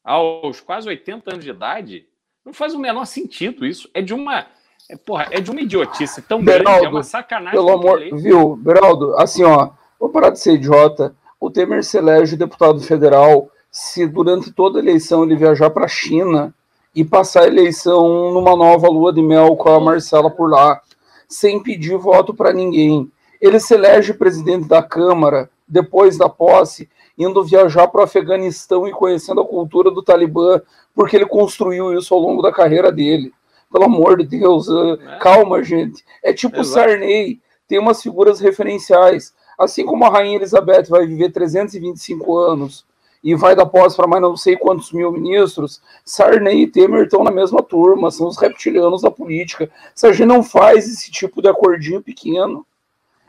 [0.10, 2.06] Aos quase 80 anos de idade,
[2.44, 3.88] Não faz o menor sentido isso.
[3.94, 4.48] É de uma.
[4.90, 7.52] É, porra, é de uma idiotice tão Beraldo, grande, é uma sacanagem.
[7.52, 11.16] Pelo amor, viu, Beraldo, assim, ó, vou parar de ser idiota.
[11.40, 15.90] O Temer se elege deputado federal se durante toda a eleição ele viajar para a
[15.90, 16.52] China
[16.96, 20.82] e passar a eleição numa nova lua de mel com a Marcela por lá,
[21.28, 23.12] sem pedir voto para ninguém.
[23.40, 26.90] Ele se elege presidente da Câmara depois da posse,
[27.20, 30.62] indo viajar para o Afeganistão e conhecendo a cultura do Talibã,
[30.96, 33.34] porque ele construiu isso ao longo da carreira dele.
[33.70, 35.18] Pelo amor de Deus, uh, é.
[35.20, 36.04] calma, gente.
[36.24, 36.90] É tipo Exato.
[36.90, 39.34] Sarney, tem umas figuras referenciais.
[39.58, 42.86] Assim como a Rainha Elizabeth vai viver 325 anos,
[43.24, 47.24] e vai dar posse para mais não sei quantos mil ministros, Sarney e Temer estão
[47.24, 49.70] na mesma turma, são os reptilianos da política.
[49.94, 52.66] Se a gente não faz esse tipo de acordinho pequeno,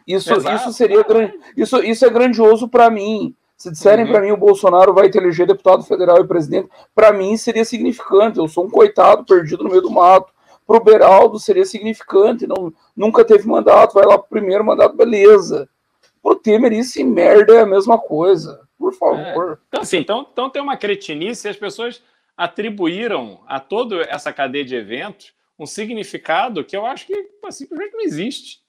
[0.07, 1.05] isso, isso seria
[1.57, 3.35] isso, isso é grandioso para mim.
[3.61, 4.11] Se disserem uhum.
[4.11, 8.39] para mim o Bolsonaro vai te eleger deputado federal e presidente, para mim seria significante.
[8.39, 10.33] Eu sou um coitado perdido no meio do mato.
[10.67, 15.69] Pro Beraldo seria significante, não, nunca teve mandato, vai lá pro primeiro mandato, beleza.
[16.23, 18.63] Pro Temer, isso e merda é a mesma coisa.
[18.79, 19.53] Por favor.
[19.53, 19.59] É.
[19.69, 22.03] Então, assim, então, então tem uma cretinice as pessoas
[22.35, 28.01] atribuíram a toda essa cadeia de eventos um significado que eu acho que simplesmente não
[28.01, 28.60] existe.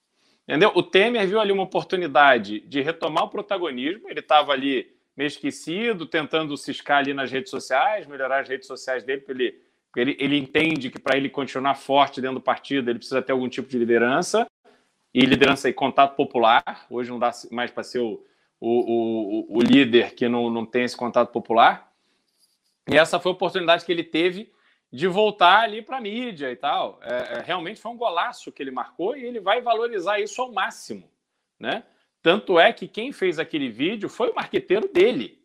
[0.52, 0.74] Entendeu?
[0.76, 4.86] O Temer viu ali uma oportunidade de retomar o protagonismo, ele estava ali
[5.16, 9.62] meio esquecido, tentando ciscar ali nas redes sociais, melhorar as redes sociais dele, ele,
[9.95, 13.47] ele, ele entende que para ele continuar forte dentro do partido, ele precisa ter algum
[13.47, 14.45] tipo de liderança,
[15.14, 18.22] e liderança e contato popular, hoje não dá mais para ser o,
[18.60, 21.89] o, o, o líder que não, não tem esse contato popular.
[22.91, 24.52] E essa foi a oportunidade que ele teve
[24.92, 27.00] de voltar ali para a mídia e tal.
[27.02, 30.52] É, é, realmente foi um golaço que ele marcou e ele vai valorizar isso ao
[30.52, 31.10] máximo.
[31.60, 31.84] Né?
[32.22, 35.42] Tanto é que quem fez aquele vídeo foi o marqueteiro dele.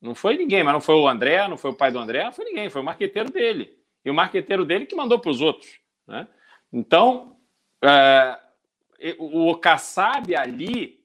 [0.00, 2.32] Não foi ninguém, mas não foi o André, não foi o pai do André, não
[2.32, 3.76] foi ninguém, foi o marqueteiro dele.
[4.04, 5.80] E o marqueteiro dele que mandou para os outros.
[6.06, 6.28] Né?
[6.72, 7.36] Então,
[7.82, 8.38] é,
[9.18, 10.98] o Kassab ali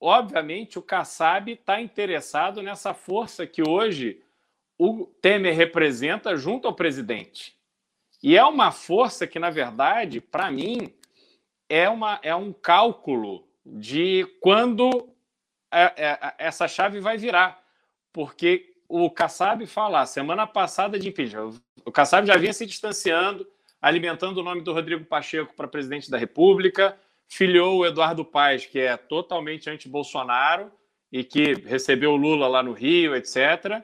[0.00, 4.22] obviamente, o Kassab está interessado nessa força que hoje
[4.78, 7.56] o Temer representa junto ao presidente.
[8.22, 10.92] E é uma força que, na verdade, para mim,
[11.68, 15.08] é, uma, é um cálculo de quando
[15.70, 17.62] é, é, essa chave vai virar.
[18.12, 21.54] Porque o Kassab fala, semana passada de impeachment,
[21.84, 23.46] o Kassab já vinha se distanciando,
[23.80, 26.98] alimentando o nome do Rodrigo Pacheco para presidente da República,
[27.28, 30.70] filiou o Eduardo Paes, que é totalmente anti-Bolsonaro
[31.12, 33.82] e que recebeu o Lula lá no Rio, etc.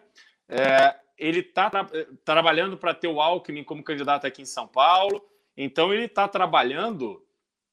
[0.48, 1.86] É, ele está tra
[2.24, 5.24] trabalhando para ter o Alckmin como candidato aqui em São Paulo,
[5.56, 7.24] então ele está trabalhando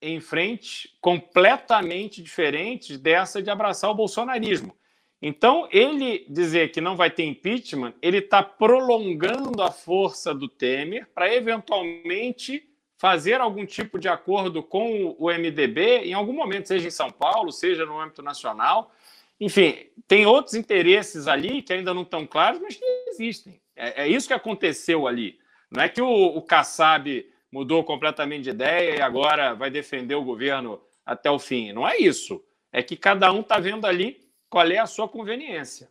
[0.01, 4.73] em frente completamente diferentes dessa de abraçar o bolsonarismo.
[5.21, 11.09] Então, ele dizer que não vai ter impeachment, ele está prolongando a força do Temer
[11.13, 12.65] para eventualmente
[12.97, 17.51] fazer algum tipo de acordo com o MDB em algum momento, seja em São Paulo,
[17.51, 18.93] seja no âmbito nacional.
[19.39, 23.61] Enfim, tem outros interesses ali que ainda não estão claros, mas que existem.
[23.75, 25.39] É, é isso que aconteceu ali.
[25.71, 30.23] Não é que o, o Kassab mudou completamente de ideia e agora vai defender o
[30.23, 31.71] governo até o fim.
[31.71, 32.43] Não é isso.
[32.71, 35.89] É que cada um está vendo ali qual é a sua conveniência.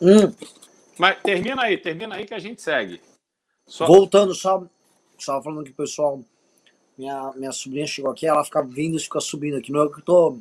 [0.00, 0.32] Hum.
[0.98, 3.00] Mas termina aí, termina aí que a gente segue.
[3.66, 3.86] Só...
[3.86, 4.66] Voltando, só
[5.18, 6.24] estava falando que o pessoal,
[6.98, 9.70] minha, minha sobrinha chegou aqui, ela fica vindo e fica subindo aqui.
[9.70, 10.38] Não é que eu tô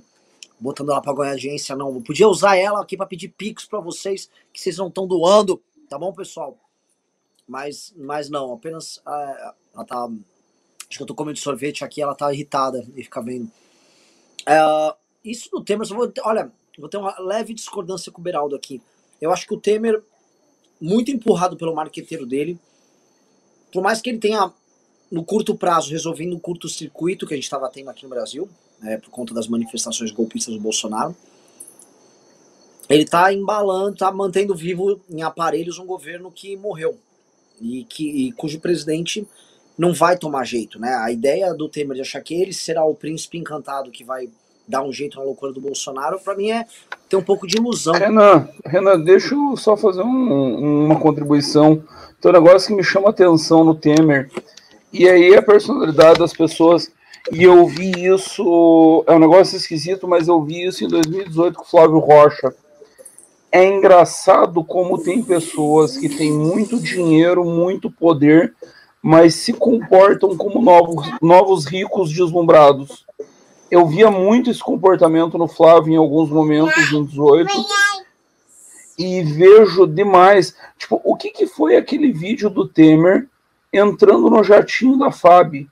[0.60, 1.94] botando ela para ganhar audiência, não.
[1.94, 5.62] Eu podia usar ela aqui para pedir pix para vocês, que vocês não estão doando,
[5.88, 6.58] tá bom, pessoal?
[7.48, 10.10] Mas, mas não, apenas uh, ela tá.
[10.90, 13.46] Acho que eu tô comendo sorvete aqui, ela tá irritada e fica vendo.
[13.46, 18.82] Uh, isso do Temer, vou, olha, vou ter uma leve discordância com o Beraldo aqui.
[19.22, 20.02] Eu acho que o Temer,
[20.80, 22.58] muito empurrado pelo marqueteiro dele,
[23.72, 24.54] por mais que ele tenha,
[25.12, 28.48] no curto prazo, resolvendo o curto-circuito que a gente estava tendo aqui no Brasil,
[28.80, 31.16] né, por conta das manifestações golpistas do Bolsonaro,
[32.90, 36.98] ele está embalando, está mantendo vivo em aparelhos um governo que morreu
[37.60, 39.28] e, que, e cujo presidente
[39.78, 40.80] não vai tomar jeito.
[40.80, 40.94] Né?
[40.94, 44.30] A ideia do Temer de achar que ele será o príncipe encantado que vai
[44.68, 46.66] dar um jeito na loucura do Bolsonaro, para mim é
[47.08, 47.94] ter um pouco de ilusão.
[47.94, 51.84] Renan, Renan deixa eu só fazer um, uma contribuição
[52.20, 54.32] então, um negócio que me chama atenção no Temer,
[54.92, 56.92] e aí a personalidade das pessoas,
[57.32, 61.64] e eu vi isso, é um negócio esquisito, mas eu vi isso em 2018 com
[61.64, 62.54] o Flávio Rocha.
[63.52, 68.54] É engraçado como tem pessoas que têm muito dinheiro, muito poder,
[69.02, 73.06] mas se comportam como novos, novos ricos deslumbrados.
[73.70, 77.52] Eu via muito esse comportamento no Flávio em alguns momentos, em 18
[78.98, 80.56] e vejo demais.
[80.78, 83.28] Tipo, o que, que foi aquele vídeo do Temer
[83.72, 85.68] entrando no jatinho da FAB?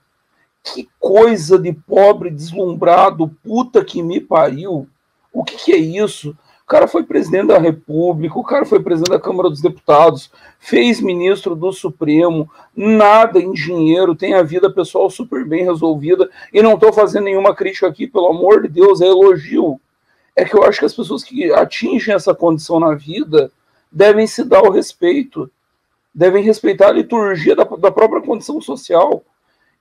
[0.62, 4.88] Que coisa de pobre, deslumbrado, puta que me pariu.
[5.32, 6.36] O que, que é isso?
[6.64, 11.00] O cara foi presidente da República, o cara foi presidente da Câmara dos Deputados, fez
[11.00, 16.74] ministro do Supremo, nada em dinheiro, tem a vida pessoal super bem resolvida, e não
[16.74, 19.80] estou fazendo nenhuma crítica aqui, pelo amor de Deus, é elogio.
[20.34, 23.48] É que eu acho que as pessoas que atingem essa condição na vida
[23.92, 25.48] devem se dar o respeito,
[26.16, 29.22] devem respeitar a liturgia da, da própria condição social.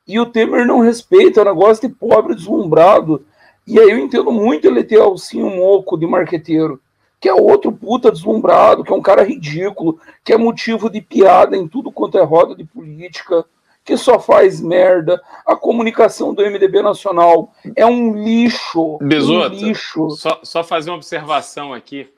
[0.05, 3.25] E o Temer não respeita, é um negócio de pobre deslumbrado.
[3.65, 6.79] E aí eu entendo muito ele ter Alcinho Moco de marqueteiro,
[7.21, 11.55] que é outro puta deslumbrado, que é um cara ridículo, que é motivo de piada
[11.55, 13.45] em tudo quanto é roda de política,
[13.85, 15.21] que só faz merda.
[15.45, 18.97] A comunicação do MDB Nacional é um lixo.
[19.01, 20.09] Besoto, um lixo.
[20.11, 22.09] Só, só fazer uma observação aqui.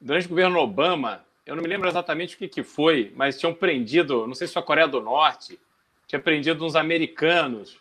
[0.00, 1.20] Durante o governo Obama,
[1.50, 4.52] eu não me lembro exatamente o que, que foi, mas tinham prendido, não sei se
[4.52, 5.58] foi a Coreia do Norte,
[6.06, 7.76] tinha prendido uns americanos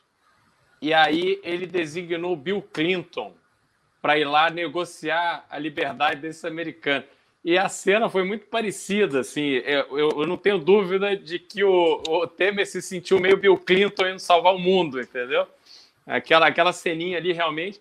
[0.81, 3.31] e aí ele designou Bill Clinton
[4.01, 7.05] para ir lá negociar a liberdade desses americanos.
[7.45, 9.61] E a cena foi muito parecida, assim.
[9.63, 14.07] Eu, eu, não tenho dúvida de que o, o, Temer se sentiu meio Bill Clinton
[14.07, 15.45] indo salvar o mundo, entendeu?
[16.07, 17.79] Aquela, aquela ceninha ali realmente.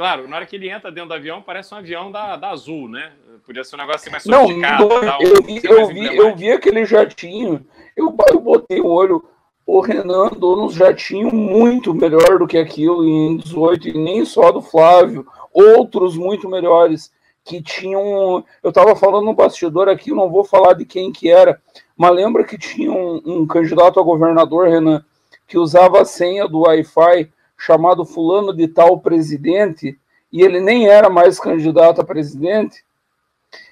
[0.00, 2.88] Claro, na hora que ele entra dentro do avião, parece um avião da, da Azul,
[2.88, 3.12] né?
[3.44, 4.88] Podia ser um negócio assim mais sofisticado.
[4.88, 9.22] Não, não eu, vi, eu, vi, eu vi aquele jatinho, eu, eu botei o olho
[9.66, 14.50] o Renan andou nos jatinhos muito melhor do que aquilo em 18, e nem só
[14.50, 17.12] do Flávio, outros muito melhores
[17.44, 18.42] que tinham.
[18.62, 21.60] Eu estava falando no bastidor aqui, não vou falar de quem que era,
[21.94, 25.04] mas lembra que tinha um, um candidato a governador, Renan,
[25.46, 27.30] que usava a senha do Wi-Fi
[27.60, 30.00] chamado Fulano de Tal Presidente,
[30.32, 32.82] e ele nem era mais candidato a presidente.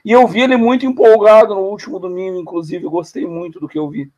[0.04, 3.88] E eu vi ele muito empolgado no último domingo, inclusive, gostei muito do que eu
[3.88, 4.12] vi.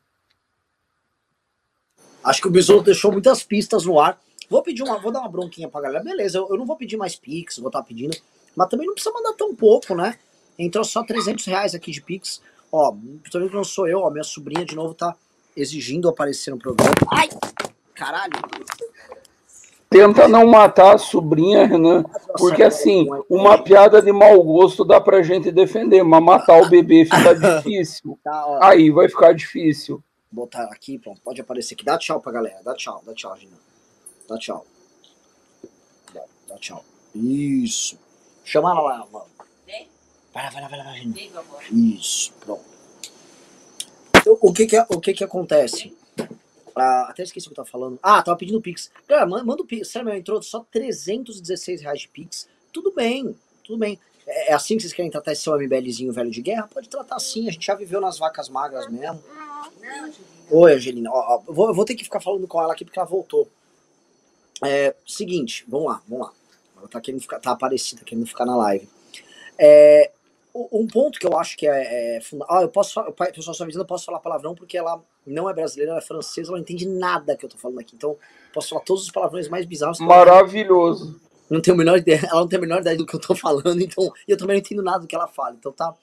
[2.21, 4.19] Acho que o Besouro deixou muitas pistas no ar.
[4.49, 6.03] Vou pedir uma, vou dar uma bronquinha pra galera.
[6.03, 8.15] Beleza, eu, eu não vou pedir mais Pix, vou estar tá pedindo.
[8.53, 10.19] Mas também não precisa mandar tão pouco, né?
[10.59, 12.41] Entrou só 300 reais aqui de Pix.
[12.69, 12.93] Ó,
[13.23, 15.15] que não sou eu, ó, minha sobrinha de novo tá
[15.55, 16.93] exigindo aparecer no programa.
[17.09, 17.29] Ai!
[17.95, 18.33] Caralho!
[19.91, 22.03] Tenta não matar a sobrinha, Renan,
[22.37, 27.05] porque assim, uma piada de mau gosto dá pra gente defender, mas matar o bebê
[27.05, 28.17] fica difícil.
[28.23, 31.83] Tá, Aí vai ficar difícil botar aqui, pronto, pode aparecer aqui.
[31.83, 33.57] Dá tchau pra galera, dá tchau, dá tchau, Gina.
[34.27, 34.65] Dá tchau.
[36.13, 36.83] Dá, dá tchau.
[37.13, 37.99] Isso.
[38.45, 39.25] Chama ela lá, mano.
[40.33, 41.15] Vai lá, vai lá, vai lá, vai Gina.
[41.71, 42.63] Isso, pronto.
[44.15, 45.95] Então, o que que, o que que acontece?
[46.75, 47.99] Ah, até esqueci o que eu tava falando.
[48.01, 48.91] Ah, tava pedindo Pix.
[49.07, 49.89] Galera, manda o Pix.
[49.89, 52.47] Sério, meu, entrou só 316 reais de Pix.
[52.71, 53.99] Tudo bem, tudo bem.
[54.25, 56.69] É, é assim que vocês querem tratar esse seu MBLzinho velho de guerra?
[56.73, 59.21] Pode tratar assim, a gente já viveu nas vacas magras mesmo.
[60.49, 61.09] Oi, Angelina.
[61.11, 63.47] Ó, ó, vou, vou ter que ficar falando com ela aqui porque ela voltou.
[64.63, 66.33] É, seguinte, vamos lá, vamos lá.
[66.77, 68.87] Ela tá querendo ficar, tá aparecida, querendo ficar na live.
[69.57, 70.11] É,
[70.53, 72.57] um ponto que eu acho que é, é fundamental.
[72.57, 75.53] Ah, eu posso falar, pessoal só avisando, eu posso falar palavrão porque ela não é
[75.53, 77.95] brasileira, ela é francesa, ela não entende nada que eu tô falando aqui.
[77.95, 78.15] Então,
[78.53, 79.99] posso falar todos os palavrões mais bizarros.
[79.99, 81.19] Maravilhoso.
[81.49, 83.35] Não tenho a menor ideia, ela não tem a menor ideia do que eu tô
[83.35, 85.55] falando, então eu também não entendo nada do que ela fala.
[85.57, 85.93] Então tá,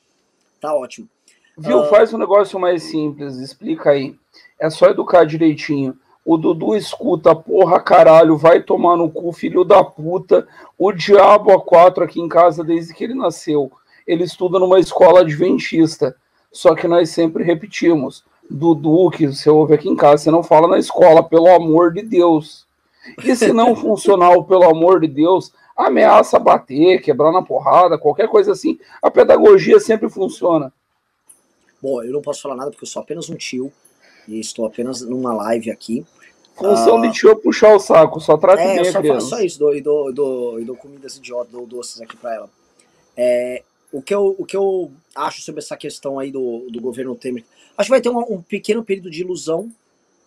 [0.61, 1.09] tá ótimo.
[1.57, 1.81] Viu?
[1.81, 1.89] Uh...
[1.89, 4.15] Faz um negócio mais simples, explica aí.
[4.61, 5.99] É só educar direitinho.
[6.25, 10.47] O Dudu escuta, porra, caralho, vai tomar no cu, filho da puta.
[10.77, 13.73] O diabo a quatro aqui em casa desde que ele nasceu.
[14.09, 16.17] Ele estuda numa escola adventista.
[16.51, 18.25] Só que nós sempre repetimos.
[18.51, 22.03] Dudu, que você ouve aqui em casa, você não fala na escola, pelo amor de
[22.03, 22.67] Deus.
[23.23, 28.29] E se não funcionar o pelo amor de Deus, ameaça bater, quebrar na porrada, qualquer
[28.29, 28.79] coisa assim.
[29.03, 30.73] A pedagogia sempre funciona.
[31.81, 33.71] Bom, eu não posso falar nada porque eu sou apenas um tio
[34.27, 36.05] e estou apenas numa live aqui.
[36.57, 39.27] Função ah, de tio é puxar o saco, só trata é, bem a criança.
[39.29, 42.51] Só isso, dou, e dou, dou, dou comidas idiotas, dou doces aqui para ela.
[43.17, 43.63] É,
[43.93, 47.45] o, que eu, o que eu acho sobre essa questão aí do, do governo Temer,
[47.77, 49.73] acho que vai ter um, um pequeno período de ilusão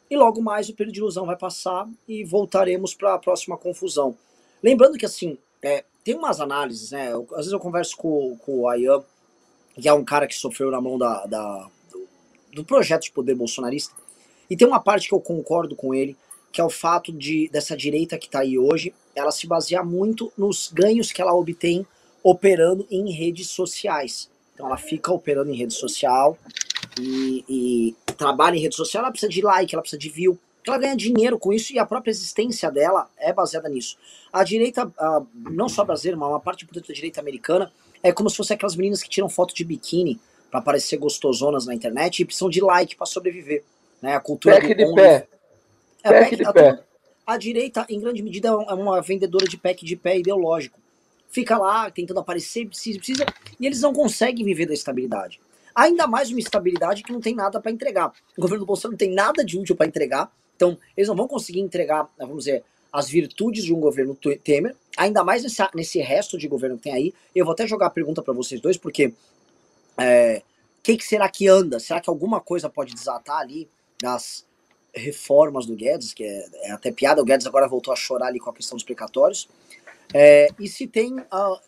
[0.09, 4.17] e logo mais o período de ilusão vai passar e voltaremos para a próxima confusão.
[4.61, 7.11] Lembrando que assim, é, tem umas análises, né?
[7.11, 9.03] Eu, às vezes eu converso com, com o Ayan,
[9.79, 12.07] que é um cara que sofreu na mão da, da do,
[12.53, 13.95] do, projeto de poder bolsonarista.
[14.49, 16.17] E tem uma parte que eu concordo com ele,
[16.51, 20.31] que é o fato de dessa direita que está aí hoje, ela se basear muito
[20.37, 21.85] nos ganhos que ela obtém
[22.23, 24.29] operando em redes sociais.
[24.53, 26.37] Então ela fica operando em rede social
[26.99, 30.77] e, e trabalha em rede social, ela precisa de like, ela precisa de view, ela
[30.77, 33.97] ganha dinheiro com isso e a própria existência dela é baseada nisso.
[34.31, 34.91] A direita,
[35.33, 37.71] não só brasileira, mas uma parte importante da direita americana,
[38.03, 40.19] é como se fosse aquelas meninas que tiram foto de biquíni
[40.51, 43.63] para parecer gostosonas na internet e precisam de like para sobreviver.
[44.01, 44.15] Né?
[44.15, 45.27] A cultura pack de pé.
[46.03, 46.83] É, pack, pack de a, pé.
[47.25, 50.80] A direita, em grande medida, é uma vendedora de pack de pé ideológico.
[51.31, 53.25] Fica lá tentando aparecer, precisa, precisa,
[53.59, 55.39] e eles não conseguem viver da estabilidade.
[55.73, 58.13] Ainda mais uma estabilidade que não tem nada para entregar.
[58.37, 61.27] O governo do Bolsonaro não tem nada de útil para entregar, então eles não vão
[61.27, 66.47] conseguir entregar, vamos dizer, as virtudes de um governo Temer, ainda mais nesse, resto de
[66.47, 67.13] governo que tem aí.
[67.33, 69.13] Eu vou até jogar a pergunta para vocês dois, porque
[69.97, 70.41] é,
[70.83, 71.79] que, que será que anda?
[71.79, 73.69] Será que alguma coisa pode desatar ali
[74.01, 74.45] das
[74.93, 78.39] reformas do Guedes, que é, é até piada, o Guedes agora voltou a chorar ali
[78.39, 79.47] com a questão dos precatórios.
[80.13, 81.59] É, e se tem, uh,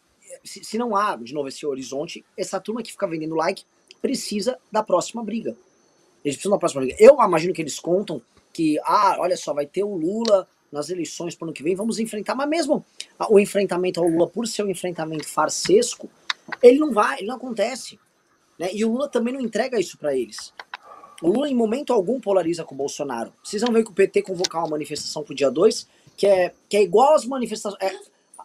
[0.44, 3.64] se, se, não há, de novo, esse horizonte, essa turma que fica vendendo like
[4.02, 5.56] precisa da próxima briga.
[6.24, 6.98] Eles precisam da próxima briga.
[7.00, 8.22] Eu imagino que eles contam
[8.52, 11.76] que, ah, olha só, vai ter o Lula nas eleições para o ano que vem,
[11.76, 12.36] vamos enfrentar.
[12.36, 12.86] Mas mesmo
[13.30, 16.10] o enfrentamento ao Lula, por ser um enfrentamento farsesco,
[16.62, 18.00] ele não vai, ele não acontece.
[18.58, 18.70] Né?
[18.74, 20.54] E o Lula também não entrega isso para eles.
[21.22, 23.32] O Lula, em momento algum, polariza com o Bolsonaro.
[23.44, 25.88] Vocês vão ver que o PT convocar uma manifestação pro dia 2,
[26.18, 27.82] que é, que é igual às manifestações.
[27.82, 27.98] É,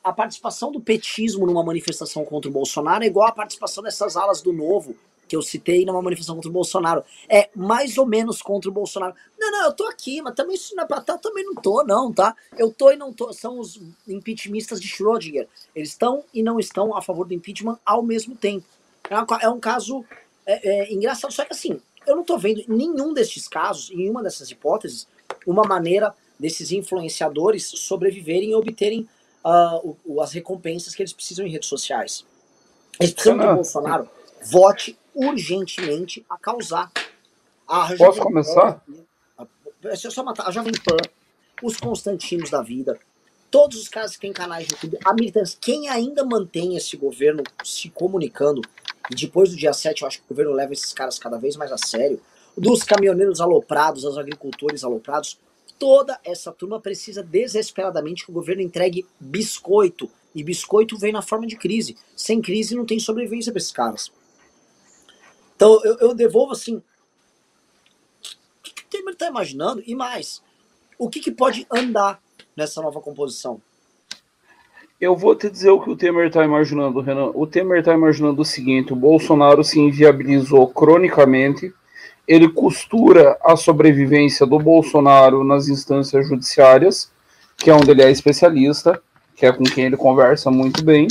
[0.08, 4.40] a participação do petismo numa manifestação contra o Bolsonaro é igual a participação dessas alas
[4.40, 4.96] do Novo,
[5.28, 7.04] que eu citei numa manifestação contra o Bolsonaro.
[7.28, 9.14] É mais ou menos contra o Bolsonaro.
[9.38, 11.84] Não, não, eu tô aqui, mas também isso não é pra tá, também não tô,
[11.84, 12.34] não, tá?
[12.56, 13.32] Eu tô e não tô.
[13.32, 15.46] São os impeachmentistas de Schrödinger.
[15.74, 18.64] Eles estão e não estão a favor do impeachment ao mesmo tempo.
[19.10, 20.04] É, é um caso
[20.46, 24.22] é, é, engraçado, só que assim, eu não estou vendo nenhum destes casos, em nenhuma
[24.22, 25.06] dessas hipóteses,
[25.46, 29.06] uma maneira desses influenciadores sobreviverem e obterem
[29.48, 32.24] uh, o, as recompensas que eles precisam em redes sociais.
[33.00, 34.08] Eles precisam que o Bolsonaro
[34.44, 36.92] vote urgentemente a causar.
[37.66, 38.82] A Posso começar?
[39.80, 40.48] deixa eu só matar.
[40.48, 40.96] A Jovem Pan,
[41.62, 42.98] os Constantinos da vida,
[43.50, 47.42] todos os caras que têm canais de YouTube, a militância, quem ainda mantém esse governo
[47.64, 48.60] se comunicando,
[49.10, 51.56] e depois do dia 7 eu acho que o governo leva esses caras cada vez
[51.56, 52.20] mais a sério,
[52.56, 55.38] dos caminhoneiros aloprados, dos agricultores aloprados,
[55.78, 61.46] toda essa turma precisa desesperadamente que o governo entregue biscoito, e biscoito vem na forma
[61.46, 61.96] de crise.
[62.14, 64.12] Sem crise não tem sobrevivência para esses caras.
[65.56, 66.82] Então eu, eu devolvo assim, o
[68.62, 69.82] que, o Temer está imaginando?
[69.86, 70.42] E mais,
[70.98, 72.22] o que, que pode andar
[72.56, 73.60] nessa nova composição?
[75.00, 77.30] Eu vou te dizer o que o Temer está imaginando, Renan.
[77.34, 81.72] O Temer está imaginando o seguinte: o Bolsonaro se inviabilizou cronicamente,
[82.28, 87.10] ele costura a sobrevivência do Bolsonaro nas instâncias judiciárias,
[87.56, 89.00] que é onde ele é especialista,
[89.34, 91.08] que é com quem ele conversa muito bem,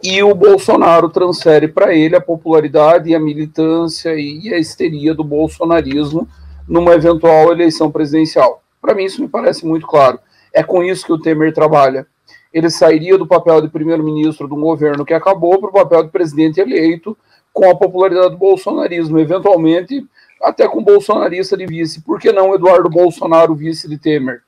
[0.00, 5.24] e o Bolsonaro transfere para ele a popularidade e a militância e a histeria do
[5.24, 6.28] bolsonarismo
[6.68, 8.62] numa eventual eleição presidencial.
[8.80, 10.20] Para mim, isso me parece muito claro.
[10.54, 12.06] É com isso que o Temer trabalha.
[12.52, 16.10] Ele sairia do papel de primeiro-ministro de um governo que acabou para o papel de
[16.10, 17.16] presidente eleito
[17.52, 20.06] com a popularidade do bolsonarismo, eventualmente
[20.42, 22.00] até com bolsonarista de vice.
[22.00, 24.42] Por que não Eduardo Bolsonaro vice de Temer?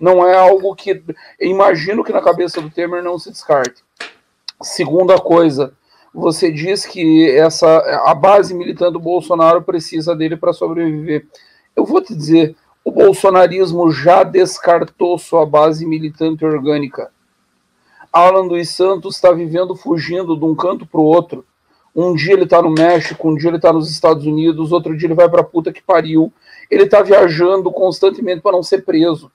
[0.00, 1.02] Não é algo que
[1.40, 3.84] imagino que na cabeça do Temer não se descarte.
[4.62, 5.72] Segunda coisa,
[6.12, 7.66] você diz que essa
[8.06, 11.26] a base militante do Bolsonaro precisa dele para sobreviver.
[11.76, 17.10] Eu vou te dizer, o bolsonarismo já descartou sua base militante orgânica.
[18.12, 21.44] Alan dos Santos está vivendo fugindo de um canto para o outro.
[22.02, 25.06] Um dia ele está no México, um dia ele está nos Estados Unidos, outro dia
[25.06, 26.32] ele vai para puta que pariu.
[26.70, 29.30] Ele está viajando constantemente para não ser preso.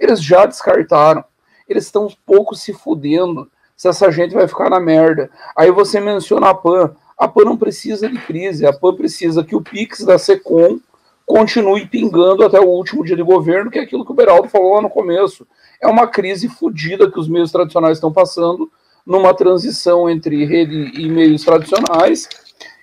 [0.00, 1.24] Eles já descartaram.
[1.68, 5.30] Eles estão um pouco se fudendo se essa gente vai ficar na merda.
[5.54, 6.90] Aí você menciona a PAN.
[7.16, 10.80] A PAN não precisa de crise, a PAN precisa que o Pix da SECOM
[11.24, 14.74] continue pingando até o último dia de governo, que é aquilo que o Beraldo falou
[14.74, 15.46] lá no começo.
[15.80, 18.68] É uma crise fodida que os meios tradicionais estão passando,
[19.08, 22.28] numa transição entre rede e meios tradicionais.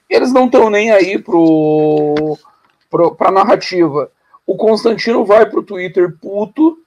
[0.10, 1.38] Eles não estão nem aí para
[3.28, 4.12] a narrativa.
[4.46, 6.78] O Constantino vai para o Twitter puto,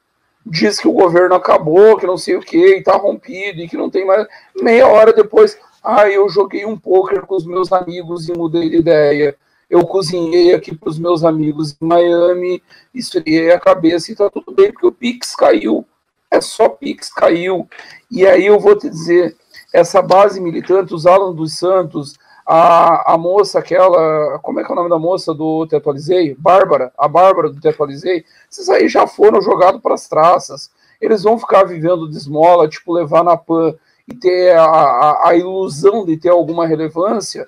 [0.44, 3.76] diz que o governo acabou, que não sei o que, e está rompido, e que
[3.76, 4.26] não tem mais.
[4.60, 8.76] Meia hora depois, ah, eu joguei um poker com os meus amigos e mudei de
[8.76, 9.36] ideia
[9.68, 12.62] eu cozinhei aqui para os meus amigos em Miami,
[12.94, 15.86] esfriei a cabeça e tá tudo bem, porque o Pix caiu.
[16.30, 17.68] É só Pix caiu.
[18.10, 19.36] E aí eu vou te dizer,
[19.72, 22.14] essa base militante, os Alan dos Santos,
[22.46, 26.34] a, a moça, aquela, como é que é o nome da moça do Te Atualizei?
[26.34, 30.70] Bárbara, a Bárbara do Te Atualizei, esses aí já foram jogados para as traças.
[31.00, 33.74] Eles vão ficar vivendo de esmola, tipo, levar na PAN
[34.06, 37.46] e ter a, a, a ilusão de ter alguma relevância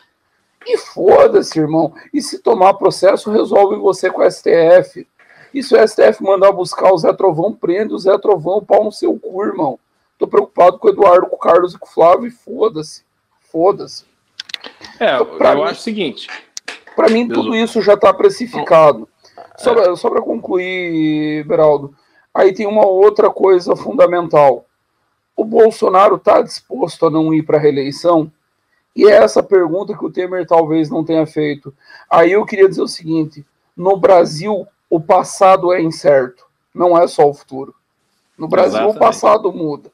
[0.66, 1.94] e foda-se, irmão.
[2.12, 5.06] E se tomar processo, resolve você com o STF.
[5.52, 8.92] E se o STF mandar buscar o Zé Trovão, prende o Zé Trovão, pau no
[8.92, 9.78] seu cu, irmão.
[10.18, 13.02] Tô preocupado com o Eduardo, com o Carlos e com o Flávio e foda-se.
[13.50, 14.04] Foda-se.
[14.98, 16.28] É, eu mim, acho o seguinte.
[16.94, 19.08] Para mim, tudo isso já está precificado.
[19.56, 19.96] Só, é.
[19.96, 21.94] só para concluir, Beraldo,
[22.34, 24.66] aí tem uma outra coisa fundamental.
[25.34, 28.30] O Bolsonaro está disposto a não ir para a reeleição?
[28.94, 31.74] E é essa pergunta que o Temer talvez não tenha feito.
[32.10, 33.44] Aí eu queria dizer o seguinte:
[33.76, 37.72] no Brasil, o passado é incerto, não é só o futuro.
[38.36, 38.96] No Brasil, Exatamente.
[38.96, 39.92] o passado muda.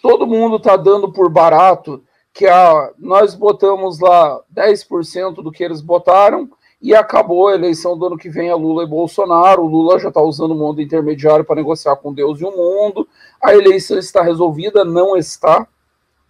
[0.00, 2.02] Todo mundo está dando por barato
[2.32, 6.50] que a, nós botamos lá 10% do que eles botaram
[6.80, 9.62] e acabou a eleição do ano que vem a Lula e Bolsonaro.
[9.62, 13.08] O Lula já está usando o mundo intermediário para negociar com Deus e o mundo.
[13.42, 15.66] A eleição está resolvida, não está.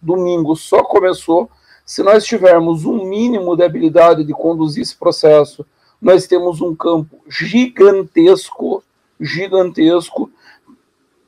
[0.01, 1.49] Domingo só começou.
[1.85, 5.65] Se nós tivermos um mínimo de habilidade de conduzir esse processo,
[6.01, 8.83] nós temos um campo gigantesco,
[9.19, 10.29] gigantesco.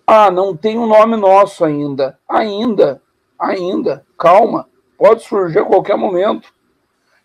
[0.06, 2.20] Ah, não tem um nome nosso ainda.
[2.28, 3.02] Ainda,
[3.38, 4.06] ainda.
[4.18, 6.54] Calma, pode surgir a qualquer momento.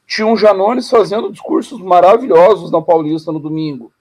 [0.06, 3.92] Tinha um Janones fazendo discursos maravilhosos na Paulista no domingo.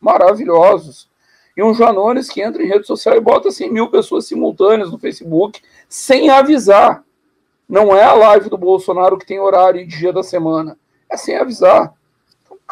[0.00, 1.08] Maravilhosos.
[1.56, 4.98] E um Janones que entra em rede social e bota 100 mil pessoas simultâneas no
[4.98, 7.04] Facebook sem avisar.
[7.68, 10.76] Não é a live do Bolsonaro que tem horário e dia da semana.
[11.08, 11.94] É sem avisar.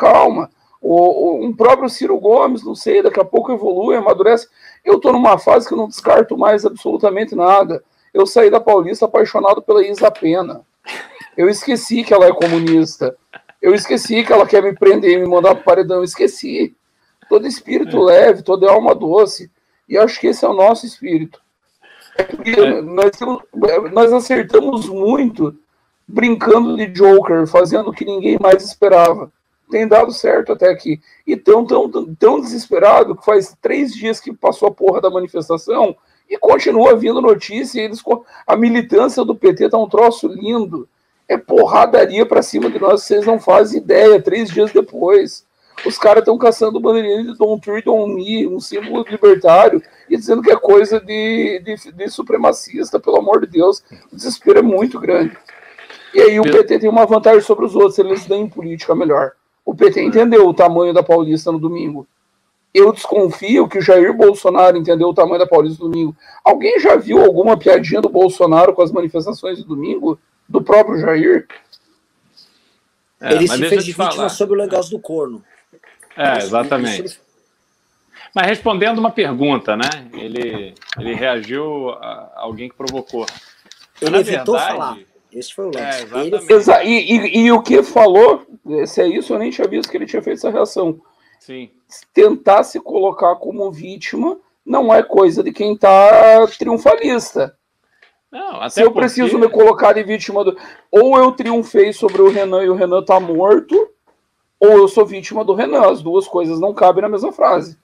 [0.03, 0.51] Calma.
[0.81, 4.49] O, o, um próprio Ciro Gomes, não sei, daqui a pouco evolui, amadurece.
[4.85, 7.85] Eu estou numa fase que eu não descarto mais absolutamente nada.
[8.13, 10.63] Eu saí da Paulista apaixonado pela Isa Pena.
[11.37, 13.17] Eu esqueci que ela é comunista.
[13.61, 15.99] Eu esqueci que ela quer me prender e me mandar para o paredão.
[15.99, 16.75] Eu esqueci.
[17.29, 18.03] Todo espírito é.
[18.03, 19.53] leve, toda alma doce.
[19.89, 21.41] E acho que esse é o nosso espírito.
[22.19, 22.83] É porque é.
[22.83, 23.13] Nós,
[23.93, 25.57] nós acertamos muito
[26.09, 29.31] brincando de Joker, fazendo o que ninguém mais esperava.
[29.73, 31.01] Tem dado certo até aqui.
[31.27, 35.97] E tão, tão, tão desesperado que faz três dias que passou a porra da manifestação
[36.29, 37.81] e continua vindo notícia.
[37.81, 38.03] eles,
[38.47, 40.87] a militância do PT tá um troço lindo
[41.27, 44.21] é porradaria para cima de nós, vocês não fazem ideia.
[44.21, 45.47] Três dias depois,
[45.87, 50.43] os caras estão caçando bandeirinha de Don't Treat on Me, um símbolo libertário, e dizendo
[50.43, 53.83] que é coisa de, de, de, supremacista, pelo amor de Deus.
[54.13, 55.35] O desespero é muito grande.
[56.13, 59.33] E aí o PT tem uma vantagem sobre os outros, eles têm política melhor.
[59.65, 62.07] O PT entendeu o tamanho da Paulista no domingo.
[62.75, 66.17] Eu desconfio que o Jair Bolsonaro entendeu o tamanho da Paulista no domingo.
[66.45, 70.19] Alguém já viu alguma piadinha do Bolsonaro com as manifestações de domingo?
[70.53, 71.47] do próprio Jair.
[73.21, 75.43] É, ele se fez de vítima sobre o negócio do corno.
[76.17, 77.19] É, exatamente.
[78.35, 79.89] Mas respondendo uma pergunta, né?
[80.13, 83.27] Ele, ele reagiu a alguém que provocou.
[84.01, 84.99] Ele evitou verdade, falar.
[85.33, 86.07] Esse foi o lance.
[86.15, 88.47] É, ele e, e, e, o que falou,
[88.87, 91.01] se é isso, eu nem tinha visto que ele tinha feito essa reação.
[91.41, 91.71] Sim.
[92.13, 97.57] Tentar se colocar como vítima não é coisa de quem está triunfalista.
[98.31, 99.01] Não, Se eu porque...
[99.01, 100.57] preciso me colocar de vítima do.
[100.91, 103.91] Ou eu triunfei sobre o Renan e o Renan tá morto,
[104.59, 105.91] ou eu sou vítima do Renan.
[105.91, 107.77] As duas coisas não cabem na mesma frase.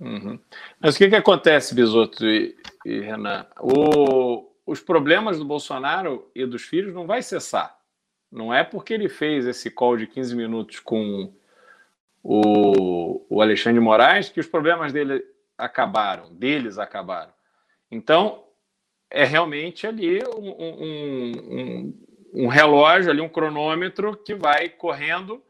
[0.00, 0.38] Uhum.
[0.80, 3.46] Mas o que, que acontece, Bisoto e, e Renan?
[3.60, 7.78] O, os problemas do Bolsonaro e dos filhos não vai cessar.
[8.30, 11.30] Não é porque ele fez esse call de 15 minutos com
[12.22, 15.22] o, o Alexandre de Moraes que os problemas dele
[15.58, 17.34] acabaram, deles acabaram.
[17.90, 18.44] Então,
[19.10, 25.42] é realmente ali um, um, um, um, relógio, ali um cronômetro que vai correndo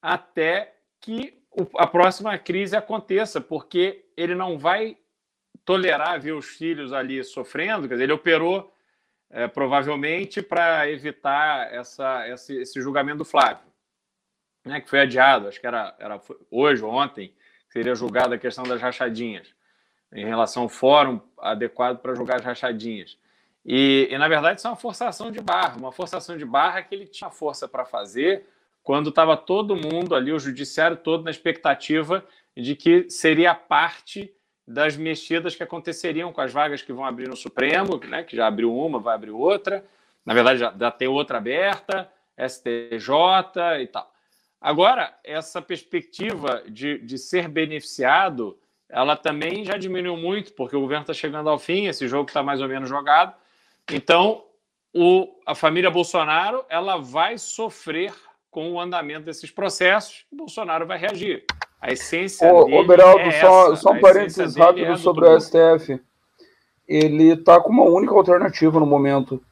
[0.00, 1.36] até que
[1.76, 4.96] a próxima crise aconteça, porque ele não vai
[5.64, 8.74] tolerar ver os filhos ali sofrendo, quer dizer, ele operou
[9.30, 13.64] é, provavelmente para evitar essa, esse, esse, julgamento do Flávio,
[14.64, 17.34] né, que foi adiado, acho que era, era hoje ou ontem,
[17.70, 19.54] seria julgada a questão das rachadinhas
[20.12, 23.16] em relação ao fórum adequado para jogar as rachadinhas.
[23.64, 26.94] E, e, na verdade, isso é uma forçação de barra, uma forçação de barra que
[26.94, 28.46] ele tinha força para fazer
[28.82, 32.24] quando estava todo mundo ali, o judiciário todo, na expectativa
[32.56, 34.34] de que seria parte
[34.72, 38.46] das mexidas que aconteceriam com as vagas que vão abrir no Supremo, né, que já
[38.46, 39.84] abriu uma, vai abrir outra,
[40.24, 44.10] na verdade já, já tem outra aberta, STJ e tal.
[44.60, 48.58] Agora, essa perspectiva de, de ser beneficiado
[48.92, 52.42] ela também já diminuiu muito, porque o governo está chegando ao fim, esse jogo está
[52.42, 53.34] mais ou menos jogado.
[53.90, 54.44] Então,
[54.94, 58.12] o, a família Bolsonaro ela vai sofrer
[58.50, 61.46] com o andamento desses processos e Bolsonaro vai reagir.
[61.82, 63.76] A essência ô, dele ô, Beraldo, é só, essa.
[63.82, 66.00] só um parênteses rápido é sobre o STF.
[66.88, 69.42] Ele está com uma única alternativa no momento.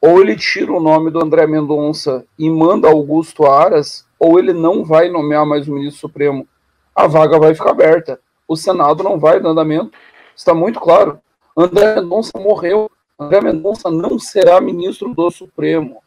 [0.00, 4.84] Ou ele tira o nome do André Mendonça e manda Augusto Aras, ou ele não
[4.84, 6.46] vai nomear mais o ministro Supremo.
[6.94, 9.92] A vaga vai ficar aberta o Senado não vai no andamento.
[10.36, 11.18] Está muito claro.
[11.56, 12.90] André Mendonça morreu.
[13.18, 16.02] André Mendonça não será ministro do Supremo.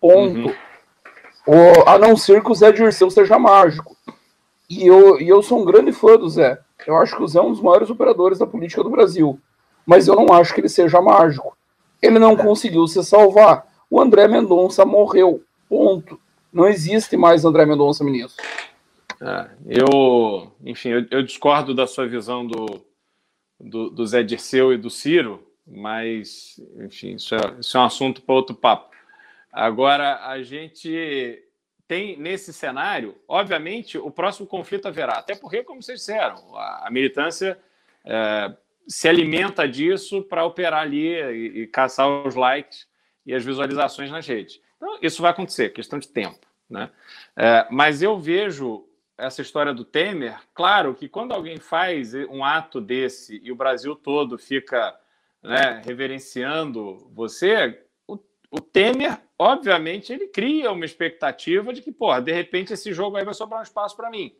[0.00, 0.48] Ponto.
[0.48, 0.54] Uhum.
[1.46, 3.96] O, a não ser que o Zé Dirceu seja mágico.
[4.74, 6.58] E eu, e eu sou um grande fã do Zé.
[6.86, 9.38] Eu acho que o Zé é um dos maiores operadores da política do Brasil.
[9.84, 11.54] Mas eu não acho que ele seja mágico.
[12.00, 13.66] Ele não conseguiu se salvar.
[13.90, 15.42] O André Mendonça morreu.
[15.68, 16.18] Ponto.
[16.50, 18.42] Não existe mais André Mendonça, ministro.
[19.20, 22.66] É, eu, enfim, eu, eu, discordo da sua visão do,
[23.60, 28.22] do, do, Zé Dirceu e do Ciro, mas, enfim, isso é, isso é um assunto
[28.22, 28.90] para outro papo.
[29.52, 31.38] Agora, a gente
[31.92, 36.90] tem nesse cenário, obviamente, o próximo conflito haverá, até porque, como vocês disseram, a, a
[36.90, 37.58] militância
[38.02, 38.50] é,
[38.88, 42.88] se alimenta disso para operar ali e, e, caçar os likes
[43.26, 44.58] e as visualizações nas redes.
[44.78, 46.46] Então, isso vai acontecer, questão de tempo.
[46.66, 46.88] Né?
[47.36, 48.88] É, mas eu vejo
[49.18, 53.94] essa história do Temer, claro que quando alguém faz um ato desse e o Brasil
[53.94, 54.98] todo fica
[55.42, 57.84] né, reverenciando você,
[58.52, 63.24] o, Temer, obviamente, ele cria uma expectativa de que, porra, de repente esse jogo aí
[63.24, 64.36] vai sobrar um espaço para mim.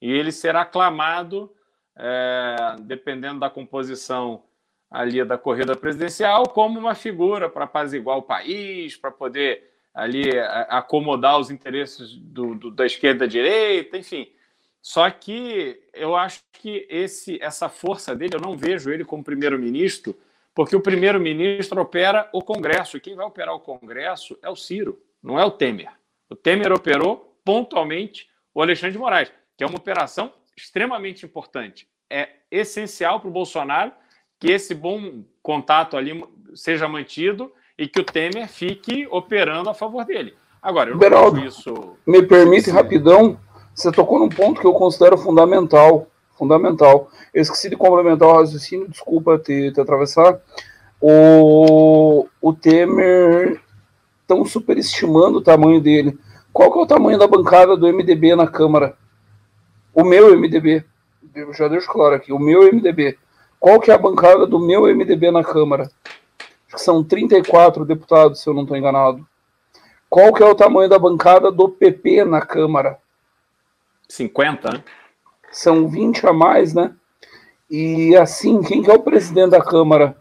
[0.00, 1.54] E ele será aclamado,
[1.94, 4.42] é, dependendo da composição
[4.90, 10.30] ali da corrida presidencial, como uma figura para apaziguar o país, para poder ali
[10.68, 14.32] acomodar os interesses do, do, da esquerda da direita, enfim.
[14.80, 20.16] Só que eu acho que esse, essa força dele, eu não vejo ele como primeiro-ministro,
[20.60, 24.98] porque o primeiro-ministro opera o Congresso, e quem vai operar o Congresso é o Ciro,
[25.22, 25.88] não é o Temer.
[26.28, 31.88] O Temer operou pontualmente o Alexandre de Moraes, que é uma operação extremamente importante.
[32.10, 33.90] É essencial para o Bolsonaro
[34.38, 36.22] que esse bom contato ali
[36.54, 40.34] seja mantido e que o Temer fique operando a favor dele.
[40.60, 41.96] Agora, eu não Beraldo, isso.
[42.06, 42.72] Me permite Sim.
[42.72, 43.40] rapidão,
[43.74, 46.06] você tocou num ponto que eu considero fundamental.
[46.40, 47.10] Fundamental.
[47.34, 50.40] Eu esqueci de complementar o raciocínio, desculpa te, te atravessar.
[50.98, 53.60] O, o Temer
[54.22, 56.18] estão superestimando o tamanho dele.
[56.50, 58.96] Qual que é o tamanho da bancada do MDB na Câmara?
[59.94, 60.82] O meu MDB.
[61.34, 63.18] Eu já deixo claro aqui, o meu MDB.
[63.58, 65.90] Qual que é a bancada do meu MDB na Câmara?
[66.74, 69.26] são 34 deputados, se eu não estou enganado.
[70.08, 72.98] Qual que é o tamanho da bancada do PP na Câmara?
[74.08, 74.84] 50, né?
[75.50, 76.92] São 20 a mais, né?
[77.70, 80.16] E assim, quem que é o presidente da Câmara?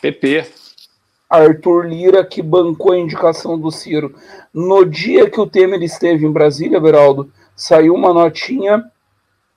[0.00, 0.46] PP.
[1.28, 4.14] Arthur Lira, que bancou a indicação do Ciro.
[4.52, 8.84] No dia que o Temer esteve em Brasília, Beraldo, saiu uma notinha,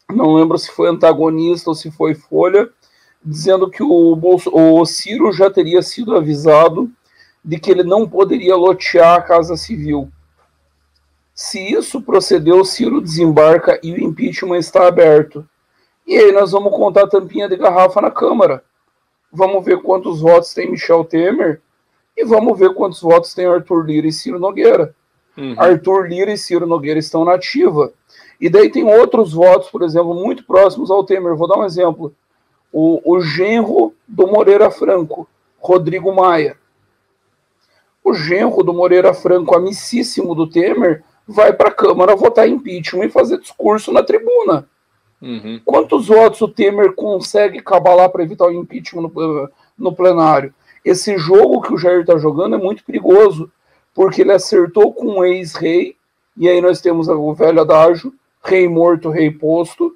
[0.09, 2.69] não lembro se foi antagonista ou se foi Folha,
[3.23, 6.89] dizendo que o, Bolso, o Ciro já teria sido avisado
[7.43, 10.09] de que ele não poderia lotear a Casa Civil.
[11.37, 15.47] Se isso procedeu, o Ciro desembarca e o impeachment está aberto.
[16.07, 18.63] E aí nós vamos contar a tampinha de garrafa na Câmara.
[19.31, 21.61] Vamos ver quantos votos tem Michel Temer
[22.17, 24.95] e vamos ver quantos votos tem Arthur Lira e Ciro Nogueira.
[25.37, 25.53] Uhum.
[25.59, 27.93] Arthur Lira e Ciro Nogueira estão na ativa.
[28.41, 31.35] E daí tem outros votos, por exemplo, muito próximos ao Temer.
[31.35, 32.15] Vou dar um exemplo
[32.73, 35.29] o, o genro do Moreira Franco,
[35.59, 36.57] Rodrigo Maia.
[38.03, 43.09] O genro do Moreira Franco, amicíssimo do Temer, vai para a Câmara votar impeachment e
[43.09, 44.67] fazer discurso na tribuna.
[45.21, 45.59] Uhum.
[45.65, 50.53] Quantos votos o Temer consegue cabalar para evitar o impeachment no, no plenário?
[50.85, 53.51] Esse jogo que o Jair está jogando é muito perigoso,
[53.93, 55.95] porque ele acertou com um ex-rei,
[56.37, 58.13] e aí nós temos o velho adágio,
[58.43, 59.95] rei morto, rei posto,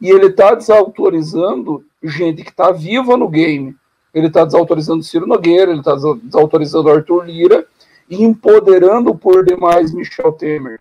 [0.00, 3.74] e ele está desautorizando gente que está viva no game.
[4.12, 7.66] Ele está desautorizando Ciro Nogueira, ele está desautorizando Arthur Lira
[8.10, 10.80] e empoderando por demais Michel Temer.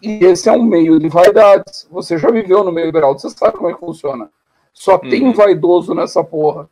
[0.00, 1.88] E esse é um meio de vaidades.
[1.90, 4.30] Você já viveu no meio liberal, você sabe como é que funciona.
[4.72, 5.10] Só uhum.
[5.10, 6.70] tem vaidoso nessa porra.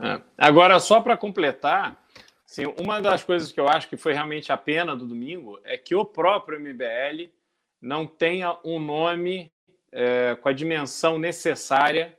[0.00, 0.20] É.
[0.36, 1.96] Agora, só para completar,
[2.44, 5.78] assim, uma das coisas que eu acho que foi realmente a pena do domingo é
[5.78, 7.30] que o próprio MBL
[7.80, 9.52] não tenha um nome
[9.92, 12.18] é, com a dimensão necessária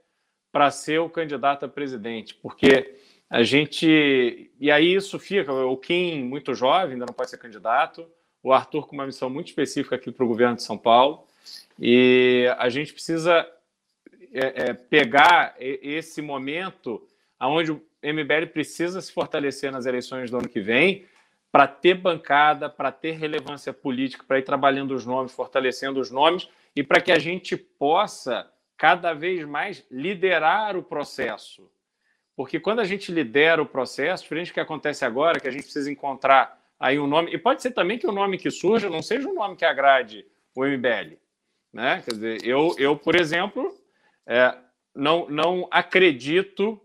[0.54, 2.96] para ser o candidato a presidente, porque
[3.30, 4.52] a gente.
[4.60, 5.52] E aí isso fica.
[5.52, 8.08] O Kim, muito jovem, ainda não pode ser candidato,
[8.42, 11.26] o Arthur, com uma missão muito específica aqui para o governo de São Paulo,
[11.80, 13.48] e a gente precisa
[14.32, 17.02] é, é, pegar esse momento
[17.42, 21.06] onde o MBL precisa se fortalecer nas eleições do ano que vem
[21.52, 26.50] para ter bancada, para ter relevância política, para ir trabalhando os nomes, fortalecendo os nomes
[26.76, 31.70] e para que a gente possa cada vez mais liderar o processo.
[32.36, 35.64] Porque quando a gente lidera o processo, diferente do que acontece agora, que a gente
[35.64, 39.02] precisa encontrar aí um nome, e pode ser também que o nome que surja não
[39.02, 41.18] seja um nome que agrade o MBL.
[41.72, 42.02] Né?
[42.04, 43.74] Quer dizer, eu, eu por exemplo,
[44.28, 44.54] é,
[44.94, 46.80] não, não acredito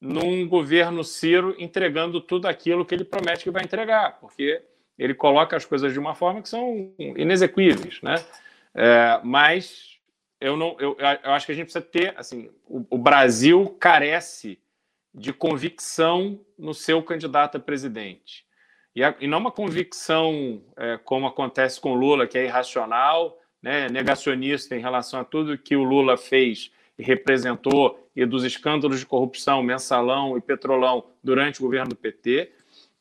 [0.00, 4.62] num governo Ciro entregando tudo aquilo que ele promete que vai entregar, porque
[4.98, 8.14] ele coloca as coisas de uma forma que são inexequíveis, né?
[8.74, 9.96] É, mas
[10.40, 14.58] eu não, eu, eu, acho que a gente precisa ter, assim, o, o Brasil carece
[15.16, 18.44] de convicção no seu candidato a presidente.
[18.94, 23.88] E, a, e não uma convicção é, como acontece com Lula, que é irracional, né,
[23.88, 29.06] negacionista em relação a tudo que o Lula fez e representou e dos escândalos de
[29.06, 32.52] corrupção, mensalão e petrolão durante o governo do PT,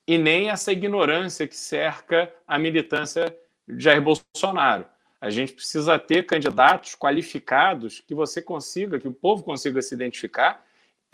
[0.08, 3.36] e nem essa ignorância que cerca a militância
[3.68, 4.86] de Jair Bolsonaro.
[5.20, 10.65] A gente precisa ter candidatos qualificados que você consiga, que o povo consiga se identificar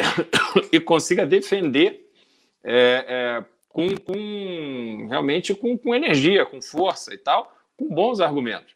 [0.72, 2.11] e consiga defender
[2.64, 8.76] é, é, com, com, realmente com, com energia, com força e tal, com bons argumentos.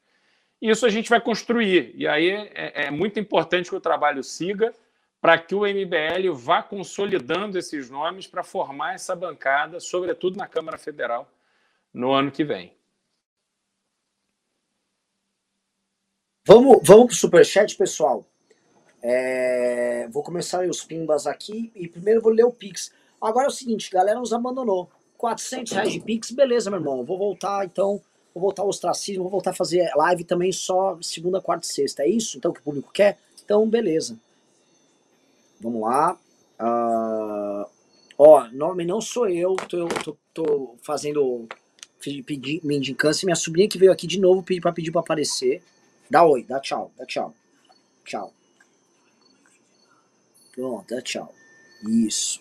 [0.61, 1.93] Isso a gente vai construir.
[1.95, 4.73] E aí é, é muito importante que o trabalho siga
[5.21, 10.77] para que o MBL vá consolidando esses nomes para formar essa bancada, sobretudo na Câmara
[10.77, 11.27] Federal,
[11.93, 12.73] no ano que vem.
[16.45, 18.23] Vamos, vamos para o Superchat, pessoal.
[19.07, 22.91] É, vou começar os pimbas aqui e primeiro vou ler o Pix.
[23.21, 24.89] Agora é o seguinte, galera nos abandonou.
[25.15, 27.05] 400 reais de Pix, beleza, meu irmão.
[27.05, 28.01] Vou voltar então,
[28.33, 32.01] vou voltar ao ostracismo, vou voltar a fazer live também só segunda, quarta e sexta.
[32.01, 33.19] É isso então que o público quer?
[33.43, 34.17] Então, beleza.
[35.61, 36.17] Vamos lá.
[36.59, 37.69] Uh,
[38.17, 41.47] ó, nome não sou eu, tô, tô, tô fazendo
[42.25, 43.23] pedir mendicância.
[43.23, 45.61] Minha sobrinha que veio aqui de novo pedir para pedir para aparecer.
[46.09, 47.35] Dá oi, dá tchau, dá tchau.
[48.03, 48.33] Tchau.
[50.55, 51.33] Pronto, dá tchau.
[51.85, 52.39] Isso.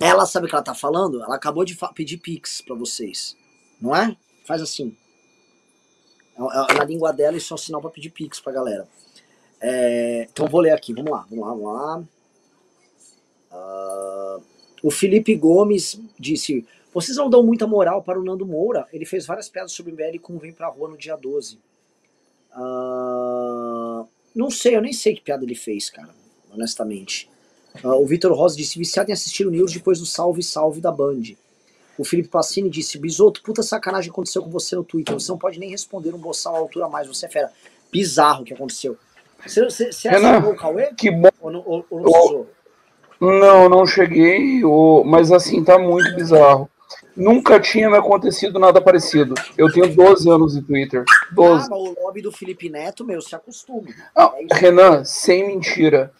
[0.00, 1.22] Ela sabe o que ela tá falando?
[1.22, 3.36] Ela acabou de pedir pix para vocês.
[3.80, 4.16] Não é?
[4.44, 4.96] Faz assim.
[6.36, 8.88] É, é na língua dela e só sinal para pedir pix pra galera.
[9.60, 10.92] É, então vou ler aqui.
[10.92, 12.04] Vamos lá, vamos lá, vamos lá.
[13.52, 14.42] Uh,
[14.82, 18.88] o Felipe Gomes disse: Vocês não dão muita moral para o Nando Moura?
[18.92, 21.60] Ele fez várias piadas sobre o MBL como vem pra rua no dia 12.
[22.56, 26.14] Uh, não sei, eu nem sei que piada ele fez, cara,
[26.52, 27.28] honestamente.
[27.84, 30.90] Uh, o Vitor Rosa disse, viciado em assistir o News depois do salve salve da
[30.90, 31.22] Band.
[31.96, 35.58] O Felipe Passini disse, Bisoto, puta sacanagem aconteceu com você no Twitter, você não pode
[35.58, 37.52] nem responder um boçal à altura a mais, você é fera.
[37.92, 38.96] Bizarro o que aconteceu.
[39.46, 40.94] Você, você, você o Cauê?
[40.94, 41.28] Que bom.
[41.40, 42.46] Ou não, ou, ou
[43.20, 44.62] não, não, não cheguei,
[45.04, 46.70] mas assim, tá muito bizarro.
[47.14, 49.34] Nunca tinha me acontecido nada parecido.
[49.56, 51.04] Eu tenho 12 anos de Twitter.
[51.32, 51.68] 12.
[51.70, 53.94] Ah, o lobby do Felipe Neto, meu, se acostume.
[54.16, 56.12] Ah, é Renan, sem mentira.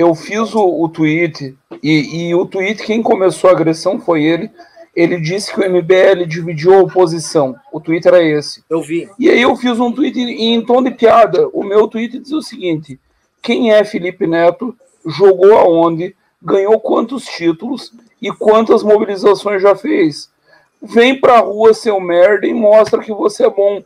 [0.00, 4.50] Eu fiz o, o tweet, e, e o tweet, quem começou a agressão foi ele.
[4.94, 7.54] Ele disse que o MBL dividiu a oposição.
[7.72, 8.64] O tweet era esse.
[8.68, 9.08] Eu vi.
[9.18, 11.48] E aí eu fiz um tweet em, em tom de piada.
[11.52, 12.98] O meu tweet diz o seguinte:
[13.40, 14.76] quem é Felipe Neto?
[15.06, 16.14] Jogou aonde?
[16.42, 17.92] Ganhou quantos títulos?
[18.20, 20.30] e quantas mobilizações já fez.
[20.82, 23.82] Vem pra rua, seu merda, e mostra que você é bom.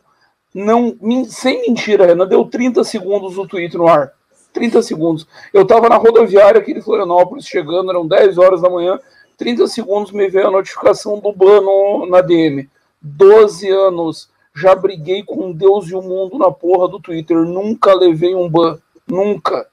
[0.53, 0.95] Não,
[1.27, 4.11] sem mentira, Renan, deu 30 segundos o tweet no ar.
[4.55, 5.27] 30 segundos.
[5.53, 8.97] Eu tava na rodoviária aqui de Florianópolis, chegando, eram 10 horas da manhã.
[9.37, 12.67] 30 segundos me veio a notificação do ban no, na DM.
[13.01, 14.29] 12 anos.
[14.55, 17.37] Já briguei com Deus e o mundo na porra do Twitter.
[17.37, 18.79] Nunca levei um ban.
[19.05, 19.67] Nunca.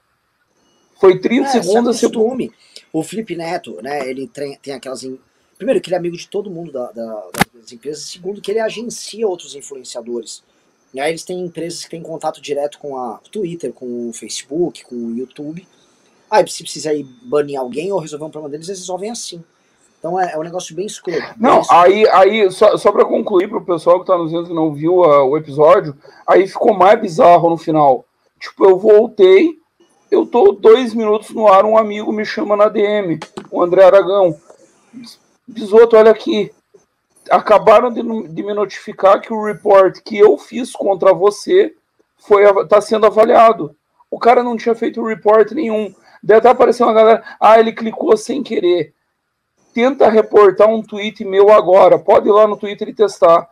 [1.00, 1.98] Foi 30 é, segundos.
[1.98, 2.52] Se acostume.
[2.92, 5.04] O Felipe Neto, né, ele tem, tem aquelas.
[5.04, 5.16] In...
[5.56, 8.02] Primeiro, que ele é amigo de todo mundo da, da, das empresas.
[8.02, 10.42] Segundo, que ele agencia outros influenciadores.
[10.94, 14.84] E aí eles têm empresas que têm contato direto com a Twitter, com o Facebook,
[14.84, 15.66] com o YouTube.
[16.30, 19.42] Aí, se precisa ir banir alguém ou resolver um problema deles, eles resolvem assim.
[19.98, 21.16] Então é, é um negócio bem escuro.
[21.38, 24.54] Não, aí, aí só, só para concluir para o pessoal que está nos vendo que
[24.54, 25.96] não viu uh, o episódio,
[26.26, 28.04] aí ficou mais bizarro no final.
[28.40, 29.52] Tipo, eu voltei,
[30.10, 34.36] eu tô dois minutos no ar, um amigo me chama na DM, o André Aragão.
[35.46, 36.50] Bisoto, olha aqui.
[37.30, 41.74] Acabaram de, de, me notificar que o report que eu fiz contra você
[42.16, 43.76] foi tá sendo avaliado.
[44.10, 45.94] O cara não tinha feito report nenhum.
[46.22, 47.24] Deve estar aparecendo uma galera.
[47.40, 48.92] Ah, ele clicou sem querer.
[49.72, 51.98] Tenta reportar um tweet meu agora.
[51.98, 53.48] Pode ir lá no Twitter e testar.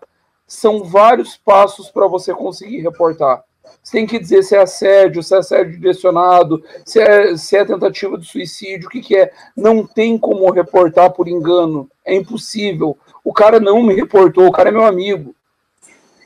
[0.47, 3.42] São vários passos para você conseguir reportar.
[3.82, 7.64] Você tem que dizer se é assédio, se é assédio direcionado, se é, se é
[7.64, 9.32] tentativa de suicídio, o que, que é.
[9.56, 11.88] Não tem como reportar por engano.
[12.05, 12.98] É impossível.
[13.24, 15.34] O cara não me reportou, o cara é meu amigo.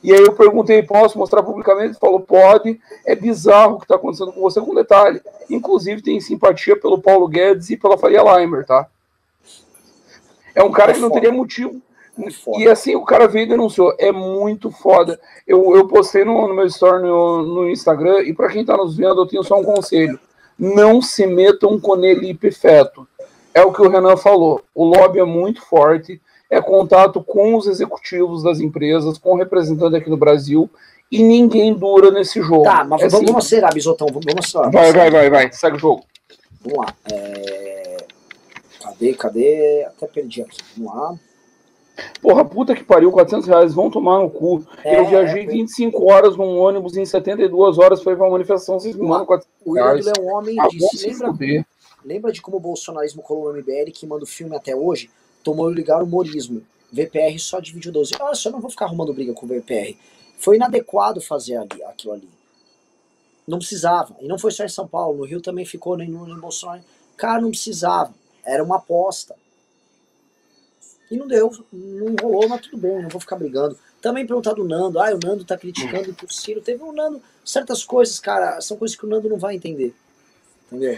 [0.02, 1.90] E aí eu perguntei, posso mostrar publicamente?
[1.90, 2.78] Ele falou, pode.
[3.06, 5.20] É bizarro o que está acontecendo com você, com detalhe.
[5.48, 8.86] Inclusive tem simpatia pelo Paulo Guedes e pela Faria Limer, tá?
[10.54, 11.80] É um cara que não teria motivo
[12.58, 13.94] e assim, o cara veio e denunciou.
[13.98, 15.18] É muito foda.
[15.46, 18.96] Eu, eu postei no, no meu story no, no Instagram, e para quem tá nos
[18.96, 20.18] vendo, eu tenho só um conselho.
[20.58, 23.06] Não se metam com Nelipe Feto.
[23.52, 24.62] É o que o Renan falou.
[24.74, 26.20] O lobby é muito forte.
[26.54, 30.70] É contato com os executivos das empresas, com representantes aqui no Brasil,
[31.10, 32.64] e ninguém dura nesse jogo.
[32.64, 34.08] Tá, mas é vamos, vamos acelerar, Bisotão.
[34.08, 34.72] Vamos acelerar.
[34.72, 35.52] Vai, vai, vai, vai.
[35.52, 36.04] Segue o jogo.
[36.62, 36.94] Vamos lá.
[37.12, 37.96] É...
[38.82, 39.84] Cadê, cadê?
[39.84, 40.58] Até perdi aqui.
[40.76, 41.14] Vamos lá.
[42.20, 44.64] Porra, puta que pariu, 400 reais, vão tomar no cu.
[44.82, 48.80] É, eu viajei é, 25 horas num ônibus em 72 horas, foi pra uma manifestação,
[48.80, 51.66] vocês me mandam 400 O Irã é um homem ah, disse, lembra,
[52.04, 55.08] lembra de como o bolsonarismo colou no MBL, que manda o filme até hoje?
[55.44, 56.62] Tomou ligar o humorismo.
[56.90, 58.14] VPR só divide 12.
[58.18, 59.96] Olha só, eu não vou ficar arrumando briga com o VPR.
[60.38, 62.28] Foi inadequado fazer ali, aquilo ali.
[63.46, 64.16] Não precisava.
[64.20, 66.82] E não foi só em São Paulo, no Rio também ficou, nem no Bolsonaro.
[67.16, 68.14] Cara, não precisava.
[68.44, 69.36] Era uma aposta.
[71.10, 73.78] E não deu, não rolou, mas tudo bem, não vou ficar brigando.
[74.00, 76.60] Também perguntar do Nando, ah, o Nando tá criticando o Ciro.
[76.60, 79.94] Teve um Nando, certas coisas, cara, são coisas que o Nando não vai entender.
[80.72, 80.96] Entendeu?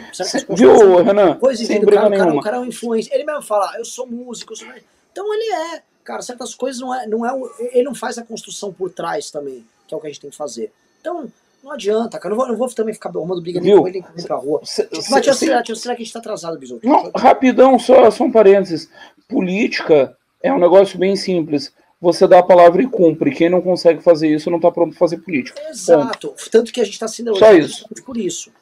[0.50, 1.34] Viu, Renan?
[1.34, 3.14] Coisa sem do cara, o cara, o cara é um influência.
[3.14, 4.68] Ele mesmo fala, eu sou músico, eu sou...
[5.12, 5.82] Então ele é.
[6.04, 7.32] Cara, certas coisas não é, não é.
[7.72, 10.30] Ele não faz a construção por trás também, que é o que a gente tem
[10.30, 10.70] que fazer.
[11.00, 11.30] Então,
[11.64, 12.34] não adianta, cara.
[12.34, 14.60] Não vou, não vou também ficar arrumando briga nem com ele nem pra rua.
[14.62, 16.86] Cê, mas eu acelerar, que a gente tá atrasado, Bisoto.
[16.86, 18.88] Não, rapidão, só, só um parênteses.
[19.28, 21.72] Política é um negócio bem simples.
[22.00, 23.34] Você dá a palavra e cumpre.
[23.34, 25.60] Quem não consegue fazer isso não tá pronto pra fazer política.
[25.68, 26.34] Exato.
[26.52, 27.84] Tanto que a gente tá sendo Só isso.
[28.04, 28.52] por isso.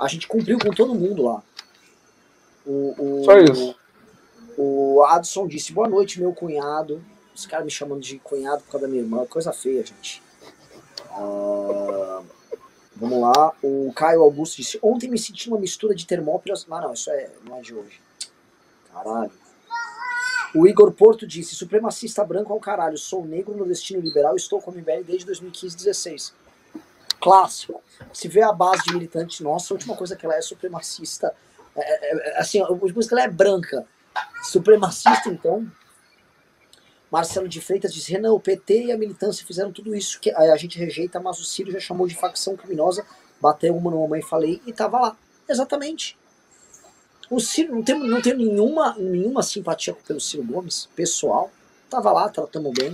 [0.00, 1.42] A gente cumpriu com todo mundo lá.
[2.64, 3.76] O, o, Só isso.
[4.56, 7.04] O, o Adson disse: boa noite, meu cunhado.
[7.34, 9.26] Os caras me chamando de cunhado por causa da minha irmã.
[9.26, 10.22] Coisa feia, gente.
[11.18, 12.24] Uh,
[12.96, 13.52] Vamos lá.
[13.62, 16.66] O Caio Augusto disse: Ontem me senti uma mistura de Termópilas.
[16.70, 18.00] Ah, não, isso é, não é de hoje.
[18.90, 19.30] Caralho.
[20.54, 22.96] O Igor Porto disse: Supremacista branco ao caralho.
[22.96, 26.45] Sou negro no destino liberal e estou com o MBL desde 2015 16
[27.26, 27.82] Clássico.
[28.12, 31.34] Se vê a base de militante nossa, a última coisa que ela é supremacista.
[31.74, 33.84] É, é, é, assim, a que ela é branca.
[34.42, 35.66] Supremacista, então,
[37.10, 40.56] Marcelo de Freitas diz: Renan, o PT e a militância fizeram tudo isso que a
[40.56, 43.04] gente rejeita, mas o Ciro já chamou de facção criminosa,
[43.40, 45.16] bateu uma no mamãe falei e tava lá.
[45.48, 46.18] Exatamente.
[47.28, 51.50] O Ciro não tem, não tem nenhuma, nenhuma simpatia pelo Ciro Gomes, pessoal.
[51.90, 52.92] Tava lá, tratamos bem.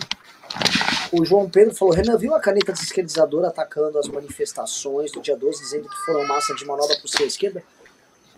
[1.12, 5.61] O João Pedro falou: Renan, viu a caneta desesquerdizadora atacando as manifestações do dia 12,
[5.61, 7.62] dizendo que foram massa de manobra por ser esquerda?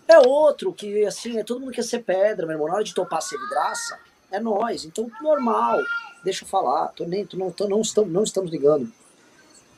[0.07, 2.69] É outro que, assim, é todo mundo quer ser pedra, meu irmão.
[2.69, 3.99] Na hora de topar ser vidraça,
[4.31, 4.85] é nós.
[4.85, 5.79] Então, normal.
[6.23, 6.89] Deixa eu falar.
[6.89, 8.93] Tô nem, tô, não, tô, não, estamos, não estamos ligando.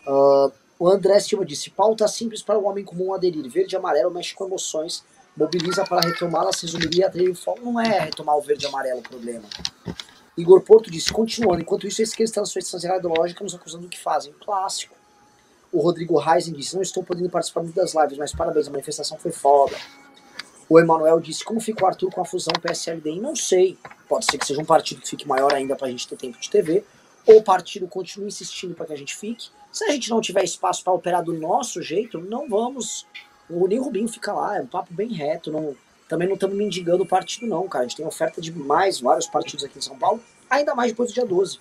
[0.07, 3.49] Uh, o André Silva disse: pauta simples para o homem comum aderir.
[3.49, 5.05] Verde e amarelo mexe com emoções,
[5.37, 7.61] mobiliza para retomá-las, resumiria a fogo.
[7.63, 9.45] Não é retomar o verde e amarelo o problema.
[10.37, 12.03] Igor Porto disse: continuando, enquanto isso,
[12.37, 14.33] na sua distância ideológica, nos acusando do que fazem.
[14.45, 14.95] Clássico.
[15.73, 19.19] O Rodrigo Reisen disse: não estou podendo participar muito das lives, mas parabéns, a manifestação
[19.19, 19.77] foi foda.
[20.69, 23.21] O Emanuel disse: como fica o Arthur com a fusão PSLD?
[23.21, 23.79] Não sei.
[24.09, 26.39] Pode ser que seja um partido que fique maior ainda para a gente ter tempo
[26.39, 26.85] de TV,
[27.27, 29.49] ou o partido continue insistindo para que a gente fique.
[29.73, 33.07] Se a gente não tiver espaço para operar do nosso jeito, não vamos.
[33.49, 35.53] O nem Rubinho fica lá, é um papo bem reto.
[35.53, 35.77] Não,
[36.09, 37.85] também não estamos mendigando o partido, não, cara.
[37.85, 41.11] A gente tem oferta de mais vários partidos aqui em São Paulo, ainda mais depois
[41.11, 41.59] do dia 12.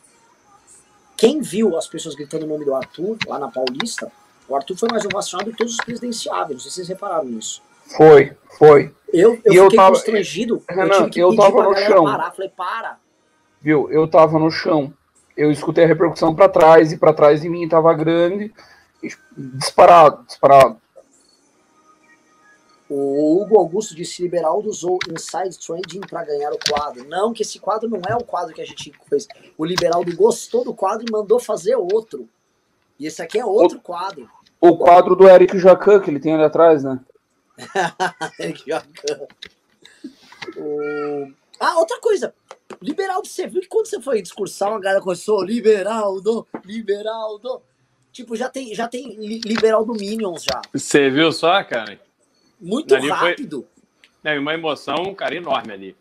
[1.18, 4.12] Quem viu as pessoas gritando o nome do Arthur lá na Paulista,
[4.48, 6.54] o Arthur foi mais ovacionado que todos os presidenciáveis.
[6.54, 7.62] Não sei se vocês repararam nisso.
[7.98, 8.94] Foi, foi.
[9.14, 10.64] Eu, eu e fiquei eu tava, constrangido.
[10.68, 12.04] Renan, eu, eu tava no chão.
[12.04, 12.32] Parar.
[12.32, 12.98] Falei, para.
[13.62, 13.90] Viu?
[13.92, 14.94] Eu tava no chão.
[15.38, 18.54] Eu escutei a repercussão para trás e para trás de mim tava grande.
[19.38, 20.78] Disparado, disparado.
[22.88, 27.03] O Hugo Augusto disse Liberaldo usou Inside Trending para ganhar o quadro.
[27.07, 29.28] Não, que esse quadro não é o quadro que a gente fez.
[29.57, 32.30] O Liberaldo gostou do quadro e mandou fazer outro.
[32.99, 34.30] E esse aqui é outro o, quadro.
[34.62, 36.99] O quadro do Eric Jacan, que ele tem ali atrás, né?
[40.56, 41.32] o...
[41.60, 42.36] Ah, outra coisa.
[42.82, 47.64] Liberaldo, você viu que quando você foi discursar, uma galera começou, Liberaldo, Liberaldo.
[48.12, 50.62] Tipo, já tem, já tem Liberaldo Minions já.
[50.72, 51.99] Você viu só, cara?
[52.60, 53.68] Muito ali rápido.
[54.22, 54.38] Foi...
[54.40, 55.98] uma emoção, um cara enorme ali.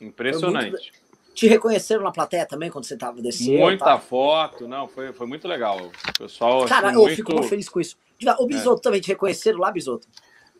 [0.00, 0.70] Impressionante.
[0.70, 1.06] Muito...
[1.34, 3.58] Te reconheceram na plateia também quando você tava descendo?
[3.58, 3.98] Muita tá?
[3.98, 5.78] foto, não, foi, foi muito legal.
[5.86, 6.64] O pessoal.
[6.64, 7.16] Cara, eu muito...
[7.16, 7.96] fico muito feliz com isso.
[8.38, 8.82] O Bisoto é.
[8.82, 10.08] também te reconheceram lá, Bisoto?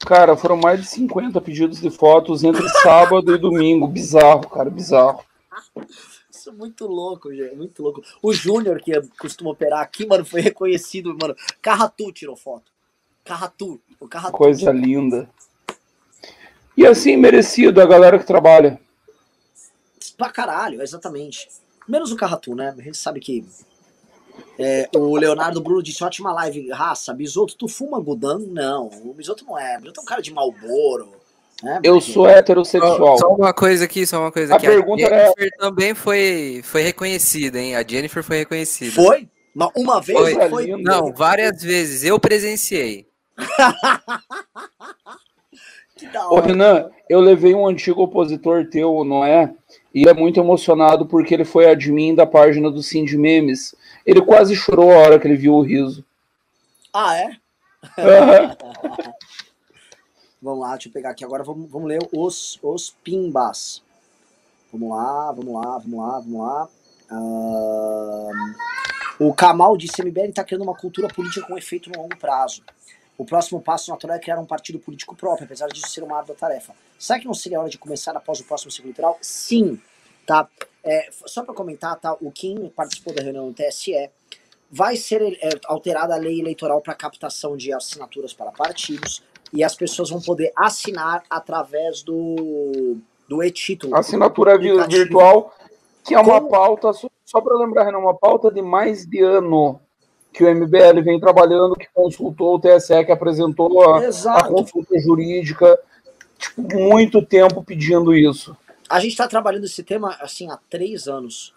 [0.04, 3.86] Cara, foram mais de 50 pedidos de fotos entre sábado e domingo.
[3.86, 5.24] Bizarro, cara, bizarro.
[6.30, 7.56] Isso é muito louco, gente.
[7.56, 8.02] Muito louco.
[8.22, 11.34] O Júnior, que costuma operar aqui, mano, foi reconhecido, mano.
[11.62, 12.70] Carratu tirou foto.
[13.26, 13.80] Carratu.
[14.00, 15.28] O Carratu Coisa linda.
[16.76, 18.80] E assim, merecido a galera que trabalha.
[20.16, 21.48] Pra caralho, exatamente.
[21.88, 22.74] Menos o Carratu, né?
[22.76, 23.44] A gente sabe que
[24.58, 27.12] é, o Leonardo Bruno disse: ótima live, raça.
[27.12, 28.38] Bisoto, tu fuma Gudan?
[28.38, 29.76] Não, o Bisoto não é.
[29.76, 31.14] O Bisoto é um cara de Malboro.
[31.64, 33.16] É, eu sou heterossexual.
[33.18, 34.66] Só, só, uma coisa aqui, só uma coisa a aqui.
[34.66, 35.56] Pergunta a Jennifer é...
[35.56, 37.76] também foi, foi reconhecida, hein?
[37.76, 38.92] A Jennifer foi reconhecida.
[38.92, 39.26] Foi?
[39.74, 40.18] Uma vez?
[40.18, 40.48] Foi.
[40.50, 40.66] foi...
[40.82, 42.04] Não, várias vezes.
[42.04, 43.06] Eu presenciei.
[45.96, 46.34] que da hora.
[46.34, 49.54] Ô, Renan, eu levei um antigo opositor teu, não é?
[49.94, 53.74] E é muito emocionado porque ele foi admin da página do Sim de Memes.
[54.04, 56.04] Ele quase chorou a hora que ele viu o riso.
[56.92, 57.30] Ah, é?
[60.40, 61.42] vamos lá, deixa eu pegar aqui agora.
[61.42, 63.82] Vamos, vamos ler os, os pimbas.
[64.72, 66.68] Vamos lá, vamos lá, vamos lá, vamos lá.
[67.10, 68.30] Uh,
[69.18, 72.62] o Kamal disse: MBL está criando uma cultura política com efeito no longo prazo.
[73.18, 76.34] O próximo passo natural é criar um partido político próprio, apesar disso ser uma árdua
[76.34, 76.74] tarefa.
[76.98, 79.18] Será que não seria hora de começar após o próximo ciclo eleitoral?
[79.22, 79.80] Sim,
[80.26, 80.48] tá?
[80.84, 82.14] É, só para comentar, tá?
[82.20, 84.10] O Kim participou da reunião do TSE.
[84.70, 89.22] Vai ser é, alterada a lei eleitoral para captação de assinaturas para partidos
[89.52, 92.96] e as pessoas vão poder assinar através do,
[93.28, 93.96] do e-título.
[93.96, 95.54] Assinatura virtual,
[96.04, 99.80] que é uma pauta, só, só para lembrar, Renan, uma pauta de mais de ano
[100.36, 104.06] que o MBL vem trabalhando, que consultou o TSE, que apresentou a,
[104.36, 105.78] a consulta jurídica,
[106.38, 108.54] tipo, muito tempo pedindo isso.
[108.86, 111.54] A gente está trabalhando esse tema assim há três anos.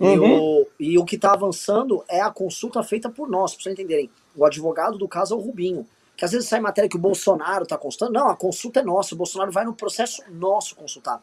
[0.00, 0.12] Uhum.
[0.12, 3.74] E, o, e o que está avançando é a consulta feita por nós, para vocês
[3.74, 4.10] entenderem.
[4.34, 5.86] O advogado do caso é o Rubinho.
[6.16, 8.14] Que às vezes sai matéria que o Bolsonaro está consultando.
[8.14, 9.14] Não, a consulta é nossa.
[9.14, 11.22] O Bolsonaro vai no processo nosso consultar.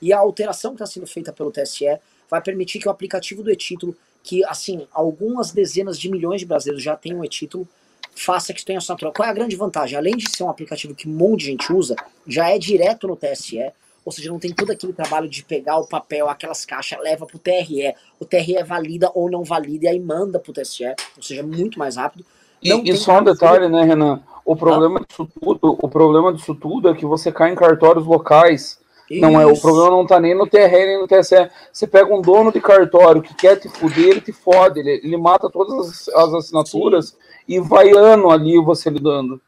[0.00, 1.98] E a alteração que está sendo feita pelo TSE
[2.30, 6.82] vai permitir que o aplicativo do e-título que, assim, algumas dezenas de milhões de brasileiros
[6.82, 7.66] já têm um e-título,
[8.14, 9.12] faça que tenha assinatura.
[9.12, 9.96] Qual é a grande vantagem?
[9.96, 13.16] Além de ser um aplicativo que um monte de gente usa, já é direto no
[13.16, 13.72] TSE,
[14.04, 17.38] ou seja, não tem todo aquele trabalho de pegar o papel, aquelas caixas, leva pro
[17.38, 20.86] TRE, o TRE valida ou não valida e aí manda pro TSE,
[21.16, 22.24] ou seja, muito mais rápido.
[22.64, 24.22] Não e, e só um detalhe, né, Renan?
[24.44, 25.04] O problema ah.
[25.06, 28.79] disso tudo, o problema disso tudo é que você cai em cartórios locais
[29.18, 31.50] não é, o problema não tá nem no TRE nem no TSE.
[31.72, 35.16] Você pega um dono de cartório que quer te fuder, ele te fode, ele, ele
[35.16, 37.16] mata todas as, as assinaturas Sim.
[37.48, 39.40] e vai ano ali você lidando.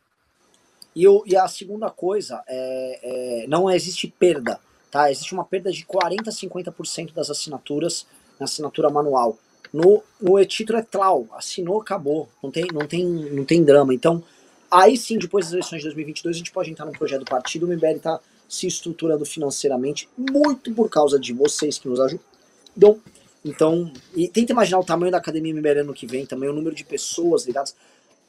[0.97, 4.59] E, o, e a segunda coisa, é, é, não existe perda,
[4.91, 5.11] tá?
[5.11, 8.07] Existe uma perda de 40% a 50% das assinaturas
[8.41, 9.39] na assinatura manual.
[9.73, 13.95] No, no e-título é clau, assinou, acabou, não tem, não, tem, não tem drama.
[13.95, 14.23] Então,
[14.71, 17.65] aí sim, depois das eleições de 2022, a gente pode entrar no projeto do partido,
[17.65, 18.21] o MBL tá
[18.53, 23.01] se estruturando financeiramente, muito por causa de vocês que nos ajudam.
[23.43, 26.77] Então, e tenta imaginar o tamanho da academia MBL ano que vem, também o número
[26.77, 27.75] de pessoas ligadas.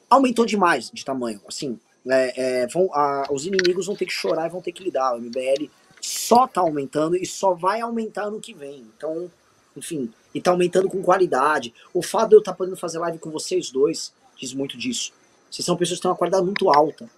[0.08, 1.42] Aumentou demais de tamanho.
[1.46, 1.78] Assim,
[2.08, 5.14] é, é, vão, a, os inimigos vão ter que chorar e vão ter que lidar.
[5.14, 5.68] O MBL
[6.00, 8.86] só tá aumentando e só vai aumentar ano que vem.
[8.96, 9.30] Então,
[9.76, 11.74] enfim, e tá aumentando com qualidade.
[11.92, 15.12] O fato de eu estar tá podendo fazer live com vocês dois diz muito disso.
[15.50, 17.10] Vocês são pessoas que têm uma qualidade muito alta.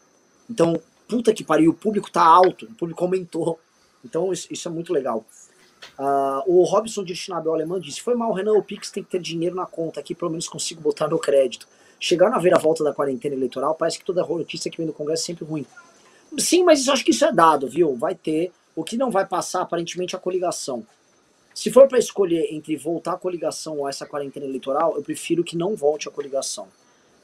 [0.51, 3.59] Então, puta que pariu, o público tá alto, o público aumentou.
[4.05, 5.24] Então isso, isso é muito legal.
[5.99, 9.20] Uh, o Robson de Chinabel Alemão disse: Foi mal, Renan, o Pix tem que ter
[9.20, 11.66] dinheiro na conta, aqui pelo menos consigo botar no crédito.
[11.99, 15.23] Chegar na ver volta da quarentena eleitoral, parece que toda notícia que vem do Congresso
[15.23, 15.65] é sempre ruim.
[16.39, 17.97] Sim, mas eu acho que isso é dado, viu?
[17.97, 18.53] Vai ter.
[18.74, 20.85] O que não vai passar, aparentemente, é a coligação.
[21.55, 25.57] Se for para escolher entre voltar a coligação ou essa quarentena eleitoral, eu prefiro que
[25.57, 26.69] não volte a coligação.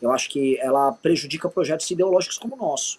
[0.01, 2.99] Eu acho que ela prejudica projetos ideológicos como o nosso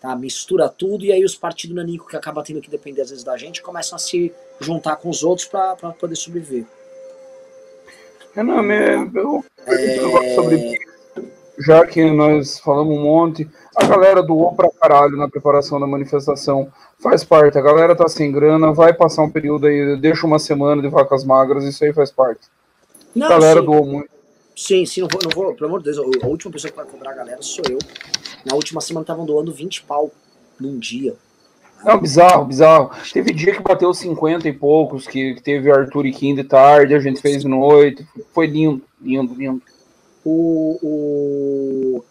[0.00, 0.14] tá?
[0.14, 3.36] Mistura tudo e aí os partidos nanico que acabam tendo que depender às vezes da
[3.36, 6.64] gente começam a se juntar com os outros para poder sobreviver.
[8.34, 10.34] Renan, me, eu é...
[10.34, 10.78] sobre
[11.58, 16.70] já que nós falamos um monte, a galera doou pra caralho na preparação da manifestação.
[16.98, 20.82] Faz parte, a galera tá sem grana, vai passar um período aí, deixa uma semana
[20.82, 22.46] de vacas magras, isso aí faz parte.
[23.14, 23.66] Não, a galera sim.
[23.66, 24.10] doou muito.
[24.54, 26.86] Sim, sim, não vou, não vou, pelo amor de Deus, a última pessoa que vai
[26.86, 27.78] cobrar a galera sou eu.
[28.46, 30.12] Na última semana estavam doando 20 pau
[30.60, 31.16] num dia.
[31.84, 32.90] Não, bizarro, bizarro.
[33.12, 36.94] Teve dia que bateu 50 e poucos, que, que teve Arthur e Kim de tarde,
[36.94, 38.06] a gente fez noite.
[38.32, 39.60] Foi lindo, lindo, lindo.
[40.24, 42.04] O, o,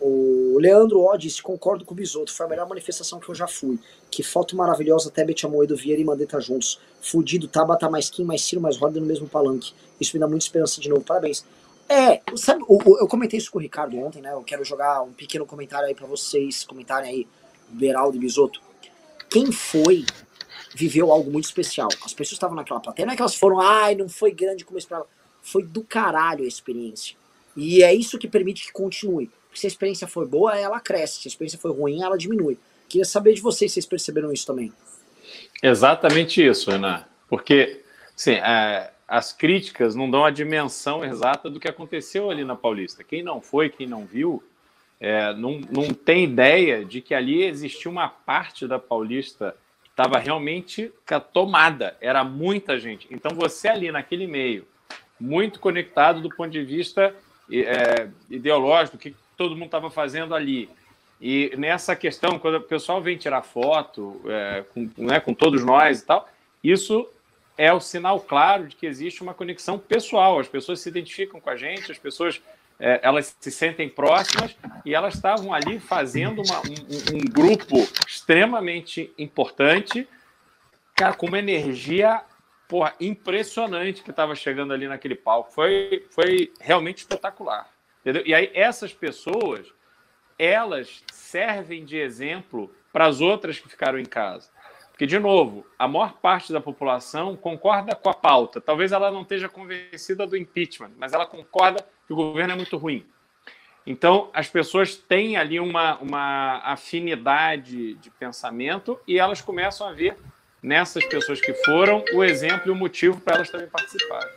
[0.00, 3.48] o Leandro Ó disse, concordo com o Bisoto, foi a melhor manifestação que eu já
[3.48, 3.76] fui.
[4.08, 6.80] Que foto maravilhosa, Tebet Amoedo, Vieira e Mandetta juntos.
[7.00, 9.72] Fudido, Tabata mais Kim, mais Ciro, mais Roda no mesmo palanque.
[10.00, 11.44] Isso me dá muita esperança de novo, parabéns.
[11.88, 14.32] É, sabe, eu, eu comentei isso com o Ricardo ontem, né?
[14.32, 17.28] Eu quero jogar um pequeno comentário aí para vocês comentarem aí,
[17.68, 18.60] Beraldo e Bisoto.
[19.30, 20.04] Quem foi
[20.74, 21.88] viveu algo muito especial.
[22.04, 24.76] As pessoas estavam naquela plateia, não é que elas foram, ai, não foi grande como
[24.76, 25.06] eu esperava.
[25.42, 27.16] Foi do caralho a experiência.
[27.56, 29.30] E é isso que permite que continue.
[29.54, 31.22] Se a experiência for boa, ela cresce.
[31.22, 32.58] Se a experiência for ruim, ela diminui.
[32.88, 34.70] Queria saber de vocês se vocês perceberam isso também.
[35.62, 37.04] Exatamente isso, Renan.
[37.26, 37.82] Porque,
[38.14, 43.04] sim, é, as críticas não dão a dimensão exata do que aconteceu ali na Paulista.
[43.04, 44.42] Quem não foi, quem não viu,
[45.00, 50.18] é, não, não tem ideia de que ali existia uma parte da Paulista que estava
[50.18, 50.92] realmente
[51.32, 53.06] tomada, era muita gente.
[53.10, 54.66] Então você ali naquele meio,
[55.20, 57.14] muito conectado do ponto de vista
[57.50, 60.68] é, ideológico, o que todo mundo estava fazendo ali.
[61.20, 66.00] E nessa questão, quando o pessoal vem tirar foto é, com, né, com todos nós
[66.00, 66.28] e tal,
[66.62, 67.08] isso
[67.56, 70.38] é o sinal claro de que existe uma conexão pessoal.
[70.38, 72.40] As pessoas se identificam com a gente, as pessoas
[72.78, 74.54] é, elas se sentem próximas
[74.84, 77.76] e elas estavam ali fazendo uma, um, um, grupo
[78.06, 80.06] extremamente importante,
[80.94, 82.22] cara, com uma energia
[82.68, 85.52] porra, impressionante que estava chegando ali naquele palco.
[85.52, 87.68] Foi, foi realmente espetacular.
[88.00, 88.22] Entendeu?
[88.26, 89.66] E aí essas pessoas,
[90.38, 94.50] elas servem de exemplo para as outras que ficaram em casa.
[94.96, 98.62] Porque, de novo, a maior parte da população concorda com a pauta.
[98.62, 102.78] Talvez ela não esteja convencida do impeachment, mas ela concorda que o governo é muito
[102.78, 103.04] ruim.
[103.86, 110.16] Então, as pessoas têm ali uma, uma afinidade de pensamento e elas começam a ver
[110.62, 114.32] nessas pessoas que foram o exemplo e o motivo para elas também participarem.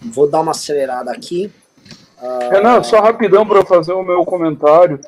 [0.00, 1.52] Vou dar uma acelerada aqui.
[2.22, 2.50] Uh...
[2.50, 4.98] Renan, só rapidão para fazer o meu comentário.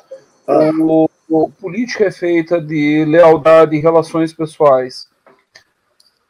[0.46, 0.84] Uh...
[0.84, 1.10] O, o,
[1.60, 5.08] política é feita de lealdade e relações pessoais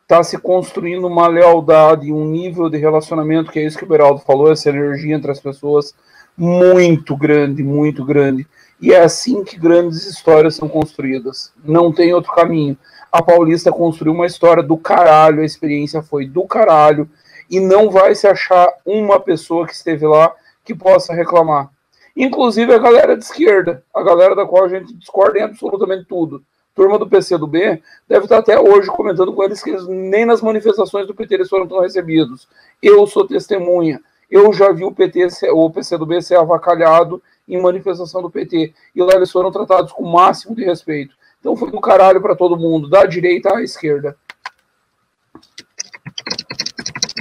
[0.07, 4.21] está se construindo uma lealdade, um nível de relacionamento, que é isso que o Beraldo
[4.21, 5.93] falou, essa energia entre as pessoas,
[6.37, 8.47] muito grande, muito grande.
[8.81, 11.53] E é assim que grandes histórias são construídas.
[11.65, 12.79] Não tem outro caminho.
[13.11, 17.11] A Paulista construiu uma história do caralho, a experiência foi do caralho,
[17.51, 20.33] e não vai se achar uma pessoa que esteve lá
[20.65, 21.69] que possa reclamar.
[22.17, 26.43] Inclusive a galera de esquerda, a galera da qual a gente discorda em absolutamente tudo
[26.77, 30.27] turma do PC do B deve estar até hoje comentando com eles que eles, nem
[30.27, 32.47] nas manifestações do PT eles foram tão recebidos.
[32.83, 33.99] Eu sou testemunha.
[34.31, 38.75] Eu já vi o PT, o PC do B ser avacalhado em manifestação do PT.
[38.95, 41.17] E lá eles foram tratados com o máximo de respeito.
[41.41, 44.15] Então foi do caralho para todo mundo, da direita à esquerda.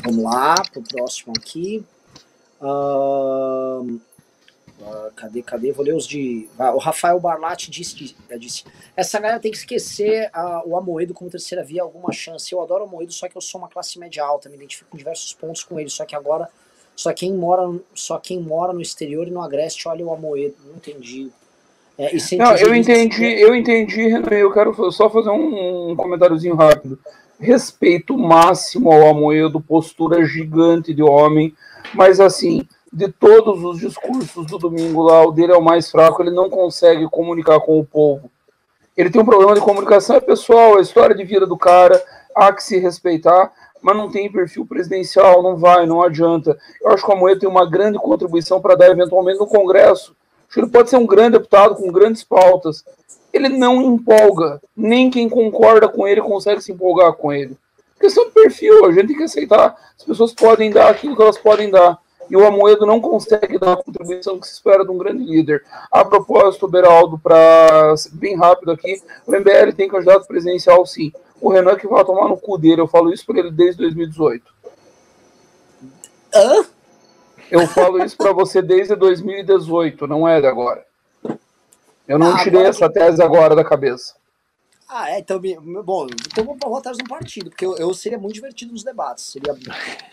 [0.04, 1.86] Vamos lá, pro próximo aqui.
[2.60, 4.00] Uh,
[4.86, 5.72] Uh, cadê, cadê?
[5.72, 6.48] Vou ler os de.
[6.60, 8.64] Ah, o Rafael Barlatti disse, disse:
[8.96, 12.54] Essa galera tem que esquecer uh, o Amoedo como terceira via, alguma chance.
[12.54, 15.00] Eu adoro o Amoedo, só que eu sou uma classe média alta, me identifico em
[15.00, 15.90] diversos pontos com ele.
[15.90, 16.48] Só que agora,
[16.96, 17.64] só quem mora,
[17.96, 20.56] só quem mora no exterior e no Agreste olha o Amoedo.
[20.64, 21.32] Não entendi.
[21.98, 27.00] É, não, eu entendi, eu entendi, eu quero só fazer um, um comentáriozinho rápido.
[27.40, 31.56] Respeito máximo ao Amoedo, postura gigante de homem,
[31.94, 36.24] mas assim, de todos os discursos do domingo lá, o dele é o mais fraco,
[36.24, 38.32] ele não consegue comunicar com o povo.
[38.96, 42.02] Ele tem um problema de comunicação é pessoal, a história de vida do cara,
[42.34, 43.52] há que se respeitar,
[43.82, 46.58] mas não tem perfil presidencial, não vai, não adianta.
[46.82, 50.16] Eu acho que o Amoedo tem uma grande contribuição para dar eventualmente no Congresso.
[50.48, 52.86] Acho que ele pode ser um grande deputado com grandes pautas.
[53.34, 57.58] Ele não empolga, nem quem concorda com ele consegue se empolgar com ele.
[58.00, 59.76] Questão de perfil, a gente tem que aceitar.
[59.98, 62.00] As pessoas podem dar aquilo que elas podem dar
[62.30, 65.64] e o Amoedo não consegue dar a contribuição que se espera de um grande líder.
[65.92, 71.12] A propósito, Beraldo, para bem rápido aqui, o MBL tem candidato presidencial sim.
[71.40, 74.44] O Renan que vai tomar no cu dele, eu falo isso para ele desde 2018.
[76.34, 76.66] Hã?
[77.52, 80.84] Eu falo isso para você desde 2018, não é de agora.
[82.08, 82.70] Eu não ah, tirei agora...
[82.70, 84.16] essa tese agora da cabeça.
[84.88, 85.42] Ah, é, então,
[85.84, 88.84] bom, então vou, vou atrás de um partido, porque eu, eu, seria muito divertido nos
[88.84, 89.26] debates.
[89.26, 89.56] Seria,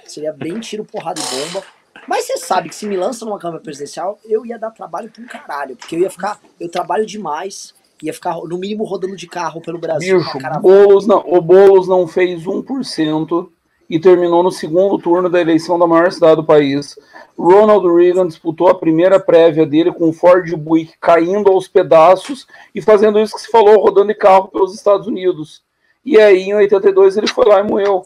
[0.06, 1.64] seria bem tiro, porrada e bomba.
[2.06, 5.22] Mas você sabe que se me lança numa Câmara Presidencial, eu ia dar trabalho pra
[5.22, 5.76] um caralho.
[5.76, 6.40] Porque eu ia ficar.
[6.58, 7.74] Eu trabalho demais.
[8.02, 10.18] Ia ficar, no mínimo, rodando de carro pelo Brasil.
[10.18, 13.48] Bicho, Boulos não, o Boulos não fez 1%
[13.88, 16.98] e terminou no segundo turno da eleição da maior cidade do país.
[17.38, 22.82] Ronald Reagan disputou a primeira prévia dele com o Ford Buick caindo aos pedaços e
[22.82, 25.62] fazendo isso que se falou, rodando de carro pelos Estados Unidos.
[26.04, 28.04] E aí, em 82, ele foi lá e morreu.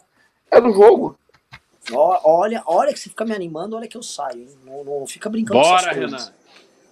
[0.51, 1.15] É do jogo.
[1.93, 4.47] Olha, olha que você fica me animando, olha que eu saio.
[4.65, 6.25] Não, não fica brincando Bora, com essas coisas.
[6.25, 6.33] Renan.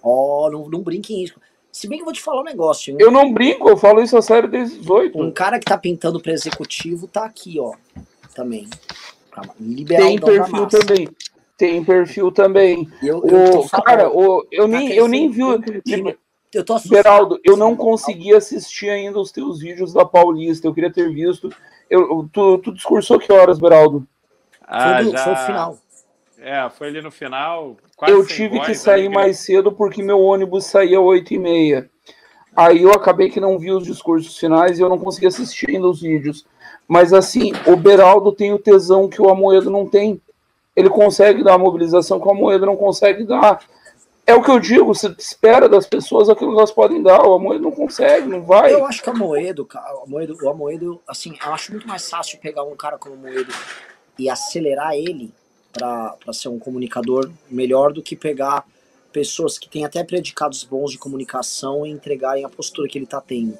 [0.02, 1.34] Ó, oh, não, não brinque em isso.
[1.72, 2.92] Se bem que eu vou te falar um negócio.
[2.92, 2.96] Hein?
[2.98, 5.20] Eu não brinco, eu falo isso a sério desde 18.
[5.20, 7.74] Um cara que tá pintando para executivo tá aqui, ó.
[8.34, 8.66] Também.
[9.60, 11.08] Liberal Tem perfil também.
[11.58, 12.88] Tem perfil também.
[13.02, 15.40] Eu, eu o, cara, o, eu, nem, eu nem vi.
[15.40, 16.96] Eu tô assustado.
[16.96, 20.66] Geraldo, eu não consegui assistir ainda os teus vídeos da Paulista.
[20.66, 21.50] Eu queria ter visto.
[21.90, 24.06] Eu, tu, tu discursou que horas, Beraldo?
[24.66, 25.24] Ah, foi, do, já...
[25.24, 25.78] foi o final.
[26.38, 27.76] É, foi ali no final.
[28.06, 31.88] eu tive que sair mais cedo porque meu ônibus saía às 8h30.
[32.54, 35.88] Aí eu acabei que não vi os discursos finais e eu não consegui assistir ainda
[35.88, 36.46] os vídeos.
[36.88, 40.20] Mas assim, o Beraldo tem o tesão que o Amoedo não tem.
[40.74, 43.60] Ele consegue dar a mobilização que o Amoedo não consegue dar.
[44.26, 47.26] é o que eu digo, você espera das pessoas aquilo que elas podem dar.
[47.26, 48.72] O Amoedo não consegue, não vai.
[48.72, 52.38] Eu acho que o Amoedo, o Amoedo, o Amoedo, assim, eu acho muito mais fácil
[52.38, 53.52] pegar um cara como o Amoedo
[54.18, 55.32] e acelerar ele
[55.72, 58.66] para ser um comunicador melhor do que pegar
[59.12, 63.20] pessoas que têm até predicados bons de comunicação e entregarem a postura que ele tá
[63.20, 63.58] tendo.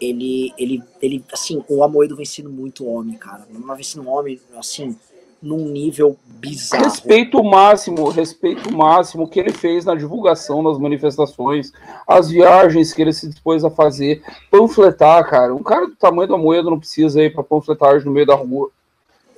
[0.00, 3.46] Ele, ele, ele, assim, o Amoedo vem sendo muito homem, cara.
[3.50, 4.96] Mas vem sendo homem, assim,
[5.42, 6.84] num nível bizarro.
[6.84, 11.72] Respeito máximo, respeito máximo que ele fez na divulgação das manifestações,
[12.06, 15.54] as viagens que ele se dispôs a fazer, panfletar, cara.
[15.54, 18.70] Um cara do tamanho do Amoedo não precisa ir para panfletagem no meio da rua.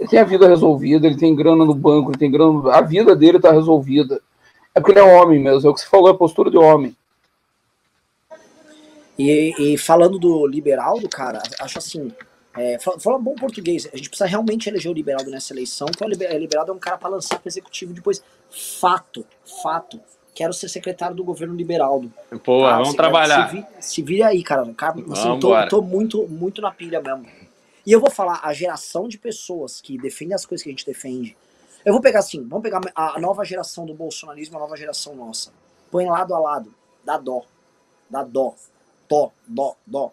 [0.01, 3.15] Ele tem a vida resolvida, ele tem grana no banco, ele tem grana, a vida
[3.15, 4.21] dele tá resolvida.
[4.75, 6.57] É porque ele é homem mesmo, é o que você falou, é a postura de
[6.57, 6.97] homem.
[9.19, 12.11] E, e falando do liberal, do cara, acho assim,
[12.57, 16.09] é, fala, bom português, a gente precisa realmente eleger o Liberaldo nessa eleição, que o
[16.09, 18.23] Liberaldo é um cara para lançar para executivo depois.
[18.81, 19.25] Fato,
[19.63, 20.01] fato.
[20.35, 22.11] Quero ser secretário do governo Liberaldo.
[22.43, 22.79] Pô, tá?
[22.79, 23.49] vamos trabalhar.
[23.49, 24.65] Se, vi, se vira aí, cara.
[24.75, 27.27] cara assim, tô, tô, muito, muito na pilha mesmo.
[27.91, 30.87] E eu vou falar, a geração de pessoas que defendem as coisas que a gente
[30.87, 31.37] defende.
[31.85, 35.51] Eu vou pegar assim, vamos pegar a nova geração do bolsonarismo, a nova geração nossa.
[35.91, 36.73] Põe lado a lado.
[37.05, 37.43] Dá dó.
[38.09, 38.55] Dá dó
[39.09, 40.13] dó, dó, dó.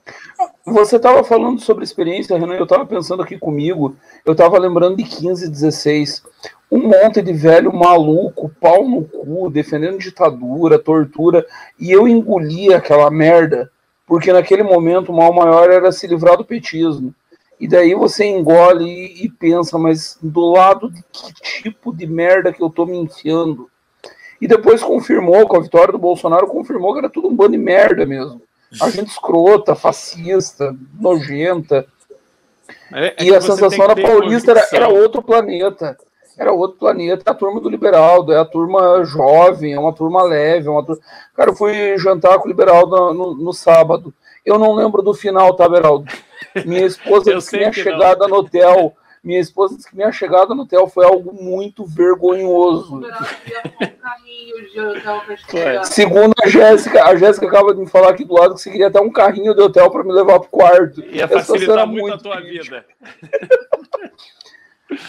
[0.65, 3.95] Você estava falando sobre experiência, Renan, eu estava pensando aqui comigo,
[4.25, 6.23] eu estava lembrando de 15, 16,
[6.71, 11.45] um monte de velho maluco, pau no cu, defendendo ditadura, tortura,
[11.79, 13.71] e eu engoli aquela merda,
[14.07, 17.13] porque naquele momento o mal maior era se livrar do petismo.
[17.59, 22.53] E daí você engole e, e pensa, mas do lado de que tipo de merda
[22.53, 23.69] que eu tô me enfiando?
[24.39, 27.57] E depois confirmou, com a vitória do Bolsonaro, confirmou que era tudo um bando de
[27.57, 28.41] merda mesmo
[28.81, 31.87] a gente escrota, fascista, nojenta.
[32.93, 35.97] É, é e a sensação da Paulista era, era, outro planeta.
[36.37, 37.23] Era outro planeta.
[37.25, 40.67] É a turma do Liberaldo, é a turma jovem, é uma turma leve.
[40.67, 41.01] É uma turma...
[41.35, 44.13] Cara, eu fui jantar com o Liberaldo no, no sábado.
[44.47, 46.11] Eu não lembro do final, tá, Beraldo?
[46.65, 48.95] Minha esposa disse minha chegada no hotel
[49.27, 53.01] minha esposa disse que minha chegada no hotel foi algo muito vergonhoso.
[55.83, 58.87] Segundo a Jéssica, a Jéssica acaba de me falar aqui do lado que você queria
[58.87, 61.01] até um carrinho de hotel para me levar pro quarto.
[61.01, 62.85] Ia facilitar muito, muito a tua vida.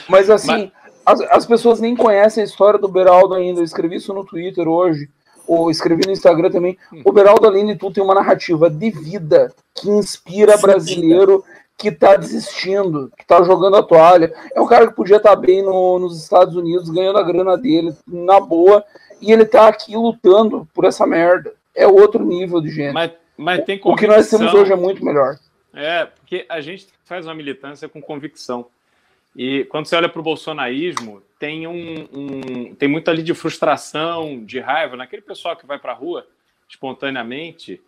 [0.08, 0.72] Mas assim,
[1.06, 1.20] Mas...
[1.20, 3.60] As, as pessoas nem conhecem a história do Beraldo ainda.
[3.60, 5.08] Eu escrevi isso no Twitter hoje
[5.48, 7.02] ou escrevi no Instagram também, hum.
[7.04, 11.42] o Beraldo Aline tu tem uma narrativa de vida que inspira brasileiro
[11.76, 14.34] que tá desistindo, que tá jogando a toalha.
[14.52, 17.56] É um cara que podia estar tá bem no, nos Estados Unidos, ganhando a grana
[17.56, 18.84] dele, na boa,
[19.22, 21.52] e ele tá aqui lutando por essa merda.
[21.74, 22.92] É outro nível de gente.
[22.92, 25.36] Mas, mas tem o que nós temos hoje é muito melhor.
[25.72, 28.66] É, porque a gente faz uma militância com convicção.
[29.36, 34.44] E quando você olha para o bolsonarismo, tem, um, um, tem muito ali de frustração,
[34.44, 34.96] de raiva.
[34.96, 36.26] Naquele pessoal que vai para a rua
[36.68, 37.80] espontaneamente,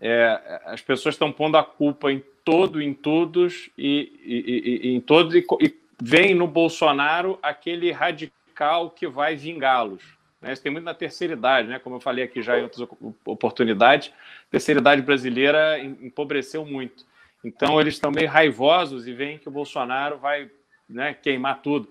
[0.00, 5.00] é, as pessoas estão pondo a culpa em todo, em todos e, e, e em
[5.00, 10.02] todos e, e vem no Bolsonaro aquele radical que vai vingá-los.
[10.40, 10.52] Né?
[10.52, 11.78] Isso tem muito na terceira idade, né?
[11.78, 12.86] como eu falei aqui já em outras
[13.24, 14.12] oportunidades,
[14.48, 17.06] a terceira idade brasileira empobreceu muito.
[17.44, 20.50] Então eles estão meio raivosos e veem que o Bolsonaro vai
[20.88, 21.88] né, queimar tudo.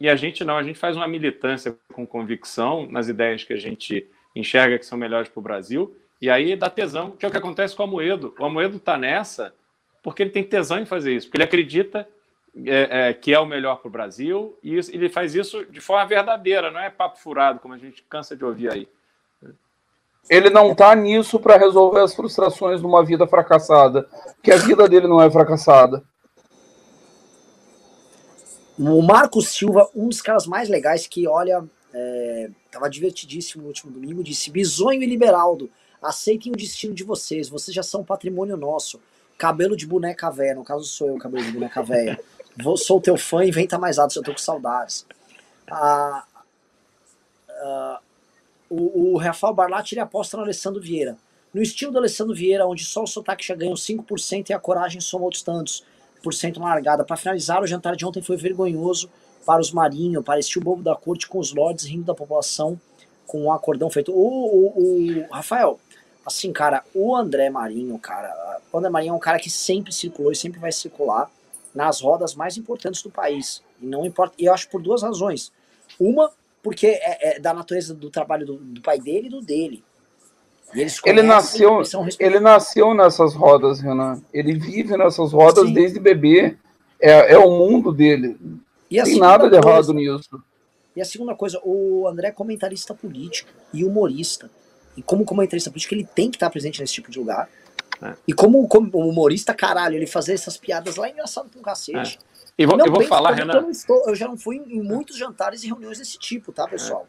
[0.00, 3.58] E a gente não, a gente faz uma militância com convicção nas ideias que a
[3.58, 7.30] gente enxerga que são melhores para o Brasil e aí dá tesão, que é o
[7.30, 8.34] que acontece com o Amoedo.
[8.38, 9.54] O Amoedo está nessa
[10.02, 12.08] porque ele tem tesão em fazer isso, porque ele acredita
[12.66, 15.80] é, é, que é o melhor para o Brasil e isso, ele faz isso de
[15.80, 18.88] forma verdadeira, não é papo furado, como a gente cansa de ouvir aí.
[20.30, 24.08] Ele não está nisso para resolver as frustrações de uma vida fracassada,
[24.42, 26.02] que a vida dele não é fracassada.
[28.78, 32.50] O Marcos Silva, um dos caras mais legais que, olha, é,
[32.90, 35.70] divertidíssimo no último domingo, disse Bisonho e Liberaldo
[36.04, 39.00] Aceitem o destino de vocês, vocês já são patrimônio nosso.
[39.38, 42.20] Cabelo de boneca velha, no caso sou eu, cabelo de boneca velha.
[42.62, 45.06] Vou, sou teu fã tá mais alto, eu tô com saudades.
[45.68, 46.24] Ah,
[47.48, 48.00] ah,
[48.68, 51.16] o, o Rafael Barlat ele aposta no Alessandro Vieira.
[51.54, 55.00] No estilo do Alessandro Vieira, onde só o sotaque já ganhou 5% e a coragem
[55.00, 55.84] soma outros tantos
[56.24, 57.04] por cento na largada.
[57.04, 59.10] Para finalizar, o jantar de ontem foi vergonhoso
[59.44, 62.80] para os marinhos, parecia o bobo da corte com os lords rindo da população
[63.26, 64.10] com um acordão feito.
[64.10, 65.78] O, o, o Rafael,
[66.24, 68.32] assim, cara, o André Marinho, cara,
[68.72, 71.30] o André Marinho é um cara que sempre circulou e sempre vai circular
[71.74, 73.62] nas rodas mais importantes do país.
[73.80, 74.34] E não importa.
[74.38, 75.52] E eu acho por duas razões.
[75.98, 76.30] Uma,
[76.62, 79.84] porque é, é da natureza do trabalho do, do, pai dele e do dele.
[80.74, 81.82] E ele nasceu,
[82.18, 84.20] ele nasceu nessas rodas, Renan.
[84.32, 85.72] Ele vive nessas rodas Sim.
[85.74, 86.56] desde bebê.
[87.00, 88.36] É, é o mundo dele.
[88.90, 90.42] E Tem nada de errado nisso.
[90.96, 94.50] E a segunda coisa, o André é comentarista político e humorista.
[94.96, 97.48] E como comentarista político, ele tem que estar presente nesse tipo de lugar.
[98.00, 98.14] É.
[98.28, 102.18] E como, como, humorista, caralho, ele fazer essas piadas lá é engraçado com cacete.
[102.20, 102.34] É.
[102.56, 103.54] E vou, eu vou falar, Renan.
[103.54, 107.08] Eu, estou, eu, já não fui em muitos jantares e reuniões desse tipo, tá, pessoal?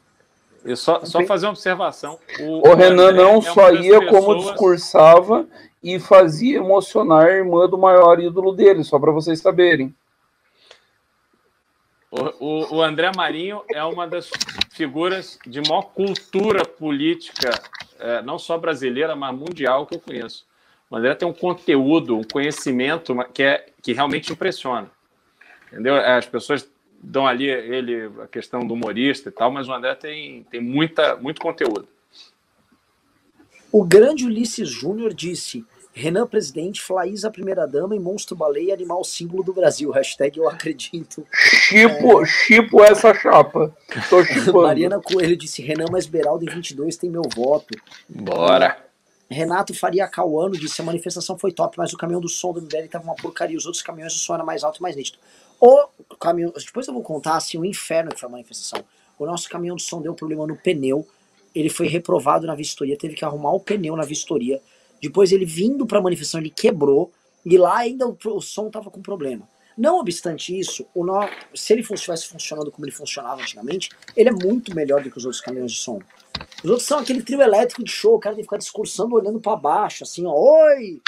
[0.65, 2.19] Eu só, só fazer uma observação.
[2.39, 4.09] O, o Renan não é só ia pessoas...
[4.09, 5.47] como discursava
[5.83, 9.93] e fazia emocionar a irmã do maior ídolo dele, só para vocês saberem.
[12.39, 14.29] O, o, André Marinho é uma das
[14.71, 17.51] figuras de maior cultura política,
[17.99, 20.45] é, não só brasileira, mas mundial que eu conheço.
[20.89, 24.89] O André tem um conteúdo, um conhecimento que, é, que realmente impressiona.
[25.67, 25.95] Entendeu?
[25.97, 26.67] As pessoas
[27.06, 31.15] dão ali ele a questão do humorista e tal, mas o André tem, tem muita,
[31.15, 31.88] muito conteúdo.
[33.72, 39.53] O grande Ulisses Júnior disse: Renan Presidente, Flaísa Primeira-Dama e Monstro Baleia, animal símbolo do
[39.53, 39.91] Brasil.
[39.91, 41.26] Hashtag eu acredito.
[41.32, 42.26] Chipo, é...
[42.26, 43.76] chipo essa chapa.
[44.10, 47.77] Tô Mariana Coelho disse, Renan mais Beraldo em 22 tem meu voto.
[48.10, 48.84] Bora.
[49.30, 52.88] Renato Faria Cauano disse, a manifestação foi top, mas o caminhão do som do MBL
[52.90, 53.57] tava uma porcaria.
[53.57, 55.18] Os outros caminhões o som era mais alto e mais nítido.
[55.60, 56.53] O caminhão...
[56.56, 58.84] Depois eu vou contar, assim, o inferno que foi a manifestação.
[59.18, 61.07] O nosso caminhão do som deu problema no pneu.
[61.53, 64.61] Ele foi reprovado na vistoria, teve que arrumar o pneu na vistoria
[65.02, 67.11] depois ele vindo para a manifestação, ele quebrou
[67.45, 69.48] e lá ainda o, o som tava com problema.
[69.77, 74.32] Não obstante isso, o nó, se ele estivesse funcionando como ele funcionava antigamente, ele é
[74.32, 75.99] muito melhor do que os outros caminhões de som.
[76.64, 79.40] Os outros são aquele trio elétrico de show, o cara tem que ficar discursando olhando
[79.40, 81.02] para baixo, assim, ó, oi!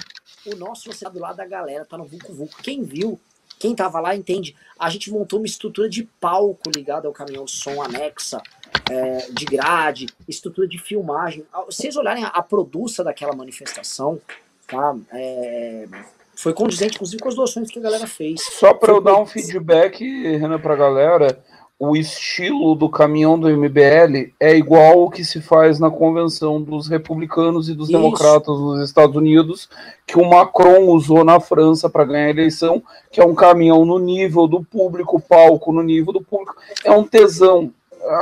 [0.46, 2.62] O nosso você tá do lado da galera, tá no Vucu Vucu.
[2.62, 3.20] Quem viu,
[3.60, 4.56] quem tava lá entende.
[4.80, 8.42] A gente montou uma estrutura de palco ligada ao caminhão de som anexa,
[8.90, 11.46] é, de grade, estrutura de filmagem.
[11.66, 14.20] Vocês olharem a, a produção daquela manifestação,
[14.68, 14.96] tá?
[15.12, 15.88] É,
[16.36, 18.42] foi condizente, inclusive, com as doações que a galera fez.
[18.44, 20.04] Só para eu dar um feedback,
[20.38, 21.44] Renan, para a galera,
[21.80, 26.88] o estilo do caminhão do MBL é igual o que se faz na convenção dos
[26.88, 27.98] republicanos e dos Isso.
[27.98, 29.70] democratas nos Estados Unidos,
[30.06, 32.82] que o Macron usou na França para ganhar a eleição,
[33.12, 36.56] que é um caminhão no nível do público, palco no nível do público.
[36.84, 37.72] É um tesão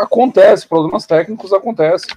[0.02, 2.10] acontece, problemas técnicos acontecem.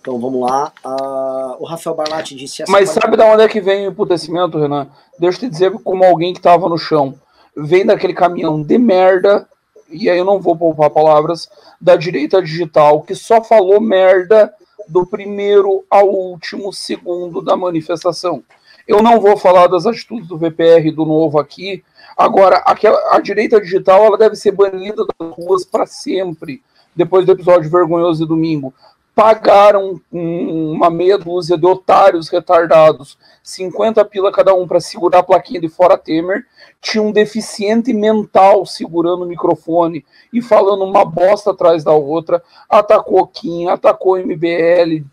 [0.00, 0.72] Então vamos lá.
[0.84, 2.72] Uh, o Rafael Barlatti disse essa.
[2.72, 4.88] Mas sabe de onde é que vem o emputecimento, Renan?
[5.18, 7.14] Deixa eu te dizer como alguém que estava no chão.
[7.58, 9.48] Vem daquele caminhão de merda,
[9.90, 11.48] e aí eu não vou poupar palavras,
[11.80, 14.52] da direita digital, que só falou merda
[14.88, 18.42] do primeiro ao último segundo da manifestação.
[18.86, 21.84] Eu não vou falar das atitudes do VPR do Novo aqui,
[22.18, 26.60] Agora, aquela, a direita digital ela deve ser banida das ruas para sempre,
[26.92, 28.74] depois do episódio vergonhoso de domingo.
[29.18, 35.22] Pagaram um, uma meia dúzia de otários retardados, 50 pila cada um para segurar a
[35.24, 36.46] plaquinha de fora Temer.
[36.80, 42.40] Tinha um deficiente mental segurando o microfone e falando uma bosta atrás da outra.
[42.70, 45.04] Atacou Kim, atacou MBL,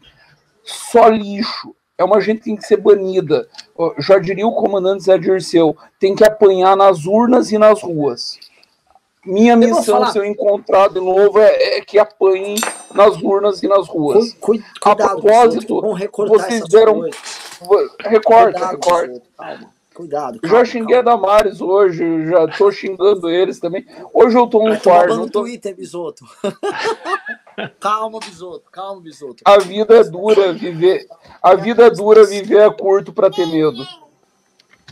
[0.63, 3.47] só lixo é uma gente que tem que ser banida.
[3.97, 8.37] Já diria o comandante Zé Dirceu, tem que apanhar nas urnas e nas ruas.
[9.25, 12.57] Minha missão, se eu encontrar de novo, é, é, que apanhem
[12.95, 14.33] nas urnas e nas ruas.
[14.33, 15.81] Cu, cuidado, a propósito,
[16.27, 17.01] vocês deram.
[17.99, 19.21] Recorta, recorta.
[19.37, 19.75] Calma.
[19.93, 20.41] Cuidado.
[20.41, 21.11] Calma, já xinguei calma.
[21.11, 23.85] a Damares hoje, já tô xingando eles também.
[24.13, 25.15] Hoje eu tô um quarto.
[25.15, 25.41] no tô...
[25.41, 26.25] Twitter, Bisoto.
[27.79, 29.41] calma, Bisoto, calma, Bisoto.
[29.45, 31.07] A vida é dura, viver.
[31.41, 33.87] A vida é dura, viver é curto para ter medo.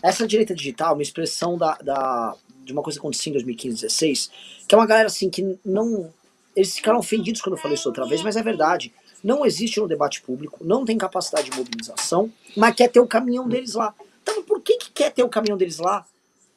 [0.02, 3.82] Essa direita digital é uma expressão da, da, de uma coisa que aconteceu em 2015,
[3.82, 4.32] 2016,
[4.68, 6.10] que é uma galera assim que não.
[6.56, 8.94] Eles ficaram ofendidos quando eu falei isso outra vez, mas é verdade.
[9.24, 13.48] Não existe no debate público, não tem capacidade de mobilização, mas quer ter o caminhão
[13.48, 13.94] deles lá.
[14.22, 16.06] Então, por que, que quer ter o caminhão deles lá?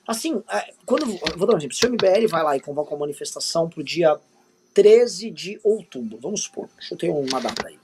[0.07, 1.07] Assim, é, quando.
[1.37, 1.77] Vou dar um exemplo.
[1.77, 4.19] Se o MBL vai lá e convoca uma manifestação pro dia
[4.73, 7.79] 13 de outubro, vamos supor, eu ter uma data aí.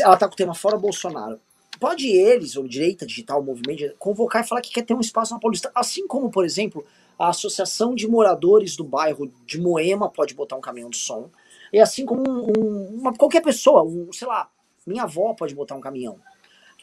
[0.00, 1.38] Ela tá com o tema fora Bolsonaro.
[1.78, 5.40] Pode eles, ou direita digital, movimento, convocar e falar que quer ter um espaço na
[5.40, 5.70] Paulista.
[5.74, 6.86] Assim como, por exemplo,
[7.18, 11.30] a Associação de Moradores do Bairro de Moema pode botar um caminhão de som.
[11.72, 14.48] E assim como um, um, uma, qualquer pessoa, um, sei lá,
[14.86, 16.18] minha avó pode botar um caminhão.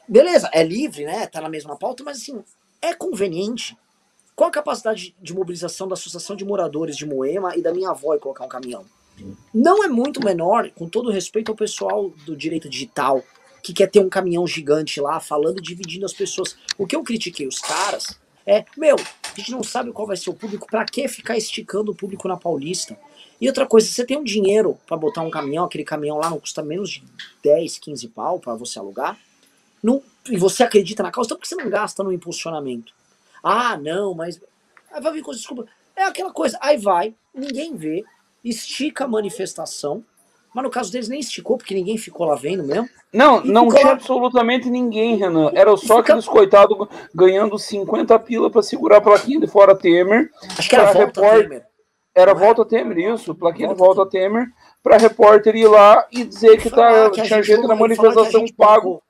[0.08, 1.28] Beleza, é livre, né?
[1.28, 2.44] Tá na mesma pauta, mas assim,
[2.82, 3.78] é conveniente.
[4.36, 8.16] Qual a capacidade de mobilização da Associação de Moradores de Moema e da minha avó
[8.16, 8.86] em colocar um caminhão?
[9.53, 13.24] Não é muito menor, com todo respeito ao pessoal do direito digital,
[13.62, 16.58] que quer ter um caminhão gigante lá, falando dividindo as pessoas.
[16.78, 18.95] O que eu critiquei os caras é, meu,
[19.34, 22.28] a gente não sabe qual vai ser o público, pra que ficar esticando o público
[22.28, 22.98] na Paulista?
[23.40, 26.40] E outra coisa, você tem um dinheiro para botar um caminhão, aquele caminhão lá não
[26.40, 27.03] custa menos de
[27.44, 29.18] 10, 15 pau para você alugar,
[29.82, 32.94] não, e você acredita na causa, então por que você não gasta no impulsionamento?
[33.44, 34.40] Ah, não, mas
[34.91, 35.66] Aí vai vir com desculpa.
[35.95, 38.03] É aquela coisa, aí vai, ninguém vê,
[38.44, 40.03] estica a manifestação,
[40.53, 42.88] mas no caso deles nem esticou, porque ninguém ficou lá vendo mesmo.
[43.14, 45.52] Não, E não tinha lá- absolutamente ninguém, Renan.
[45.53, 50.30] Era só fica- aqueles coitados ganhando 50 pila pra segurar a plaquinha de fora Temer.
[50.57, 51.65] Acho que era volta, repórter- Temer.
[52.14, 52.36] Era é?
[52.36, 54.48] volta Temer, isso, plaquinha de Volta volta Temer,
[54.84, 59.02] pra repórter ir lá e dizer que tá, que gente na manifestação pago.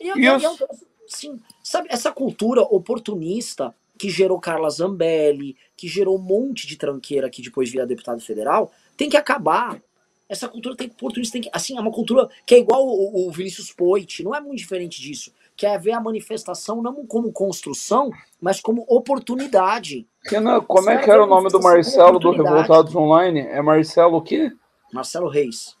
[0.00, 0.66] E é- e é- Isso.
[1.06, 7.30] sim, sabe, essa cultura oportunista que gerou Carla Zambelli, que gerou um monte de tranqueira
[7.30, 9.80] que depois vira deputado federal, tem que acabar.
[10.28, 13.30] Essa cultura tem oportunista, tem que, assim, é uma cultura que é igual o, o
[13.30, 18.10] Vinícius Poit, não é muito diferente disso, que é ver a manifestação não como construção,
[18.40, 20.06] mas como oportunidade.
[20.24, 22.32] Renan, como é Os que era o nome do Marcelo do.
[22.32, 23.40] Revoltados Online?
[23.40, 24.50] É Marcelo o quê?
[24.92, 25.76] Marcelo Reis.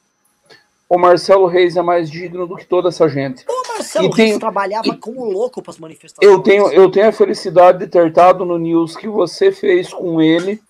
[0.88, 3.44] O Marcelo Reis é mais digno do que toda essa gente.
[3.48, 6.32] O Marcelo E tem- Reis trabalhava como louco para as manifestações.
[6.32, 10.22] Eu tenho, eu tenho a felicidade de ter estado no news que você fez com
[10.22, 10.62] ele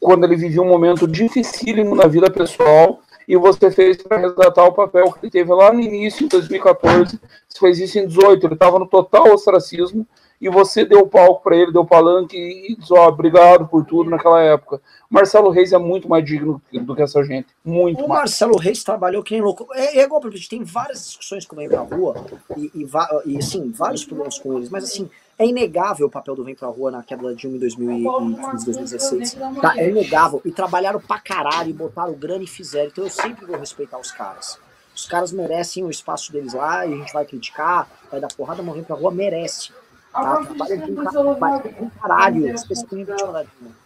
[0.00, 4.72] quando ele vivia um momento dificílimo na vida pessoal e você fez para resgatar o
[4.72, 7.20] papel que ele teve lá no início, em 2014.
[7.48, 10.04] Você fez isso em 18, ele estava no total ostracismo
[10.40, 14.40] e você deu palco para ele, deu palanque e disse: Ó, obrigado por tudo naquela
[14.40, 14.80] época.
[15.08, 17.48] Marcelo Reis é muito mais digno do que essa gente.
[17.64, 18.22] Muito O mais.
[18.22, 19.68] Marcelo Reis trabalhou que nem louco.
[19.74, 22.24] É, é igual, por exemplo, a gente tem várias discussões com Vem Pra Rua
[22.56, 22.86] e, e,
[23.26, 25.10] e, assim, vários problemas com eles, mas assim,
[25.42, 29.34] é inegável o papel do Vem Pra Rua na queda da Dilma em 2015, 2016.
[29.60, 29.74] Tá?
[29.78, 30.42] É inegável.
[30.44, 32.88] E trabalharam pra caralho, e botaram grana e fizeram.
[32.88, 34.58] Então eu sempre vou respeitar os caras.
[34.94, 38.62] Os caras merecem o espaço deles lá e a gente vai criticar, vai dar porrada,
[38.62, 39.72] mas o Vem Pra Rua merece.
[40.12, 40.44] Tá?
[40.44, 43.80] Trabalha com caralho, especialmente na Dilma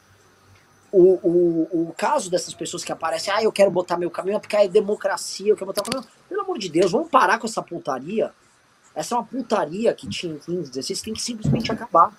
[0.94, 4.38] o, o, o caso dessas pessoas que aparecem, ah, eu quero botar meu caminho, é
[4.38, 6.08] porque é democracia, eu quero botar o caminho.
[6.28, 8.32] Pelo amor de Deus, vamos parar com essa putaria.
[8.94, 12.12] Essa é uma putaria que tinha em 15, 16, tem que simplesmente acabar.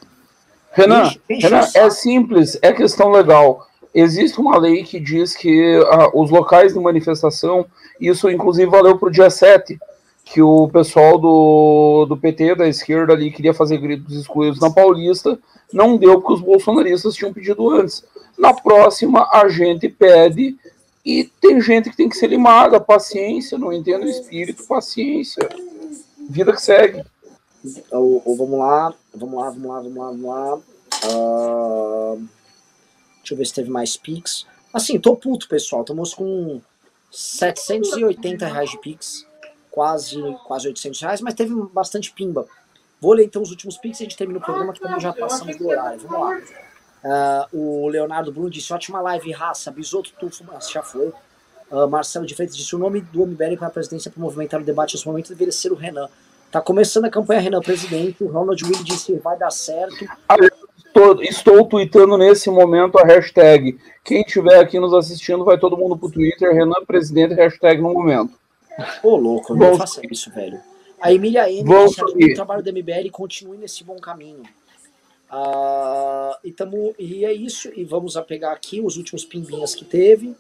[0.72, 3.66] Renan, Renan, é simples, é questão legal.
[3.94, 7.66] Existe uma lei que diz que ah, os locais de manifestação,
[8.00, 9.80] isso inclusive valeu para o dia 7,
[10.26, 15.40] que o pessoal do, do PT, da esquerda ali, queria fazer gritos excluídos na Paulista,
[15.72, 18.04] não deu porque os bolsonaristas tinham pedido antes.
[18.38, 20.58] Na próxima, a gente pede
[21.06, 25.48] e tem gente que tem que ser limada, paciência, não entendo o espírito, paciência.
[26.30, 27.04] Vida que segue.
[27.92, 30.60] Ou, ou vamos lá, vamos lá, vamos lá, vamos lá, vamos lá.
[31.04, 32.16] Ah,
[33.18, 34.46] deixa eu ver se teve mais Pix.
[34.74, 35.82] Assim, tô puto, pessoal.
[35.82, 36.62] Estamos com
[37.12, 39.26] 780 reais de Pix.
[39.72, 42.48] Quase, quase 800 reais, mas teve bastante pimba.
[43.02, 45.12] Vou ler então os últimos Pix e a gente termina o programa que também já
[45.12, 46.00] passamos do horário.
[46.00, 46.42] Vamos lá.
[47.04, 49.72] Ah, o Leonardo Bruno disse: ótima live, raça.
[49.72, 51.12] Bisoto Tufo, mas já foi.
[51.72, 54.64] Ah, Marcelo de Freitas disse: o nome do MBL para a presidência para movimentar o
[54.64, 56.08] debate nesse momento deveria ser o Renan.
[56.52, 58.24] Tá começando a campanha Renan presidente.
[58.24, 60.06] O Ronald Will disse: vai dar certo.
[60.78, 63.78] Estou, estou tweetando nesse momento a hashtag.
[64.04, 68.34] Quem estiver aqui nos assistindo, vai todo mundo pro Twitter, Renan Presidente, hashtag no momento.
[69.04, 70.60] Ô, louco, não Vamos faça isso, velho.
[71.02, 74.44] A Emília M o trabalho do MBL continue nesse bom caminho.
[75.30, 77.70] Ah, e, tamo, e é isso.
[77.76, 80.36] E vamos a pegar aqui os últimos pimbinhas que teve.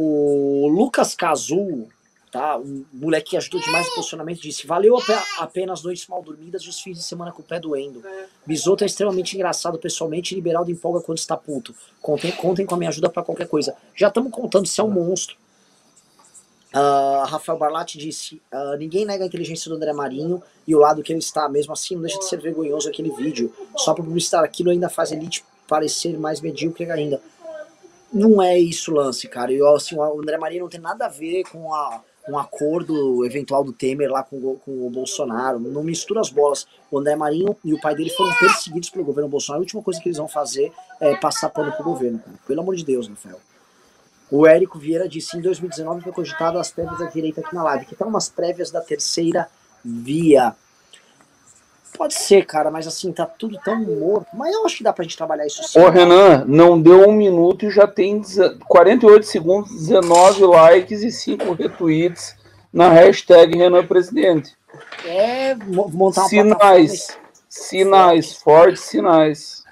[0.00, 1.88] O Lucas Cazu,
[2.30, 2.56] tá?
[2.56, 6.68] Um moleque que ajudou demais no posicionamento, disse: Valeu ape- apenas noites mal dormidas e
[6.68, 8.00] os fins de semana com o pé doendo.
[8.46, 11.74] Bisoto é extremamente engraçado pessoalmente e liberal de empolga quando está puto.
[12.00, 13.74] Contem, contem com a minha ajuda pra qualquer coisa.
[13.96, 15.36] Já estamos contando se é um monstro.
[16.72, 21.02] Ah, Rafael Barlatti disse: ah, ninguém nega a inteligência do André Marinho e o lado
[21.02, 23.52] que ele está, mesmo assim não deixa de ser vergonhoso aquele vídeo.
[23.76, 27.20] Só para publicitar aquilo ainda faz Elite parecer mais medíocre ainda.
[28.12, 29.52] Não é isso o lance, cara.
[29.52, 33.62] Eu, assim, o André Marinho não tem nada a ver com a, um acordo eventual
[33.62, 35.58] do Temer lá com, o- com o Bolsonaro.
[35.58, 36.66] Não mistura as bolas.
[36.90, 39.60] O André Marinho e o pai dele foram perseguidos pelo governo Bolsonaro.
[39.60, 42.36] A última coisa que eles vão fazer é passar pano pro governo, cara.
[42.46, 43.38] Pelo amor de Deus, Rafael.
[44.30, 47.86] O Érico Vieira disse em 2019 foi cogitado as prévias da direita aqui na live,
[47.86, 49.48] que estão umas prévias da terceira
[49.84, 50.54] via.
[51.98, 54.28] Pode ser, cara, mas assim, tá tudo tão morto.
[54.32, 55.80] Mas eu acho que dá pra gente trabalhar isso sim.
[55.80, 61.10] Ô, Renan, não deu um minuto e já tem deze- 48 segundos, 19 likes e
[61.10, 62.36] 5 retweets
[62.72, 64.56] na hashtag Renan Presidente.
[65.04, 67.18] É mo- montar uma Sinais,
[67.48, 69.64] sinais, fortes sinais.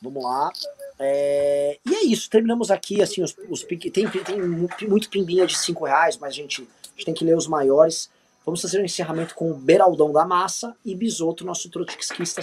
[0.00, 0.50] Vamos lá.
[0.98, 5.58] É, E é isso, terminamos aqui, assim, os, os tem, tem mu- muito pimbinha de
[5.58, 8.08] 5 reais, mas a gente, a gente tem que ler os maiores.
[8.44, 12.42] Vamos fazer um encerramento com o Beraldão da Massa e Bisoto, nosso trotskista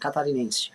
[0.00, 0.70] catarinense.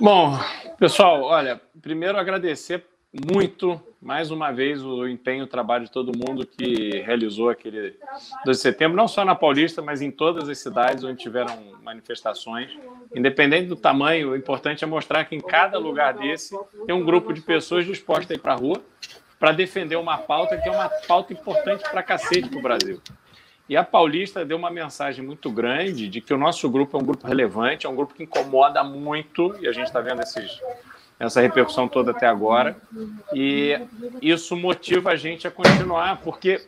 [0.00, 0.36] Bom,
[0.76, 2.84] pessoal, olha, primeiro agradecer
[3.32, 7.96] muito, mais uma vez, o empenho, o trabalho de todo mundo que realizou aquele
[8.44, 12.76] 12 de setembro, não só na Paulista, mas em todas as cidades onde tiveram manifestações.
[13.14, 17.32] Independente do tamanho, o importante é mostrar que em cada lugar desse tem um grupo
[17.32, 18.82] de pessoas dispostas a ir para a rua
[19.38, 23.00] para defender uma pauta que é uma pauta importante para cacete para o Brasil.
[23.68, 27.04] E a Paulista deu uma mensagem muito grande de que o nosso grupo é um
[27.04, 30.60] grupo relevante, é um grupo que incomoda muito, e a gente está vendo esses
[31.18, 32.76] essa repercussão toda até agora.
[33.32, 33.78] E
[34.20, 36.60] isso motiva a gente a continuar, porque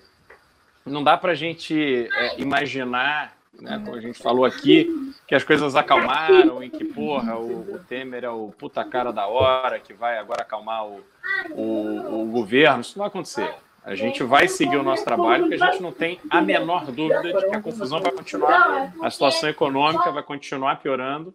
[0.84, 4.88] não dá para a gente é, imaginar, né, como a gente falou aqui,
[5.26, 9.26] que as coisas acalmaram e que, porra, o, o Temer é o puta cara da
[9.26, 11.02] hora que vai agora acalmar o,
[11.50, 12.80] o, o governo.
[12.80, 13.52] Isso não vai acontecer.
[13.86, 17.32] A gente vai seguir o nosso trabalho, porque a gente não tem a menor dúvida
[17.32, 21.32] de que a confusão vai continuar, a situação econômica vai continuar piorando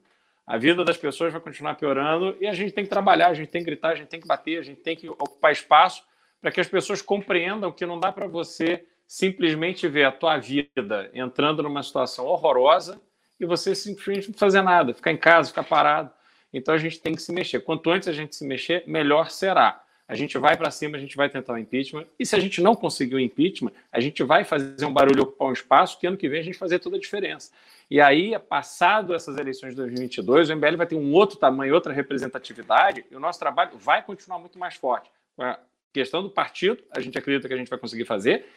[0.52, 3.48] a vida das pessoas vai continuar piorando e a gente tem que trabalhar, a gente
[3.50, 6.04] tem que gritar, a gente tem que bater, a gente tem que ocupar espaço
[6.42, 11.10] para que as pessoas compreendam que não dá para você simplesmente ver a tua vida
[11.14, 13.00] entrando numa situação horrorosa
[13.40, 16.12] e você simplesmente não fazer nada, ficar em casa, ficar parado.
[16.52, 17.62] Então a gente tem que se mexer.
[17.62, 19.82] Quanto antes a gente se mexer, melhor será.
[20.12, 22.06] A gente vai para cima, a gente vai tentar o impeachment.
[22.20, 25.48] E se a gente não conseguir o impeachment, a gente vai fazer um barulho ocupar
[25.48, 27.50] um espaço que ano que vem a gente fazer toda a diferença.
[27.90, 31.94] E aí, passado essas eleições de 2022, o MBL vai ter um outro tamanho, outra
[31.94, 35.10] representatividade, e o nosso trabalho vai continuar muito mais forte.
[35.40, 35.58] A
[35.94, 38.48] questão do partido, a gente acredita que a gente vai conseguir fazer,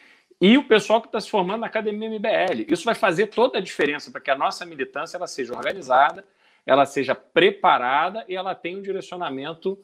[0.40, 2.66] e o pessoal que está se formando na Academia MBL.
[2.66, 6.24] Isso vai fazer toda a diferença para que a nossa militância ela seja organizada,
[6.66, 9.78] ela seja preparada e ela tenha um direcionamento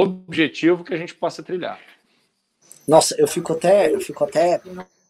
[0.00, 1.80] objetivo que a gente possa trilhar.
[2.86, 4.60] Nossa, eu fico até, eu fico até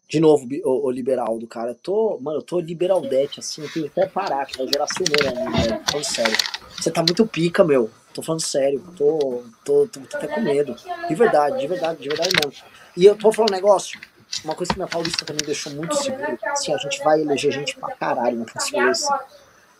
[0.09, 1.71] de novo, o, o liberal do cara.
[1.71, 4.87] Eu tô, mano, eu tô liberaldete, assim, eu tenho que até parar, que vai gerar
[4.87, 5.83] ciúme, né?
[5.85, 6.37] Falando sério.
[6.71, 7.89] Você tá muito pica, meu.
[8.13, 8.81] Tô falando sério.
[8.95, 10.75] Tô, tô, tô, tô até com medo.
[11.07, 12.63] De verdade, de verdade, de verdade mesmo.
[12.95, 13.99] E eu tô falando um negócio.
[14.43, 16.37] Uma coisa que minha paulista também deixou muito seguro.
[16.45, 18.93] Assim, a gente vai eleger gente pra caralho na próxima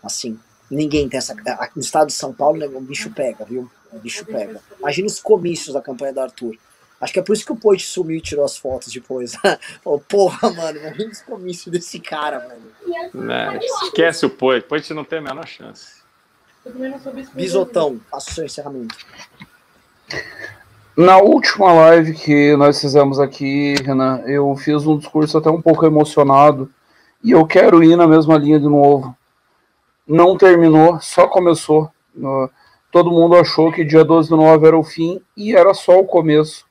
[0.04, 0.40] Assim,
[0.70, 1.36] ninguém tem essa.
[1.76, 3.70] No estado de São Paulo, né, o bicho pega, viu?
[3.92, 4.60] O bicho pega.
[4.80, 6.56] Imagina os comícios da campanha do Arthur.
[7.00, 9.36] Acho que é por isso que o Poit sumiu e tirou as fotos depois.
[9.84, 13.32] Falou, porra, mano, imagina os comícios desse cara, mano.
[13.32, 14.68] É, esquece o Poit.
[14.68, 15.98] Poit não tem a menor chance.
[17.34, 18.96] Bisotão, faça o seu encerramento.
[20.98, 25.86] Na última live que nós fizemos aqui, Renan, eu fiz um discurso até um pouco
[25.86, 26.72] emocionado
[27.24, 29.16] e eu quero ir na mesma linha de novo.
[30.08, 31.92] Não terminou, só começou.
[32.98, 36.04] Todo mundo achou que dia 12 de novembro era o fim e era só o
[36.04, 36.66] começo.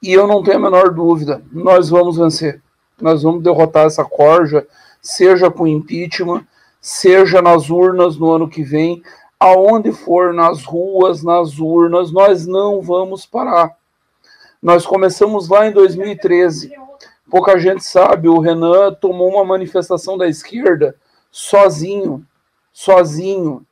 [0.00, 2.62] E eu não tenho a menor dúvida, nós vamos vencer.
[3.00, 4.64] Nós vamos derrotar essa corja,
[5.02, 6.46] seja com impeachment,
[6.80, 9.02] seja nas urnas no ano que vem,
[9.40, 13.76] aonde for, nas ruas, nas urnas, nós não vamos parar.
[14.62, 16.70] Nós começamos lá em 2013.
[17.28, 20.94] Pouca gente sabe, o Renan tomou uma manifestação da esquerda
[21.32, 22.24] sozinho,
[22.72, 23.66] sozinho,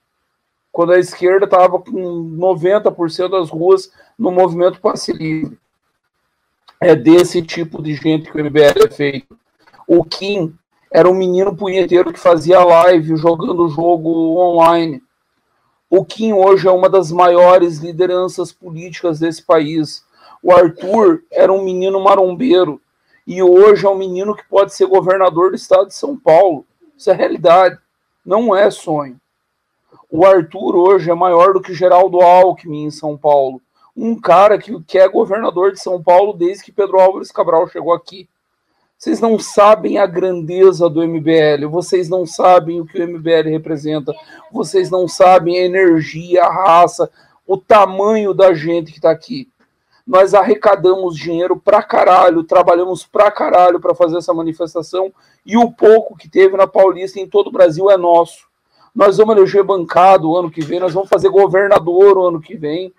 [0.77, 1.91] quando a esquerda estava com
[2.37, 5.59] 90% das ruas no movimento passe livre
[6.79, 9.39] é desse tipo de gente que o MBL é feito.
[9.89, 10.55] O Kim
[10.93, 15.03] era um menino punheteiro que fazia live jogando jogo online.
[15.89, 20.05] O Kim hoje é uma das maiores lideranças políticas desse país.
[20.43, 22.83] O Arthur era um menino marombeiro
[23.27, 26.67] e hoje é um menino que pode ser governador do estado de São Paulo.
[26.95, 27.79] Isso é realidade,
[28.23, 29.19] não é sonho.
[30.11, 33.61] O Arthur hoje é maior do que Geraldo Alckmin em São Paulo
[33.97, 37.95] um cara que, que é governador de São Paulo desde que Pedro Álvares Cabral chegou
[37.95, 38.29] aqui.
[38.99, 44.13] Vocês não sabem a grandeza do MBL, vocês não sabem o que o MBL representa,
[44.53, 47.11] vocês não sabem a energia, a raça,
[47.47, 49.49] o tamanho da gente que está aqui.
[50.07, 55.13] Nós arrecadamos dinheiro pra caralho, trabalhamos pra caralho para fazer essa manifestação
[55.45, 58.46] e o pouco que teve na Paulista em todo o Brasil é nosso.
[58.97, 62.57] Nós vamos eleger bancado o ano que vem, nós vamos fazer governador o ano que
[62.57, 62.95] vem.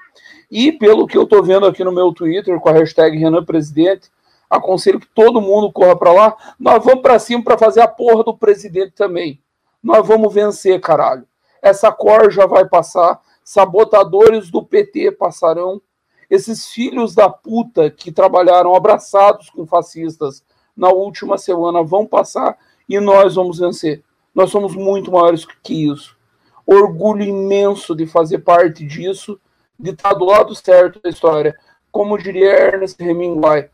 [0.50, 4.12] E pelo que eu estou vendo aqui no meu Twitter com a hashtag Renan Presidente,
[4.48, 6.38] aconselho que todo mundo corra para lá.
[6.60, 9.42] Nós vamos para cima para fazer a porra do presidente também.
[9.82, 11.26] Nós vamos vencer, caralho.
[11.64, 13.20] Essa cor já vai passar.
[13.44, 15.82] Sabotadores do PT passarão.
[16.30, 20.44] Esses filhos da puta que trabalharam abraçados com fascistas
[20.76, 22.56] na última semana vão passar
[22.88, 24.04] e nós vamos vencer.
[24.38, 26.16] Nós somos muito maiores que isso.
[26.64, 29.40] Orgulho imenso de fazer parte disso
[29.80, 31.56] de estar do lado certo da história.
[31.92, 33.68] Como diria Ernest Hemingway,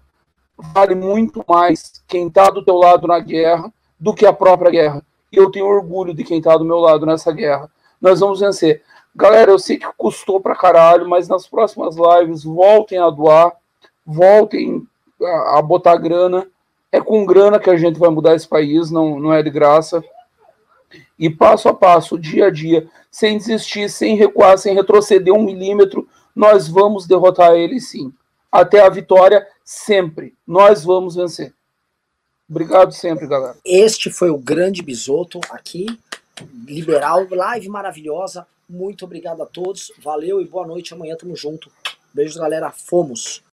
[0.57, 5.05] vale muito mais quem está do teu lado na guerra do que a própria guerra.
[5.33, 7.69] E eu tenho orgulho de quem está do meu lado nessa guerra.
[7.99, 8.81] Nós vamos vencer.
[9.13, 13.51] Galera, eu sei que custou pra caralho, mas nas próximas lives voltem a doar,
[14.05, 14.87] voltem
[15.21, 16.47] a, botar grana.
[16.89, 20.01] É com grana que a gente vai mudar esse país, não, não é de graça.
[21.17, 26.07] E passo a passo, dia a dia, sem desistir, sem recuar, sem retroceder um milímetro,
[26.35, 28.11] nós vamos derrotar ele sim.
[28.51, 30.35] Até a vitória, sempre.
[30.45, 31.53] Nós vamos vencer.
[32.49, 33.57] Obrigado sempre, galera.
[33.65, 35.85] Este foi o grande bisoto aqui,
[36.65, 38.45] liberal, live maravilhosa.
[38.67, 39.91] Muito obrigado a todos.
[39.99, 40.93] Valeu e boa noite.
[40.93, 41.71] Amanhã tamo junto.
[42.13, 42.71] Beijo, galera.
[42.71, 43.43] Fomos.